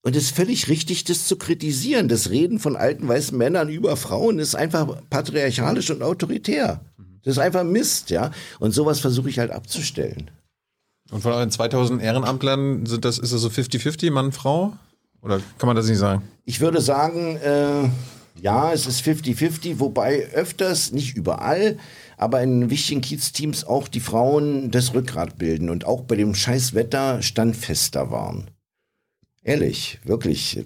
und 0.04 0.18
es 0.18 0.26
ist 0.26 0.36
völlig 0.36 0.68
richtig, 0.68 1.06
das 1.06 1.28
zu 1.28 1.38
kritisieren. 1.38 2.10
Das 2.10 2.30
Reden 2.30 2.60
von 2.60 2.76
alten 2.76 3.08
weißen 3.08 3.38
Männern 3.38 3.70
über 3.70 3.96
Frauen 3.96 4.38
ist 4.38 4.54
einfach 4.54 4.98
patriarchalisch 5.10 5.90
und 5.92 6.04
autoritär. 6.04 6.82
Das 7.24 7.36
ist 7.36 7.40
einfach 7.40 7.64
Mist, 7.64 8.10
ja. 8.10 8.32
Und 8.60 8.74
sowas 8.74 9.00
versuche 9.00 9.30
ich 9.30 9.40
halt 9.40 9.52
abzustellen. 9.52 10.30
Und 11.10 11.22
von 11.22 11.32
euren 11.32 11.50
2000 11.50 12.02
Ehrenamtlern 12.02 12.86
sind 12.86 13.06
das, 13.06 13.18
ist 13.18 13.32
das 13.32 13.42
so 13.42 13.48
50-50, 13.48 14.12
Mann, 14.12 14.34
Frau? 14.34 14.74
Oder 15.22 15.40
kann 15.58 15.68
man 15.68 15.76
das 15.78 15.88
nicht 15.88 16.00
sagen? 16.00 16.22
Ich 16.44 16.60
würde 16.60 16.82
sagen, 16.82 17.38
äh, 17.38 17.90
ja, 18.42 18.74
es 18.74 18.88
ist 18.88 19.06
50-50, 19.06 19.80
wobei 19.80 20.28
öfters, 20.34 20.92
nicht 20.92 21.16
überall, 21.16 21.78
aber 22.18 22.42
in 22.42 22.70
wichtigen 22.70 23.00
Kiez-Teams 23.00 23.64
auch 23.64 23.88
die 23.88 24.02
Frauen 24.02 24.70
das 24.70 24.94
Rückgrat 24.94 25.38
bilden 25.38 25.70
und 25.70 25.86
auch 25.86 26.02
bei 26.02 26.18
dem 26.18 26.36
scheiß 26.36 26.74
Wetter 26.74 27.22
standfester 27.22 28.12
waren. 28.12 28.50
Ehrlich, 29.44 30.00
wirklich, 30.04 30.66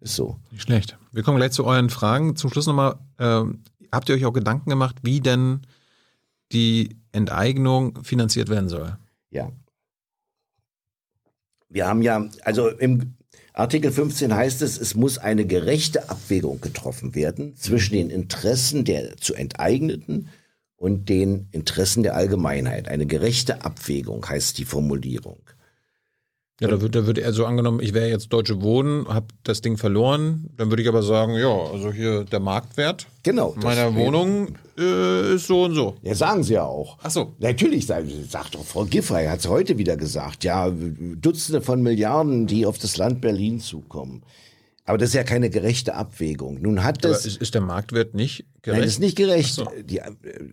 ist 0.00 0.16
so. 0.16 0.38
Nicht 0.50 0.62
schlecht. 0.62 0.98
Wir 1.12 1.22
kommen 1.22 1.36
gleich 1.36 1.52
zu 1.52 1.64
euren 1.64 1.90
Fragen. 1.90 2.36
Zum 2.36 2.50
Schluss 2.50 2.66
nochmal, 2.66 2.98
ähm, 3.18 3.62
habt 3.92 4.08
ihr 4.08 4.14
euch 4.14 4.24
auch 4.24 4.32
Gedanken 4.32 4.70
gemacht, 4.70 4.96
wie 5.02 5.20
denn 5.20 5.60
die 6.52 6.96
Enteignung 7.12 8.02
finanziert 8.02 8.48
werden 8.48 8.68
soll? 8.68 8.96
Ja. 9.30 9.50
Wir 11.68 11.86
haben 11.86 12.02
ja, 12.02 12.28
also 12.44 12.68
im 12.68 13.14
Artikel 13.54 13.92
15 13.92 14.34
heißt 14.34 14.62
es, 14.62 14.78
es 14.78 14.94
muss 14.94 15.18
eine 15.18 15.46
gerechte 15.46 16.08
Abwägung 16.08 16.60
getroffen 16.60 17.14
werden 17.14 17.56
zwischen 17.56 17.94
den 17.94 18.10
Interessen 18.10 18.84
der 18.84 19.16
zu 19.18 19.34
enteigneten 19.34 20.28
und 20.76 21.08
den 21.08 21.48
Interessen 21.52 22.02
der 22.02 22.16
Allgemeinheit. 22.16 22.88
Eine 22.88 23.06
gerechte 23.06 23.64
Abwägung 23.64 24.26
heißt 24.26 24.58
die 24.58 24.64
Formulierung. 24.64 25.38
Ja, 26.62 26.68
da 26.68 26.80
wird, 26.80 26.94
da 26.94 27.06
wird 27.06 27.18
er 27.18 27.32
so 27.32 27.44
angenommen, 27.44 27.80
ich 27.82 27.92
wäre 27.92 28.08
jetzt 28.08 28.28
Deutsche 28.32 28.62
Wohnen, 28.62 29.08
habe 29.08 29.26
das 29.42 29.62
Ding 29.62 29.76
verloren. 29.76 30.48
Dann 30.56 30.70
würde 30.70 30.82
ich 30.82 30.88
aber 30.88 31.02
sagen, 31.02 31.34
ja, 31.34 31.48
also 31.48 31.92
hier 31.92 32.24
der 32.24 32.38
Marktwert 32.38 33.06
Genau. 33.24 33.54
meiner 33.60 33.94
Wohnung 33.96 34.54
äh, 34.78 35.34
ist 35.34 35.48
so 35.48 35.64
und 35.64 35.74
so. 35.74 35.96
Ja, 36.02 36.14
sagen 36.14 36.44
sie 36.44 36.54
ja 36.54 36.64
auch. 36.64 36.98
Ach 37.02 37.10
so. 37.10 37.34
Natürlich, 37.40 37.86
sagt 37.86 38.54
doch 38.54 38.64
Frau 38.64 38.84
Giffey, 38.84 39.26
hat 39.26 39.40
es 39.40 39.48
heute 39.48 39.76
wieder 39.76 39.96
gesagt. 39.96 40.44
Ja, 40.44 40.70
Dutzende 40.70 41.62
von 41.62 41.82
Milliarden, 41.82 42.46
die 42.46 42.64
auf 42.64 42.78
das 42.78 42.96
Land 42.96 43.20
Berlin 43.20 43.58
zukommen. 43.58 44.22
Aber 44.84 44.98
das 44.98 45.10
ist 45.10 45.14
ja 45.14 45.22
keine 45.22 45.48
gerechte 45.48 45.94
Abwägung. 45.94 46.60
Nun 46.60 46.82
hat 46.82 47.04
das. 47.04 47.24
ist, 47.24 47.40
ist 47.40 47.54
der 47.54 47.60
Marktwert 47.60 48.14
nicht 48.14 48.44
gerecht? 48.62 48.78
Nein, 48.78 48.80
das 48.82 48.92
ist 48.94 48.98
nicht 49.00 49.16
gerecht. 49.16 49.54
So. 49.54 49.68
Die, 49.84 50.00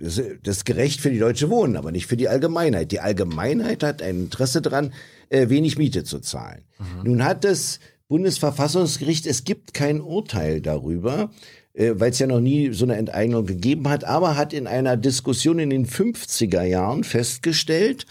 das 0.01 0.21
das 0.43 0.57
ist 0.57 0.65
gerecht 0.65 1.01
für 1.01 1.09
die 1.09 1.17
Deutsche 1.17 1.49
Wohnen, 1.49 1.75
aber 1.75 1.91
nicht 1.91 2.05
für 2.05 2.17
die 2.17 2.29
Allgemeinheit. 2.29 2.91
Die 2.91 2.99
Allgemeinheit 2.99 3.81
hat 3.81 4.03
ein 4.03 4.19
Interesse 4.25 4.61
daran, 4.61 4.93
äh, 5.29 5.49
wenig 5.49 5.77
Miete 5.77 6.03
zu 6.03 6.19
zahlen. 6.19 6.63
Mhm. 6.79 7.03
Nun 7.03 7.23
hat 7.23 7.43
das 7.43 7.79
Bundesverfassungsgericht, 8.07 9.25
es 9.25 9.43
gibt 9.43 9.73
kein 9.73 10.01
Urteil 10.01 10.61
darüber, 10.61 11.31
äh, 11.73 11.93
weil 11.95 12.11
es 12.11 12.19
ja 12.19 12.27
noch 12.27 12.41
nie 12.41 12.73
so 12.73 12.85
eine 12.85 12.95
Enteignung 12.95 13.45
gegeben 13.45 13.87
hat, 13.87 14.03
aber 14.03 14.35
hat 14.35 14.53
in 14.53 14.67
einer 14.67 14.97
Diskussion 14.97 15.59
in 15.59 15.69
den 15.69 15.85
50er 15.85 16.63
Jahren 16.63 17.03
festgestellt, 17.03 18.05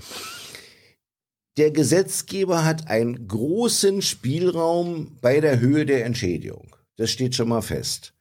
der 1.56 1.72
Gesetzgeber 1.72 2.64
hat 2.64 2.88
einen 2.88 3.26
großen 3.26 4.00
Spielraum 4.00 5.18
bei 5.20 5.40
der 5.40 5.58
Höhe 5.58 5.84
der 5.86 6.04
Entschädigung. 6.04 6.76
Das 6.96 7.10
steht 7.10 7.34
schon 7.34 7.48
mal 7.48 7.62
fest. 7.62 8.14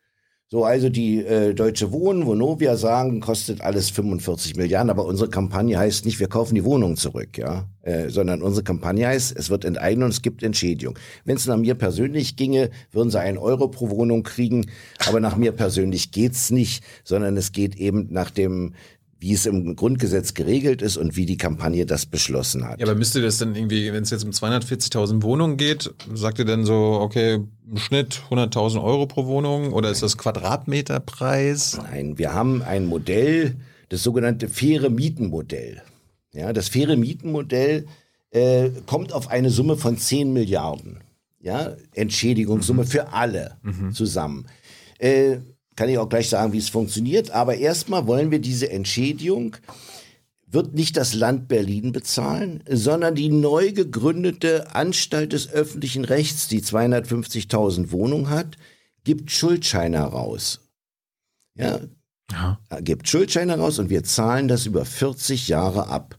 So, 0.50 0.64
also 0.64 0.88
die 0.88 1.26
äh, 1.26 1.54
Deutsche 1.54 1.92
Wohnen, 1.92 2.26
Vonovia 2.26 2.78
sagen, 2.78 3.20
kostet 3.20 3.60
alles 3.60 3.90
45 3.90 4.56
Milliarden, 4.56 4.90
aber 4.90 5.04
unsere 5.04 5.30
Kampagne 5.30 5.78
heißt 5.78 6.06
nicht, 6.06 6.22
wir 6.22 6.30
kaufen 6.30 6.56
die 6.56 6.64
Wohnung 6.64 6.96
zurück, 6.96 7.38
ja, 7.38 7.66
äh, 7.82 8.08
sondern 8.08 8.42
unsere 8.42 8.64
Kampagne 8.64 9.08
heißt, 9.08 9.36
es 9.38 9.50
wird 9.50 9.66
enteignet 9.66 10.06
und 10.06 10.12
es 10.12 10.22
gibt 10.22 10.44
Entschädigung. 10.44 10.98
Wenn 11.26 11.36
es 11.36 11.48
nach 11.48 11.58
mir 11.58 11.76
persönlich 11.76 12.38
ginge, 12.38 12.70
würden 12.94 13.10
sie 13.12 13.20
einen 13.20 13.38
Euro 13.38 13.68
pro 13.68 13.90
Wohnung 13.90 14.24
kriegen, 14.24 14.68
aber 15.06 15.20
nach 15.20 15.36
mir 15.36 15.52
persönlich 15.52 16.12
geht's 16.12 16.50
nicht, 16.50 16.82
sondern 17.04 17.36
es 17.36 17.52
geht 17.52 17.76
eben 17.76 18.08
nach 18.10 18.32
dem 18.32 18.74
wie 19.20 19.34
es 19.34 19.46
im 19.46 19.76
Grundgesetz 19.76 20.34
geregelt 20.34 20.82
ist 20.82 20.98
und 20.98 21.16
wie 21.16 21.26
die 21.26 21.38
Kampagne 21.38 21.86
das 21.86 22.06
beschlossen 22.06 22.66
hat. 22.66 22.80
Ja, 22.80 22.86
aber 22.86 22.96
müsste 22.96 23.22
das 23.22 23.38
dann 23.38 23.56
irgendwie, 23.56 23.92
wenn 23.92 24.04
es 24.04 24.12
jetzt 24.12 24.24
um 24.24 24.32
240.000 24.32 25.24
Wohnungen 25.24 25.58
geht, 25.58 25.94
sagt 26.14 26.40
ihr 26.40 26.46
dann 26.46 26.66
so, 26.66 27.00
okay, 27.02 27.40
im 27.70 27.78
Schnitt 27.78 28.22
100.000 28.30 28.82
Euro 28.84 29.08
pro 29.08 29.26
Wohnung 29.26 29.74
oder 29.74 29.90
ist 29.90 30.04
das 30.04 30.18
Quadratmeterpreis? 30.18 31.78
Nein, 31.78 32.18
wir 32.18 32.34
haben 32.34 32.62
ein 32.62 32.86
Modell, 32.86 33.56
das 33.90 34.04
sogenannte 34.04 34.50
faire 34.50 34.90
Mietenmodell. 34.90 35.82
Ja, 36.34 36.54
das 36.54 36.70
faire 36.70 36.96
Mietenmodell 36.96 37.88
äh, 38.30 38.70
kommt 38.86 39.14
auf 39.14 39.30
eine 39.30 39.50
Summe 39.50 39.78
von 39.78 39.98
10 39.98 40.32
Milliarden. 40.32 41.00
Ja, 41.40 41.76
Entschädigungssumme 41.94 42.84
mhm. 42.84 42.88
für 42.88 43.14
alle 43.14 43.58
mhm. 43.64 43.94
zusammen. 43.94 44.48
Äh, 45.00 45.38
kann 45.78 45.88
ich 45.88 45.98
auch 45.98 46.10
gleich 46.10 46.28
sagen, 46.28 46.52
wie 46.52 46.58
es 46.58 46.70
funktioniert. 46.70 47.32
Aber 47.32 47.56
erstmal 47.56 48.08
wollen 48.08 48.32
wir 48.32 48.40
diese 48.40 48.70
Entschädigung, 48.70 49.56
wird 50.48 50.74
nicht 50.74 50.98
das 50.98 51.14
Land 51.14 51.48
Berlin 51.48 51.94
bezahlen, 51.94 52.64
sondern 52.70 53.16
die 53.16 53.30
neu 53.30 53.72
gegründete 53.72 54.76
Anstalt 54.76 55.32
des 55.34 55.50
öffentlichen 55.50 56.04
Rechts, 56.04 56.48
die 56.48 56.62
250.000 56.62 57.92
Wohnungen 57.92 58.30
hat, 58.30 58.58
gibt 59.04 59.32
Schuldscheine 59.32 60.00
heraus. 60.00 60.62
Ja, 61.56 61.80
ja. 62.32 62.60
Gibt 62.82 63.08
Schuldscheine 63.08 63.54
heraus 63.54 63.80
und 63.80 63.90
wir 63.90 64.04
zahlen 64.04 64.48
das 64.48 64.66
über 64.66 64.84
40 64.84 65.48
Jahre 65.48 65.88
ab. 65.88 66.18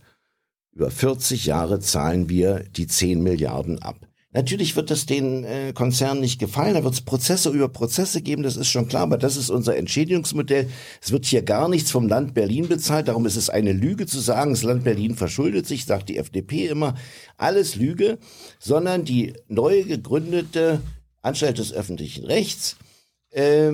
Über 0.72 0.90
40 0.90 1.46
Jahre 1.46 1.80
zahlen 1.80 2.28
wir 2.28 2.60
die 2.60 2.86
10 2.86 3.22
Milliarden 3.22 3.82
ab. 3.82 4.07
Natürlich 4.38 4.76
wird 4.76 4.92
das 4.92 5.04
den 5.04 5.42
äh, 5.42 5.72
Konzernen 5.72 6.20
nicht 6.20 6.38
gefallen, 6.38 6.74
da 6.74 6.84
wird 6.84 6.94
es 6.94 7.00
Prozesse 7.00 7.50
über 7.50 7.68
Prozesse 7.68 8.22
geben, 8.22 8.44
das 8.44 8.56
ist 8.56 8.68
schon 8.68 8.86
klar, 8.86 9.02
aber 9.02 9.18
das 9.18 9.36
ist 9.36 9.50
unser 9.50 9.76
Entschädigungsmodell. 9.76 10.70
Es 11.02 11.10
wird 11.10 11.26
hier 11.26 11.42
gar 11.42 11.68
nichts 11.68 11.90
vom 11.90 12.06
Land 12.06 12.34
Berlin 12.34 12.68
bezahlt, 12.68 13.08
darum 13.08 13.26
ist 13.26 13.34
es 13.34 13.50
eine 13.50 13.72
Lüge 13.72 14.06
zu 14.06 14.20
sagen, 14.20 14.52
das 14.52 14.62
Land 14.62 14.84
Berlin 14.84 15.16
verschuldet 15.16 15.66
sich, 15.66 15.86
sagt 15.86 16.08
die 16.08 16.18
FDP 16.18 16.68
immer, 16.68 16.94
alles 17.36 17.74
Lüge, 17.74 18.18
sondern 18.60 19.04
die 19.04 19.34
neu 19.48 19.82
gegründete 19.82 20.82
Anstalt 21.20 21.58
des 21.58 21.72
öffentlichen 21.72 22.24
Rechts 22.24 22.76
äh, 23.30 23.72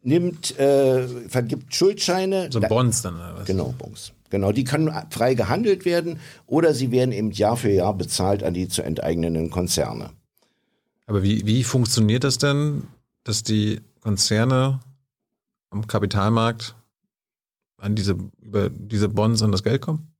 nimmt, 0.00 0.58
äh, 0.58 1.08
vergibt 1.28 1.74
Schuldscheine. 1.74 2.48
So 2.50 2.60
Bonds 2.60 3.02
dann, 3.02 3.16
oder 3.16 3.34
was? 3.36 3.44
Genau, 3.44 3.74
Bonds. 3.76 4.14
Genau, 4.30 4.52
die 4.52 4.64
können 4.64 4.92
frei 5.10 5.34
gehandelt 5.34 5.84
werden 5.84 6.20
oder 6.46 6.72
sie 6.72 6.92
werden 6.92 7.12
eben 7.12 7.32
Jahr 7.32 7.56
für 7.56 7.70
Jahr 7.70 7.94
bezahlt 7.94 8.44
an 8.44 8.54
die 8.54 8.68
zu 8.68 8.82
enteignenden 8.82 9.50
Konzerne. 9.50 10.10
Aber 11.06 11.24
wie, 11.24 11.44
wie 11.46 11.64
funktioniert 11.64 12.22
das 12.22 12.38
denn, 12.38 12.84
dass 13.24 13.42
die 13.42 13.80
Konzerne 14.00 14.80
am 15.70 15.86
Kapitalmarkt 15.88 16.76
an 17.78 17.96
diese, 17.96 18.16
über 18.40 18.70
diese 18.70 19.08
Bonds 19.08 19.42
an 19.42 19.50
das 19.50 19.64
Geld 19.64 19.82
kommen? 19.82 20.14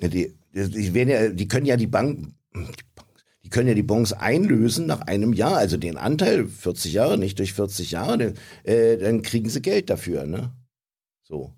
Ja, 0.00 0.06
die, 0.06 0.32
die, 0.52 0.94
werden 0.94 1.08
ja, 1.08 1.28
die 1.28 1.48
können 1.48 1.66
ja 1.66 1.76
die 1.76 1.88
Bank, 1.88 2.32
die 3.42 3.50
können 3.50 3.68
ja 3.68 3.74
die 3.74 3.82
Bonds 3.82 4.12
einlösen 4.12 4.86
nach 4.86 5.00
einem 5.00 5.32
Jahr, 5.32 5.56
also 5.56 5.76
den 5.76 5.96
Anteil 5.96 6.46
40 6.46 6.92
Jahre, 6.92 7.18
nicht 7.18 7.40
durch 7.40 7.52
40 7.52 7.90
Jahre, 7.90 8.34
äh, 8.62 8.96
dann 8.96 9.22
kriegen 9.22 9.48
sie 9.48 9.60
Geld 9.60 9.90
dafür, 9.90 10.24
ne? 10.24 10.52
So 11.24 11.52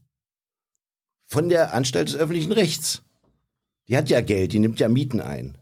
von 1.26 1.48
der 1.48 1.74
Anstalt 1.74 2.08
des 2.08 2.16
öffentlichen 2.16 2.52
Rechts. 2.52 3.02
Die 3.88 3.96
hat 3.96 4.08
ja 4.08 4.20
Geld, 4.20 4.52
die 4.52 4.58
nimmt 4.58 4.80
ja 4.80 4.88
Mieten 4.88 5.20
ein. 5.20 5.58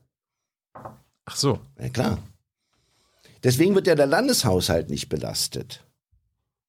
Ach 1.24 1.36
so. 1.36 1.60
Ja, 1.80 1.88
klar. 1.88 2.18
Deswegen 3.42 3.74
wird 3.74 3.86
ja 3.86 3.94
der 3.94 4.06
Landeshaushalt 4.06 4.90
nicht 4.90 5.08
belastet. 5.08 5.84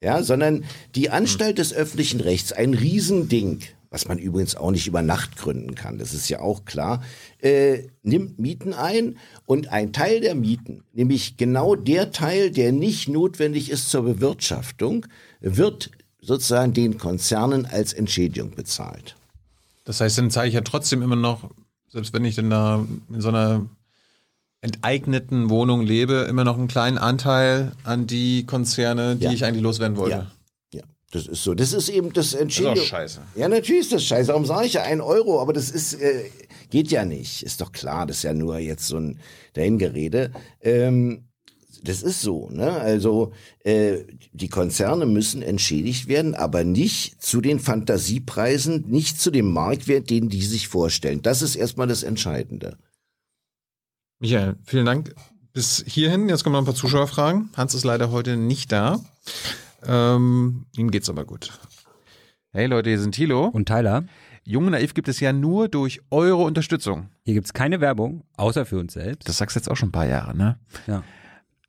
Ja, 0.02 0.22
sondern 0.24 0.66
die 0.94 1.10
Anstalt 1.10 1.58
des 1.58 1.74
öffentlichen 1.74 2.20
Rechts, 2.20 2.52
ein 2.52 2.74
Riesending, 2.74 3.62
was 3.90 4.08
man 4.08 4.20
übrigens 4.20 4.56
auch 4.56 4.72
nicht 4.72 4.88
über 4.88 5.02
Nacht 5.02 5.38
gründen 5.38 5.74
kann, 5.74 5.98
das 5.98 6.14
ist 6.14 6.28
ja 6.28 6.42
auch 6.42 6.66
klar, 6.66 7.02
äh, 7.40 7.84
nimmt 8.04 8.38
Mieten 8.38 8.74
ein 8.74 9.18
und 9.46 9.70
ein 9.70 9.94
Teil 9.94 10.20
der 10.20 10.36
Mieten, 10.36 10.84
nämlich 10.92 11.38
genau 11.38 11.76
der 11.76 12.12
Teil, 12.12 12.52
der 12.52 12.74
nicht 12.74 13.08
notwendig 13.08 13.72
ist 13.72 13.90
zur 13.90 14.04
Bewirtschaftung, 14.04 15.06
wird 15.40 15.92
sozusagen 16.26 16.74
den 16.74 16.98
Konzernen 16.98 17.66
als 17.66 17.94
Entschädigung 17.94 18.52
bezahlt. 18.52 19.16
Das 19.84 20.02
heißt, 20.02 20.18
dann 20.18 20.32
zahle 20.32 20.48
ich 20.48 20.56
ja 20.56 20.62
trotzdem 20.62 21.02
immer 21.02 21.16
noch, 21.16 21.50
selbst 21.90 22.14
wenn 22.14 22.26
ich 22.26 22.36
dann 22.36 22.50
da 22.50 22.86
in 23.14 23.22
so 23.22 23.30
einer 23.30 23.66
enteigneten 24.62 25.50
Wohnung 25.50 25.84
lebe, 25.84 26.26
immer 26.28 26.44
noch 26.44 26.58
einen 26.58 26.68
kleinen 26.68 26.98
Anteil 26.98 27.72
an 27.84 28.08
die 28.08 28.46
Konzerne, 28.46 29.16
die 29.16 29.26
ja. 29.26 29.32
ich 29.32 29.46
eigentlich 29.46 29.62
loswerden 29.62 29.96
wollte. 29.96 30.28
Ja. 30.72 30.80
ja. 30.80 30.84
Das 31.12 31.28
ist 31.28 31.44
so. 31.44 31.54
Das 31.54 31.72
ist 31.72 31.90
eben 31.90 32.12
das 32.14 32.34
Entschädigung. 32.34 32.76
Das 32.76 32.84
ist 32.84 32.92
auch 32.92 32.98
scheiße. 32.98 33.22
Ja, 33.36 33.48
natürlich 33.48 33.82
ist 33.82 33.94
das 33.94 34.04
scheiße. 34.04 34.30
Warum 34.30 34.46
sage 34.46 34.66
ich 34.66 34.74
ja 34.74 34.82
ein 34.82 35.02
Euro? 35.02 35.40
Aber 35.40 35.54
das 35.54 35.70
ist, 35.70 35.94
äh, 35.94 36.32
geht 36.72 36.90
ja 36.90 37.06
nicht. 37.06 37.44
Ist 37.44 37.62
doch 37.62 37.72
klar. 37.72 38.08
Das 38.08 38.18
ist 38.18 38.24
ja 38.24 38.34
nur 38.34 38.58
jetzt 38.58 38.88
so 38.88 38.98
ein 38.98 39.20
Dahingerede. 39.54 40.32
Ähm, 40.62 41.26
das 41.88 42.04
ist 42.04 42.22
so. 42.22 42.50
Ne? 42.50 42.72
Also 42.72 43.32
äh, 43.64 44.04
die 44.34 44.50
Konzerne 44.50 45.06
müssen 45.06 45.42
entschädigt 45.42 46.08
werden, 46.08 46.36
aber 46.36 46.64
nicht 46.64 47.22
zu 47.24 47.42
den 47.42 47.60
Fantasiepreisen, 47.60 48.86
nicht 48.88 49.20
zu 49.20 49.32
dem 49.32 49.52
Marktwert, 49.52 50.10
den 50.10 50.30
die 50.30 50.44
sich 50.44 50.68
vorstellen. 50.68 51.22
Das 51.22 51.42
ist 51.42 51.56
erstmal 51.56 51.88
das 51.88 52.04
Entscheidende. 52.04 52.78
Michael, 54.20 54.56
vielen 54.64 54.86
Dank 54.86 55.16
bis 55.54 55.84
hierhin. 55.88 56.30
Jetzt 56.30 56.44
kommen 56.44 56.54
noch 56.54 56.62
ein 56.62 56.66
paar 56.66 56.76
Zuschauerfragen. 56.76 57.50
Hans 57.56 57.74
ist 57.74 57.86
leider 57.86 58.12
heute 58.12 58.38
nicht 58.38 58.72
da. 58.72 59.00
Ähm, 59.88 60.66
ihm 60.78 60.92
geht's 60.92 61.10
aber 61.10 61.26
gut. 61.26 61.58
Hey 62.52 62.68
Leute, 62.68 62.90
hier 62.90 63.00
sind 63.00 63.16
Thilo. 63.16 63.48
Und 63.48 63.68
Tyler. 63.68 64.06
Jung 64.44 64.70
Naiv 64.70 64.94
gibt 64.94 65.08
es 65.08 65.20
ja 65.20 65.34
nur 65.34 65.68
durch 65.70 66.02
eure 66.12 66.44
Unterstützung. 66.44 67.10
Hier 67.24 67.34
gibt 67.34 67.48
es 67.48 67.54
keine 67.54 67.82
Werbung, 67.82 68.24
außer 68.38 68.66
für 68.66 68.78
uns 68.78 68.94
selbst. 68.94 69.28
Das 69.28 69.38
sagst 69.38 69.56
du 69.56 69.60
jetzt 69.60 69.72
auch 69.72 69.76
schon 69.76 69.90
ein 69.90 69.92
paar 69.92 70.06
Jahre, 70.06 70.38
ne? 70.38 70.60
Ja. 70.86 71.04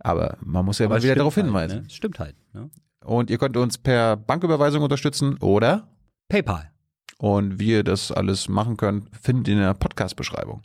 Aber 0.07 0.39
man 0.41 0.65
muss 0.65 0.79
ja 0.79 0.87
Aber 0.87 0.95
mal 0.95 1.03
wieder 1.03 1.17
darauf 1.17 1.35
halt, 1.35 1.47
hinweisen. 1.47 1.83
Ne? 1.83 1.91
Stimmt 1.91 2.21
halt. 2.21 2.37
Ne? 2.55 2.71
Und 3.05 3.29
ihr 3.29 3.39
könnt 3.39 3.57
uns 3.57 3.77
per 3.77 4.17
Banküberweisung 4.17 4.81
unterstützen 4.85 5.37
oder 5.39 5.89
PayPal. 6.29 6.71
Und 7.19 7.59
wie 7.59 7.71
ihr 7.71 7.83
das 7.83 8.13
alles 8.13 8.49
machen 8.49 8.77
könnt, 8.77 9.09
findet 9.21 9.49
ihr 9.49 9.55
in 9.55 9.61
der 9.61 9.75
Podcast-Beschreibung. 9.75 10.63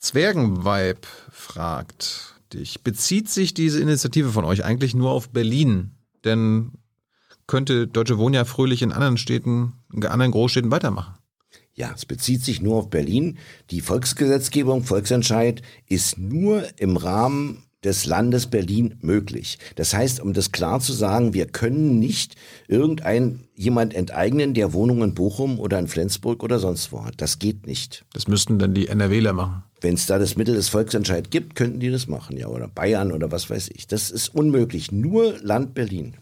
Zwergenvibe 0.00 1.06
fragt 1.30 2.40
dich, 2.52 2.82
bezieht 2.82 3.28
sich 3.28 3.54
diese 3.54 3.80
Initiative 3.80 4.30
von 4.30 4.44
euch 4.44 4.64
eigentlich 4.64 4.96
nur 4.96 5.12
auf 5.12 5.30
Berlin? 5.30 5.92
Denn 6.24 6.72
könnte 7.46 7.86
Deutsche 7.86 8.18
Wohnen 8.18 8.34
ja 8.34 8.44
fröhlich 8.44 8.82
in 8.82 8.90
anderen 8.90 9.16
Städten, 9.16 9.74
in 9.92 10.04
anderen 10.04 10.32
Großstädten 10.32 10.72
weitermachen? 10.72 11.14
Ja, 11.72 11.92
es 11.94 12.04
bezieht 12.04 12.42
sich 12.42 12.60
nur 12.60 12.76
auf 12.76 12.90
Berlin. 12.90 13.38
Die 13.70 13.80
Volksgesetzgebung, 13.80 14.82
Volksentscheid 14.82 15.62
ist 15.86 16.18
nur 16.18 16.64
im 16.80 16.96
Rahmen 16.96 17.65
des 17.84 18.06
Landes 18.06 18.46
Berlin 18.46 18.96
möglich. 19.00 19.58
Das 19.76 19.94
heißt, 19.94 20.20
um 20.20 20.32
das 20.32 20.52
klar 20.52 20.80
zu 20.80 20.92
sagen, 20.92 21.34
wir 21.34 21.46
können 21.46 21.98
nicht 21.98 22.34
irgendein 22.68 23.44
jemand 23.54 23.94
enteignen, 23.94 24.54
der 24.54 24.72
Wohnungen 24.72 25.10
in 25.10 25.14
Bochum 25.14 25.60
oder 25.60 25.78
in 25.78 25.88
Flensburg 25.88 26.42
oder 26.42 26.58
sonst 26.58 26.92
wo 26.92 27.04
hat. 27.04 27.14
Das 27.20 27.38
geht 27.38 27.66
nicht. 27.66 28.04
Das 28.12 28.28
müssten 28.28 28.58
dann 28.58 28.74
die 28.74 28.88
NRWler 28.88 29.32
machen. 29.32 29.62
Wenn 29.80 29.94
es 29.94 30.06
da 30.06 30.18
das 30.18 30.36
Mittel 30.36 30.54
des 30.54 30.68
Volksentscheid 30.68 31.30
gibt, 31.30 31.54
könnten 31.54 31.80
die 31.80 31.90
das 31.90 32.06
machen, 32.06 32.36
ja, 32.36 32.48
oder 32.48 32.66
Bayern 32.66 33.12
oder 33.12 33.30
was 33.30 33.50
weiß 33.50 33.70
ich. 33.74 33.86
Das 33.86 34.10
ist 34.10 34.34
unmöglich. 34.34 34.90
Nur 34.90 35.38
Land 35.40 35.74
Berlin. 35.74 36.16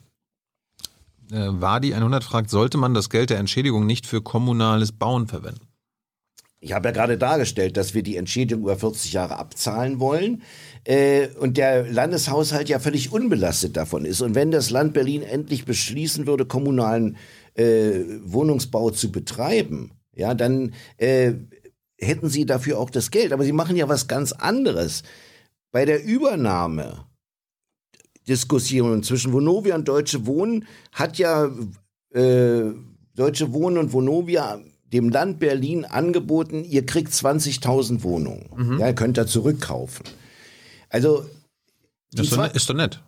Äh, 1.30 1.48
Wadi 1.48 1.94
100 1.94 2.24
fragt, 2.24 2.50
sollte 2.50 2.78
man 2.78 2.94
das 2.94 3.10
Geld 3.10 3.30
der 3.30 3.38
Entschädigung 3.38 3.86
nicht 3.86 4.06
für 4.06 4.20
kommunales 4.20 4.92
Bauen 4.92 5.28
verwenden? 5.28 5.66
Ich 6.64 6.72
habe 6.72 6.88
ja 6.88 6.92
gerade 6.92 7.18
dargestellt, 7.18 7.76
dass 7.76 7.92
wir 7.92 8.02
die 8.02 8.16
Entschädigung 8.16 8.62
über 8.62 8.78
40 8.78 9.12
Jahre 9.12 9.36
abzahlen 9.36 10.00
wollen 10.00 10.40
äh, 10.84 11.28
und 11.38 11.58
der 11.58 11.92
Landeshaushalt 11.92 12.70
ja 12.70 12.78
völlig 12.78 13.12
unbelastet 13.12 13.76
davon 13.76 14.06
ist. 14.06 14.22
Und 14.22 14.34
wenn 14.34 14.50
das 14.50 14.70
Land 14.70 14.94
Berlin 14.94 15.22
endlich 15.22 15.66
beschließen 15.66 16.26
würde, 16.26 16.46
kommunalen 16.46 17.18
äh, 17.52 18.00
Wohnungsbau 18.24 18.88
zu 18.90 19.12
betreiben, 19.12 19.90
ja, 20.16 20.32
dann 20.32 20.72
äh, 20.96 21.34
hätten 21.98 22.30
sie 22.30 22.46
dafür 22.46 22.78
auch 22.78 22.88
das 22.88 23.10
Geld. 23.10 23.34
Aber 23.34 23.44
sie 23.44 23.52
machen 23.52 23.76
ja 23.76 23.90
was 23.90 24.08
ganz 24.08 24.32
anderes. 24.32 25.02
Bei 25.70 25.84
der 25.84 26.02
Übernahme 26.02 27.04
Diskussionen 28.26 29.02
zwischen 29.02 29.34
Vonovia 29.34 29.74
und 29.74 29.86
Deutsche 29.86 30.24
Wohnen 30.24 30.66
hat 30.92 31.18
ja 31.18 31.50
äh, 32.14 32.70
Deutsche 33.14 33.52
Wohnen 33.52 33.76
und 33.76 33.92
Vonovia 33.92 34.62
dem 34.94 35.08
Land 35.08 35.40
Berlin 35.40 35.84
angeboten, 35.84 36.64
ihr 36.64 36.86
kriegt 36.86 37.12
20.000 37.12 38.02
Wohnungen. 38.02 38.48
Mhm. 38.56 38.78
Ja, 38.78 38.86
ihr 38.86 38.94
könnt 38.94 39.18
da 39.18 39.26
zurückkaufen. 39.26 40.04
Also. 40.88 41.26
Das 42.12 42.26
ist, 42.26 42.36
doch, 42.36 42.54
ist 42.54 42.70
doch 42.70 42.74
nett. 42.74 43.02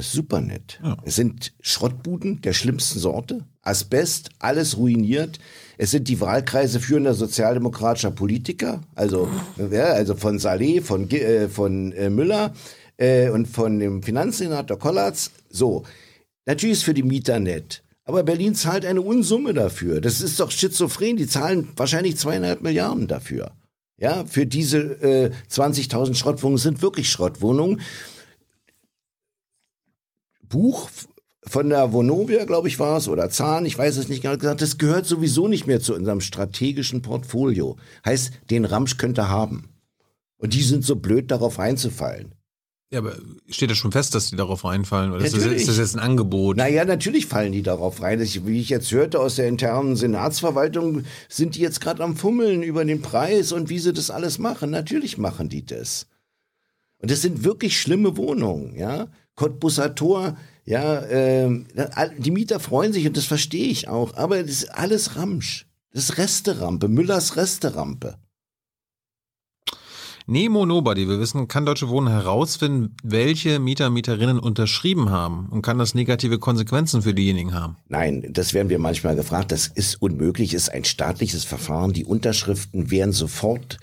Super 0.00 0.40
nett. 0.40 0.78
Ja. 0.82 0.98
Es 1.04 1.16
sind 1.16 1.52
Schrottbuden 1.60 2.42
der 2.42 2.52
schlimmsten 2.52 2.98
Sorte, 2.98 3.46
Asbest, 3.62 4.30
alles 4.38 4.76
ruiniert. 4.76 5.38
Es 5.78 5.92
sind 5.92 6.08
die 6.08 6.20
Wahlkreise 6.20 6.80
führender 6.80 7.14
sozialdemokratischer 7.14 8.10
Politiker, 8.10 8.82
also, 8.94 9.28
ja, 9.70 9.84
also 9.84 10.14
von 10.14 10.38
Saleh, 10.38 10.82
von, 10.82 11.08
äh, 11.10 11.48
von 11.48 11.92
äh, 11.92 12.10
Müller 12.10 12.52
äh, 12.98 13.30
und 13.30 13.46
von 13.46 13.78
dem 13.78 14.02
Finanzsenator 14.02 14.78
Kollatz. 14.78 15.30
So, 15.48 15.84
natürlich 16.44 16.78
ist 16.78 16.84
für 16.84 16.94
die 16.94 17.02
Mieter 17.02 17.40
nett. 17.40 17.82
Aber 18.04 18.22
Berlin 18.22 18.54
zahlt 18.54 18.84
eine 18.84 19.02
Unsumme 19.02 19.54
dafür. 19.54 20.00
Das 20.00 20.20
ist 20.20 20.40
doch 20.40 20.50
schizophren. 20.50 21.16
Die 21.16 21.26
zahlen 21.26 21.68
wahrscheinlich 21.76 22.16
zweieinhalb 22.16 22.62
Milliarden 22.62 23.06
dafür. 23.06 23.52
Ja, 23.98 24.24
für 24.24 24.46
diese 24.46 24.78
äh, 24.78 25.30
20.000 25.50 26.14
Schrottwohnungen 26.14 26.58
sind 26.58 26.82
wirklich 26.82 27.10
Schrottwohnungen. 27.10 27.82
Buch 30.42 30.88
von 31.44 31.68
der 31.68 31.92
Vonovia, 31.92 32.44
glaube 32.44 32.68
ich, 32.68 32.78
war 32.78 32.98
es, 32.98 33.08
oder 33.08 33.30
Zahn, 33.30 33.66
ich 33.66 33.76
weiß 33.76 33.96
es 33.96 34.08
nicht 34.08 34.22
genau 34.22 34.36
gesagt, 34.36 34.62
das 34.62 34.78
gehört 34.78 35.06
sowieso 35.06 35.48
nicht 35.48 35.66
mehr 35.66 35.80
zu 35.80 35.94
unserem 35.94 36.20
strategischen 36.20 37.02
Portfolio. 37.02 37.76
Heißt, 38.04 38.32
den 38.50 38.64
Ramsch 38.64 38.96
könnte 38.96 39.28
haben. 39.28 39.68
Und 40.38 40.54
die 40.54 40.62
sind 40.62 40.84
so 40.84 40.96
blöd, 40.96 41.30
darauf 41.30 41.58
reinzufallen. 41.58 42.34
Ja, 42.92 42.98
aber 42.98 43.16
steht 43.48 43.70
das 43.70 43.78
schon 43.78 43.92
fest, 43.92 44.16
dass 44.16 44.30
die 44.30 44.36
darauf 44.36 44.64
reinfallen? 44.64 45.12
Oder 45.12 45.24
ist 45.24 45.36
das, 45.36 45.44
ist 45.44 45.68
das, 45.68 45.78
jetzt 45.78 45.94
ein 45.94 46.00
Angebot? 46.00 46.56
Naja, 46.56 46.84
natürlich 46.84 47.26
fallen 47.26 47.52
die 47.52 47.62
darauf 47.62 48.02
rein. 48.02 48.18
Wie 48.18 48.60
ich 48.60 48.68
jetzt 48.68 48.90
hörte 48.90 49.20
aus 49.20 49.36
der 49.36 49.46
internen 49.46 49.94
Senatsverwaltung, 49.94 51.04
sind 51.28 51.54
die 51.54 51.60
jetzt 51.60 51.80
gerade 51.80 52.02
am 52.02 52.16
Fummeln 52.16 52.64
über 52.64 52.84
den 52.84 53.00
Preis 53.00 53.52
und 53.52 53.68
wie 53.68 53.78
sie 53.78 53.92
das 53.92 54.10
alles 54.10 54.40
machen. 54.40 54.70
Natürlich 54.70 55.18
machen 55.18 55.48
die 55.48 55.64
das. 55.64 56.08
Und 56.98 57.12
das 57.12 57.22
sind 57.22 57.44
wirklich 57.44 57.80
schlimme 57.80 58.16
Wohnungen, 58.16 58.74
ja. 58.76 59.06
Cottbusser 59.36 59.94
Tor, 59.94 60.36
ja, 60.64 61.00
äh, 61.00 61.48
die 62.18 62.30
Mieter 62.30 62.60
freuen 62.60 62.92
sich 62.92 63.06
und 63.06 63.16
das 63.16 63.24
verstehe 63.24 63.68
ich 63.68 63.88
auch, 63.88 64.14
aber 64.16 64.42
das 64.42 64.50
ist 64.50 64.74
alles 64.74 65.16
Ramsch. 65.16 65.66
Das 65.92 66.04
ist 66.04 66.18
Resterampe, 66.18 66.88
Müllers 66.88 67.36
Resterampe. 67.36 68.18
Nemo 70.30 70.64
Nobody, 70.64 71.08
wir 71.08 71.18
wissen, 71.18 71.48
kann 71.48 71.66
Deutsche 71.66 71.88
Wohnen 71.88 72.06
herausfinden, 72.06 72.94
welche 73.02 73.58
Mieter, 73.58 73.90
Mieterinnen 73.90 74.38
unterschrieben 74.38 75.10
haben 75.10 75.48
und 75.50 75.62
kann 75.62 75.76
das 75.76 75.92
negative 75.96 76.38
Konsequenzen 76.38 77.02
für 77.02 77.12
diejenigen 77.12 77.52
haben? 77.52 77.78
Nein, 77.88 78.24
das 78.30 78.54
werden 78.54 78.68
wir 78.68 78.78
manchmal 78.78 79.16
gefragt. 79.16 79.50
Das 79.50 79.66
ist 79.66 80.00
unmöglich, 80.00 80.54
ist 80.54 80.68
ein 80.68 80.84
staatliches 80.84 81.42
Verfahren. 81.42 81.92
Die 81.92 82.04
Unterschriften 82.04 82.92
werden 82.92 83.10
sofort 83.10 83.78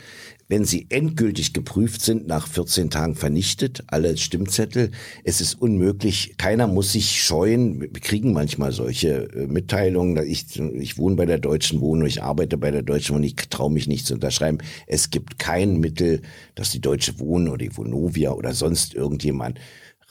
wenn 0.49 0.63
sie 0.63 0.87
endgültig 0.89 1.53
geprüft 1.53 2.01
sind, 2.01 2.27
nach 2.27 2.47
14 2.47 2.89
Tagen 2.89 3.15
vernichtet, 3.15 3.83
alle 3.87 4.15
Stimmzettel. 4.15 4.91
Es 5.23 5.41
ist 5.41 5.55
unmöglich, 5.55 6.35
keiner 6.37 6.67
muss 6.67 6.93
sich 6.93 7.21
scheuen. 7.21 7.81
Wir 7.81 7.89
kriegen 7.89 8.31
manchmal 8.31 8.71
solche 8.71 9.29
äh, 9.33 9.47
Mitteilungen. 9.47 10.25
Ich, 10.25 10.57
ich 10.57 10.97
wohne 10.97 11.15
bei 11.15 11.25
der 11.25 11.39
Deutschen 11.39 11.81
Wohnung, 11.81 12.07
ich 12.07 12.23
arbeite 12.23 12.57
bei 12.57 12.71
der 12.71 12.83
Deutschen 12.83 13.15
Wohnung, 13.15 13.25
ich 13.25 13.35
traue 13.35 13.71
mich 13.71 13.87
nicht 13.87 14.05
zu 14.05 14.13
unterschreiben. 14.13 14.59
Es 14.87 15.09
gibt 15.09 15.37
kein 15.37 15.79
Mittel, 15.79 16.21
dass 16.55 16.71
die 16.71 16.81
Deutsche 16.81 17.19
Wohnen 17.19 17.49
oder 17.49 17.57
die 17.57 17.75
Vonovia 17.75 18.31
oder 18.31 18.53
sonst 18.53 18.93
irgendjemand 18.93 19.59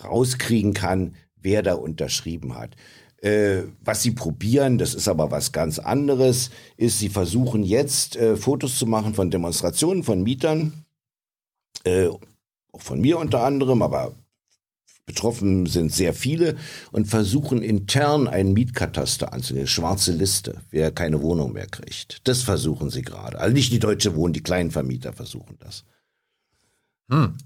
rauskriegen 0.05 0.75
kann, 0.75 1.15
wer 1.41 1.63
da 1.63 1.75
unterschrieben 1.75 2.57
hat. 2.57 2.77
Äh, 3.23 3.63
was 3.83 4.03
sie 4.03 4.11
probieren, 4.11 4.79
das 4.79 4.95
ist 4.95 5.09
aber 5.09 5.31
was 5.31 5.53
ganz 5.53 5.79
anderes, 5.79 6.51
ist, 6.77 6.99
sie 6.99 7.09
versuchen 7.09 7.63
jetzt 7.63 8.17
äh, 8.17 8.37
Fotos 8.37 8.79
zu 8.79 8.87
machen 8.87 9.15
von 9.15 9.31
Demonstrationen 9.31 10.03
von 10.03 10.23
Mietern, 10.23 10.85
äh, 11.85 12.09
auch 12.09 12.83
von 12.83 13.01
mir 13.01 13.19
unter 13.19 13.43
anderem, 13.43 13.81
aber 13.81 14.15
betroffen 15.07 15.67
sind 15.67 15.93
sehr 15.93 16.13
viele 16.13 16.57
und 16.91 17.07
versuchen 17.07 17.63
intern 17.63 18.29
einen 18.29 18.53
Mietkataster 18.53 19.33
anzunehmen, 19.33 19.69
schwarze 19.69 20.13
Liste, 20.13 20.61
wer 20.71 20.91
keine 20.91 21.23
Wohnung 21.23 21.53
mehr 21.53 21.69
kriegt. 21.69 22.27
Das 22.29 22.43
versuchen 22.43 22.91
sie 22.91 23.03
gerade. 23.03 23.39
Also 23.39 23.55
nicht 23.55 23.73
die 23.73 23.79
Deutsche 23.79 24.17
Wohnen, 24.17 24.35
die 24.35 24.43
kleinen 24.43 24.73
Vermieter 24.73 25.13
versuchen 25.13 25.57
das. 25.61 25.85
Hm. 27.09 27.39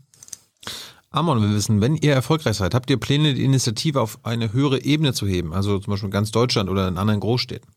Amon, 1.12 1.42
wir 1.42 1.52
wissen, 1.52 1.80
wenn 1.80 1.96
ihr 1.96 2.12
erfolgreich 2.12 2.56
seid, 2.56 2.72
habt 2.72 2.88
ihr 2.88 2.96
Pläne, 2.96 3.34
die 3.34 3.44
Initiative 3.44 4.00
auf 4.00 4.20
eine 4.24 4.52
höhere 4.52 4.84
Ebene 4.84 5.12
zu 5.12 5.26
heben, 5.26 5.52
also 5.52 5.80
zum 5.80 5.90
Beispiel 5.90 6.08
ganz 6.08 6.30
Deutschland 6.30 6.70
oder 6.70 6.86
in 6.86 6.96
anderen 6.96 7.18
Großstädten? 7.18 7.68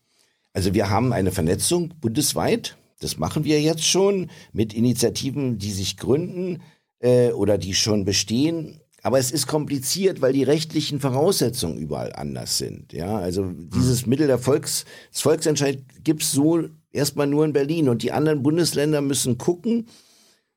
Also 0.52 0.72
wir 0.72 0.88
haben 0.88 1.12
eine 1.12 1.32
Vernetzung 1.32 1.94
bundesweit. 2.00 2.76
Das 3.00 3.18
machen 3.18 3.42
wir 3.42 3.60
jetzt 3.60 3.84
schon 3.84 4.30
mit 4.52 4.72
Initiativen, 4.72 5.58
die 5.58 5.72
sich 5.72 5.96
gründen 5.96 6.62
äh, 7.00 7.32
oder 7.32 7.58
die 7.58 7.74
schon 7.74 8.04
bestehen. 8.04 8.80
Aber 9.02 9.18
es 9.18 9.32
ist 9.32 9.48
kompliziert, 9.48 10.22
weil 10.22 10.32
die 10.32 10.44
rechtlichen 10.44 11.00
Voraussetzungen 11.00 11.76
überall 11.76 12.12
anders 12.12 12.56
sind. 12.56 12.92
Ja, 12.92 13.18
also 13.18 13.50
dieses 13.52 14.06
Mittel 14.06 14.28
der 14.28 14.38
Volks, 14.38 14.84
Volksentscheid 15.10 15.82
gibt's 16.04 16.30
so 16.30 16.68
erstmal 16.92 17.26
nur 17.26 17.44
in 17.44 17.52
Berlin 17.52 17.88
und 17.88 18.04
die 18.04 18.12
anderen 18.12 18.44
Bundesländer 18.44 19.00
müssen 19.00 19.38
gucken, 19.38 19.88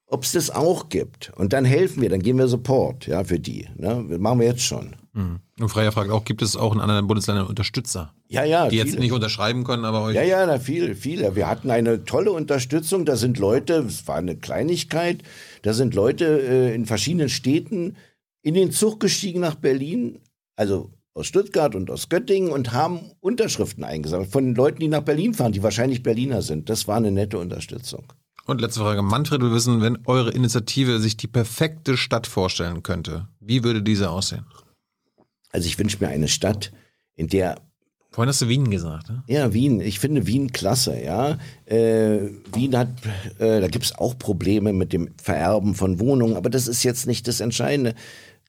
ob 0.08 0.24
es 0.24 0.32
das 0.32 0.50
auch 0.50 0.90
gibt. 0.90 1.32
Und 1.36 1.54
dann 1.54 1.66
helfen 1.66 2.02
wir, 2.02 2.10
dann 2.10 2.22
geben 2.22 2.40
wir 2.40 2.48
Support, 2.48 3.08
ja, 3.08 3.24
für 3.24 3.40
die. 3.40 3.68
Ne? 3.76 4.06
Das 4.10 4.20
machen 4.20 4.40
wir 4.40 4.48
jetzt 4.48 4.62
schon. 4.62 4.96
Mhm. 5.14 5.40
Und 5.60 5.70
Freier 5.70 5.92
fragt 5.92 6.12
auch, 6.12 6.24
gibt 6.24 6.42
es 6.42 6.56
auch 6.56 6.74
in 6.74 6.80
anderen 6.80 7.08
Bundesländern 7.08 7.48
Unterstützer? 7.48 8.14
Ja, 8.28 8.44
ja. 8.44 8.66
Die 8.66 8.78
viele. 8.78 8.90
jetzt 8.90 9.00
nicht 9.00 9.12
unterschreiben 9.12 9.64
können, 9.64 9.84
aber 9.84 10.04
euch. 10.04 10.16
Ja, 10.16 10.24
ja, 10.24 10.46
na, 10.46 10.60
viele, 10.60 10.96
viele. 10.96 11.36
Wir 11.36 11.48
hatten 11.48 11.72
eine 11.72 12.06
tolle 12.06 12.32
Unterstützung. 12.32 13.04
Da 13.04 13.18
sind 13.18 13.38
Leute, 13.38 13.86
es 13.88 14.08
war 14.08 14.16
eine 14.16 14.38
Kleinigkeit, 14.38 15.24
da 15.64 15.74
sind 15.74 15.94
Leute 15.94 16.26
äh, 16.26 16.76
in 16.76 16.86
verschiedenen 16.86 17.30
Städten 17.30 17.98
in 18.42 18.54
den 18.54 18.72
Zug 18.72 19.00
gestiegen 19.02 19.42
nach 19.42 19.56
Berlin, 19.56 20.20
also 20.56 20.92
aus 21.14 21.28
Stuttgart 21.28 21.76
und 21.76 21.90
aus 21.90 22.08
Göttingen 22.08 22.52
und 22.52 22.72
haben 22.72 23.12
Unterschriften 23.20 23.84
eingesammelt 23.84 24.32
von 24.32 24.56
Leuten, 24.56 24.80
die 24.80 24.88
nach 24.88 25.02
Berlin 25.02 25.34
fahren, 25.34 25.52
die 25.52 25.64
wahrscheinlich 25.64 26.04
Berliner 26.04 26.44
sind. 26.44 26.70
Das 26.70 26.88
war 26.88 26.98
eine 26.98 27.12
nette 27.12 27.40
Unterstützung. 27.40 28.04
Und 28.48 28.62
letzte 28.62 28.80
Frage. 28.80 29.02
Manfred 29.02 29.42
will 29.42 29.52
wissen, 29.52 29.82
wenn 29.82 30.00
eure 30.06 30.32
Initiative 30.32 31.00
sich 31.00 31.18
die 31.18 31.28
perfekte 31.28 31.98
Stadt 31.98 32.28
vorstellen 32.28 32.82
könnte, 32.82 33.28
wie 33.42 33.64
würde 33.64 33.84
diese 33.84 34.10
aussehen? 34.10 34.46
Also 35.52 35.68
ich 35.68 35.78
wünsche 35.78 35.98
mir 36.00 36.10
eine 36.10 36.30
Stadt, 36.30 36.72
in 37.16 37.28
der 37.28 37.62
Vorhin 38.10 38.30
hast 38.30 38.42
du 38.42 38.48
Wien 38.48 38.72
gesagt, 38.72 39.10
ne? 39.10 39.22
Ja, 39.28 39.54
Wien. 39.54 39.80
Ich 39.80 40.00
finde 40.00 40.26
Wien 40.26 40.52
klasse, 40.52 41.00
ja. 41.00 41.38
Äh, 41.66 42.32
Wien 42.54 42.76
hat, 42.76 42.88
äh, 43.38 43.60
da 43.60 43.68
gibt 43.68 43.86
es 43.86 43.96
auch 43.96 44.18
Probleme 44.18 44.74
mit 44.74 44.92
dem 44.92 45.14
Vererben 45.22 45.76
von 45.76 46.00
Wohnungen, 46.00 46.36
aber 46.36 46.50
das 46.50 46.68
ist 46.68 46.84
jetzt 46.84 47.06
nicht 47.06 47.28
das 47.28 47.42
Entscheidende. 47.42 47.94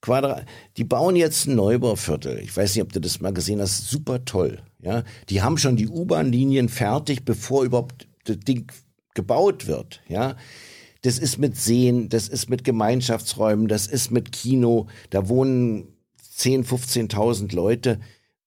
Quadra 0.00 0.42
die 0.76 0.84
bauen 0.84 1.16
jetzt 1.16 1.46
ein 1.46 1.56
Neubauviertel. 1.56 2.38
Ich 2.38 2.56
weiß 2.56 2.76
nicht, 2.76 2.82
ob 2.82 2.92
du 2.92 3.00
das 3.00 3.20
mal 3.20 3.32
gesehen 3.32 3.60
hast. 3.60 3.90
Super 3.90 4.24
toll, 4.24 4.60
ja. 4.80 5.02
Die 5.28 5.42
haben 5.42 5.58
schon 5.58 5.76
die 5.76 5.88
U-Bahn-Linien 5.88 6.68
fertig, 6.68 7.24
bevor 7.24 7.64
überhaupt 7.64 8.06
das 8.24 8.38
Ding 8.38 8.70
gebaut 9.18 9.66
wird, 9.66 10.00
ja, 10.08 10.36
das 11.02 11.18
ist 11.18 11.38
mit 11.38 11.56
Seen, 11.56 12.08
das 12.08 12.28
ist 12.28 12.48
mit 12.48 12.62
Gemeinschaftsräumen, 12.62 13.66
das 13.66 13.88
ist 13.88 14.12
mit 14.12 14.30
Kino, 14.30 14.86
da 15.10 15.28
wohnen 15.28 15.88
10, 16.36 16.64
15.000 16.64 17.52
Leute, 17.52 17.98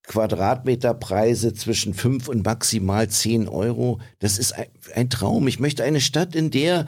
Quadratmeterpreise 0.03 1.53
zwischen 1.53 1.93
5 1.93 2.29
und 2.29 2.45
maximal 2.45 3.09
10 3.09 3.49
Euro. 3.49 3.99
Das 4.19 4.37
ist 4.37 4.53
ein, 4.95 5.09
Traum. 5.09 5.47
Ich 5.49 5.59
möchte 5.59 5.83
eine 5.83 5.99
Stadt, 5.99 6.35
in 6.35 6.51
der 6.51 6.85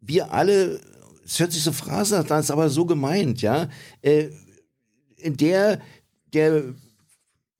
wir 0.00 0.32
alle, 0.32 0.80
es 1.24 1.40
hört 1.40 1.50
sich 1.52 1.64
so 1.64 1.72
phrasen, 1.72 2.24
das 2.26 2.44
ist 2.44 2.50
aber 2.52 2.70
so 2.70 2.86
gemeint, 2.86 3.42
ja, 3.42 3.68
äh, 4.02 4.28
in 5.16 5.36
der 5.36 5.80
der 6.32 6.74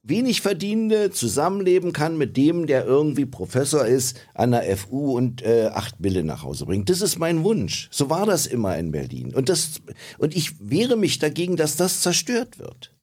wenig 0.09 0.41
Verdienende 0.41 1.11
zusammenleben 1.11 1.93
kann 1.93 2.19
mit 2.19 2.37
dem, 2.37 2.67
der 2.67 2.85
irgendwie 2.85 3.27
Professor 3.27 3.85
ist 3.87 4.19
an 4.35 4.53
der 4.53 4.77
FU 4.77 5.17
und 5.17 5.43
äh, 5.43 5.71
acht 5.73 6.01
Mille 6.01 6.25
nach 6.25 6.43
Hause 6.43 6.67
bringt. 6.67 6.89
Das 6.89 7.01
ist 7.01 7.19
mein 7.19 7.45
Wunsch. 7.45 7.89
So 7.91 8.11
war 8.11 8.27
das 8.27 8.47
immer 8.47 8.77
in 8.79 8.91
Berlin. 8.91 9.35
Und, 9.35 9.49
das, 9.49 9.81
und 10.19 10.35
ich 10.35 10.57
wehre 10.61 10.97
mich 10.97 11.19
dagegen, 11.19 11.57
dass 11.57 11.77
das 11.77 12.01
zerstört 12.01 12.59
wird. 12.59 12.95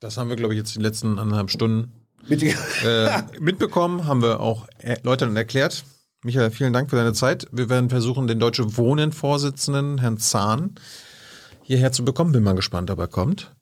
Das 0.00 0.16
haben 0.16 0.28
wir, 0.28 0.36
glaube 0.36 0.54
ich, 0.54 0.58
jetzt 0.58 0.74
die 0.74 0.80
letzten 0.80 1.18
anderthalb 1.18 1.50
Stunden 1.50 1.92
äh, 2.28 3.22
mitbekommen, 3.40 4.06
haben 4.06 4.22
wir 4.22 4.40
auch 4.40 4.66
erläutert 4.78 5.34
erklärt. 5.36 5.84
Michael, 6.22 6.50
vielen 6.50 6.72
Dank 6.72 6.90
für 6.90 6.96
deine 6.96 7.12
Zeit. 7.12 7.46
Wir 7.52 7.68
werden 7.68 7.88
versuchen, 7.88 8.26
den 8.26 8.40
Deutsche 8.40 8.76
Wohnen-Vorsitzenden, 8.76 9.98
Herrn 9.98 10.18
Zahn, 10.18 10.74
hierher 11.62 11.92
zu 11.92 12.04
bekommen. 12.04 12.32
Bin 12.32 12.42
mal 12.42 12.54
gespannt, 12.54 12.90
ob 12.90 12.98
er 12.98 13.06
kommt. 13.06 13.55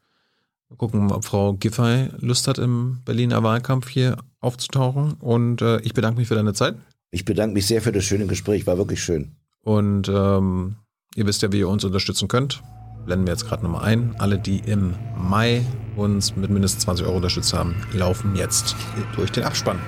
Mal 0.71 0.77
gucken, 0.77 1.13
ob 1.13 1.25
Frau 1.25 1.55
Giffey 1.55 2.09
Lust 2.19 2.49
hat, 2.49 2.59
im 2.59 3.01
Berliner 3.05 3.43
Wahlkampf 3.43 3.89
hier 3.89 4.17
aufzutauchen. 4.41 5.15
Und 5.15 5.63
äh, 5.63 5.81
ich 5.81 5.95
bedanke 5.95 6.19
mich 6.19 6.29
für 6.29 6.35
deine 6.35 6.55
Zeit. 6.55 6.77
Ich 7.11 7.25
bedanke 7.25 7.55
mich 7.55 7.67
sehr 7.67 7.81
für 7.81 7.93
das 7.93 8.05
schöne 8.05 8.27
Gespräch, 8.27 8.67
war 8.67 8.77
wirklich 8.79 9.03
schön. 9.03 9.37
Und 9.63 10.09
ähm, 10.09 10.77
ihr 11.15 11.27
wisst 11.27 11.43
ja, 11.43 11.53
wie 11.53 11.61
ihr 11.61 11.69
uns 11.69 11.85
unterstützen 11.85 12.29
könnt. 12.29 12.63
Blenden 13.05 13.27
wir 13.27 13.33
jetzt 13.33 13.47
gerade 13.47 13.63
nochmal 13.63 13.85
ein. 13.85 14.15
Alle, 14.19 14.39
die 14.39 14.59
im 14.59 14.95
Mai 15.17 15.65
uns 15.97 16.35
mit 16.37 16.51
mindestens 16.51 16.85
20 16.85 17.07
Euro 17.07 17.17
unterstützt 17.17 17.53
haben, 17.53 17.77
laufen 17.93 18.35
jetzt 18.35 18.75
durch 19.15 19.31
den 19.31 19.45
Abspann. 19.45 19.79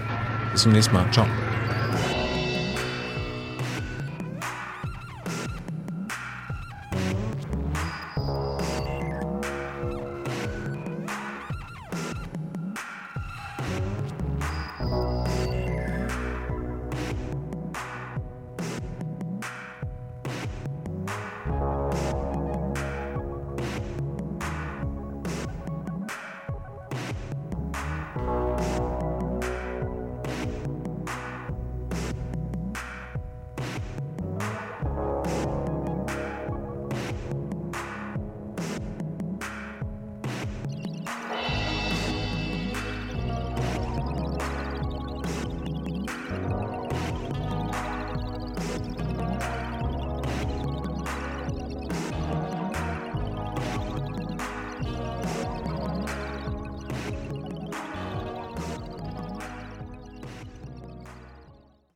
Bis 0.52 0.62
zum 0.62 0.72
nächsten 0.72 0.94
Mal. 0.94 1.10
Ciao. 1.12 1.26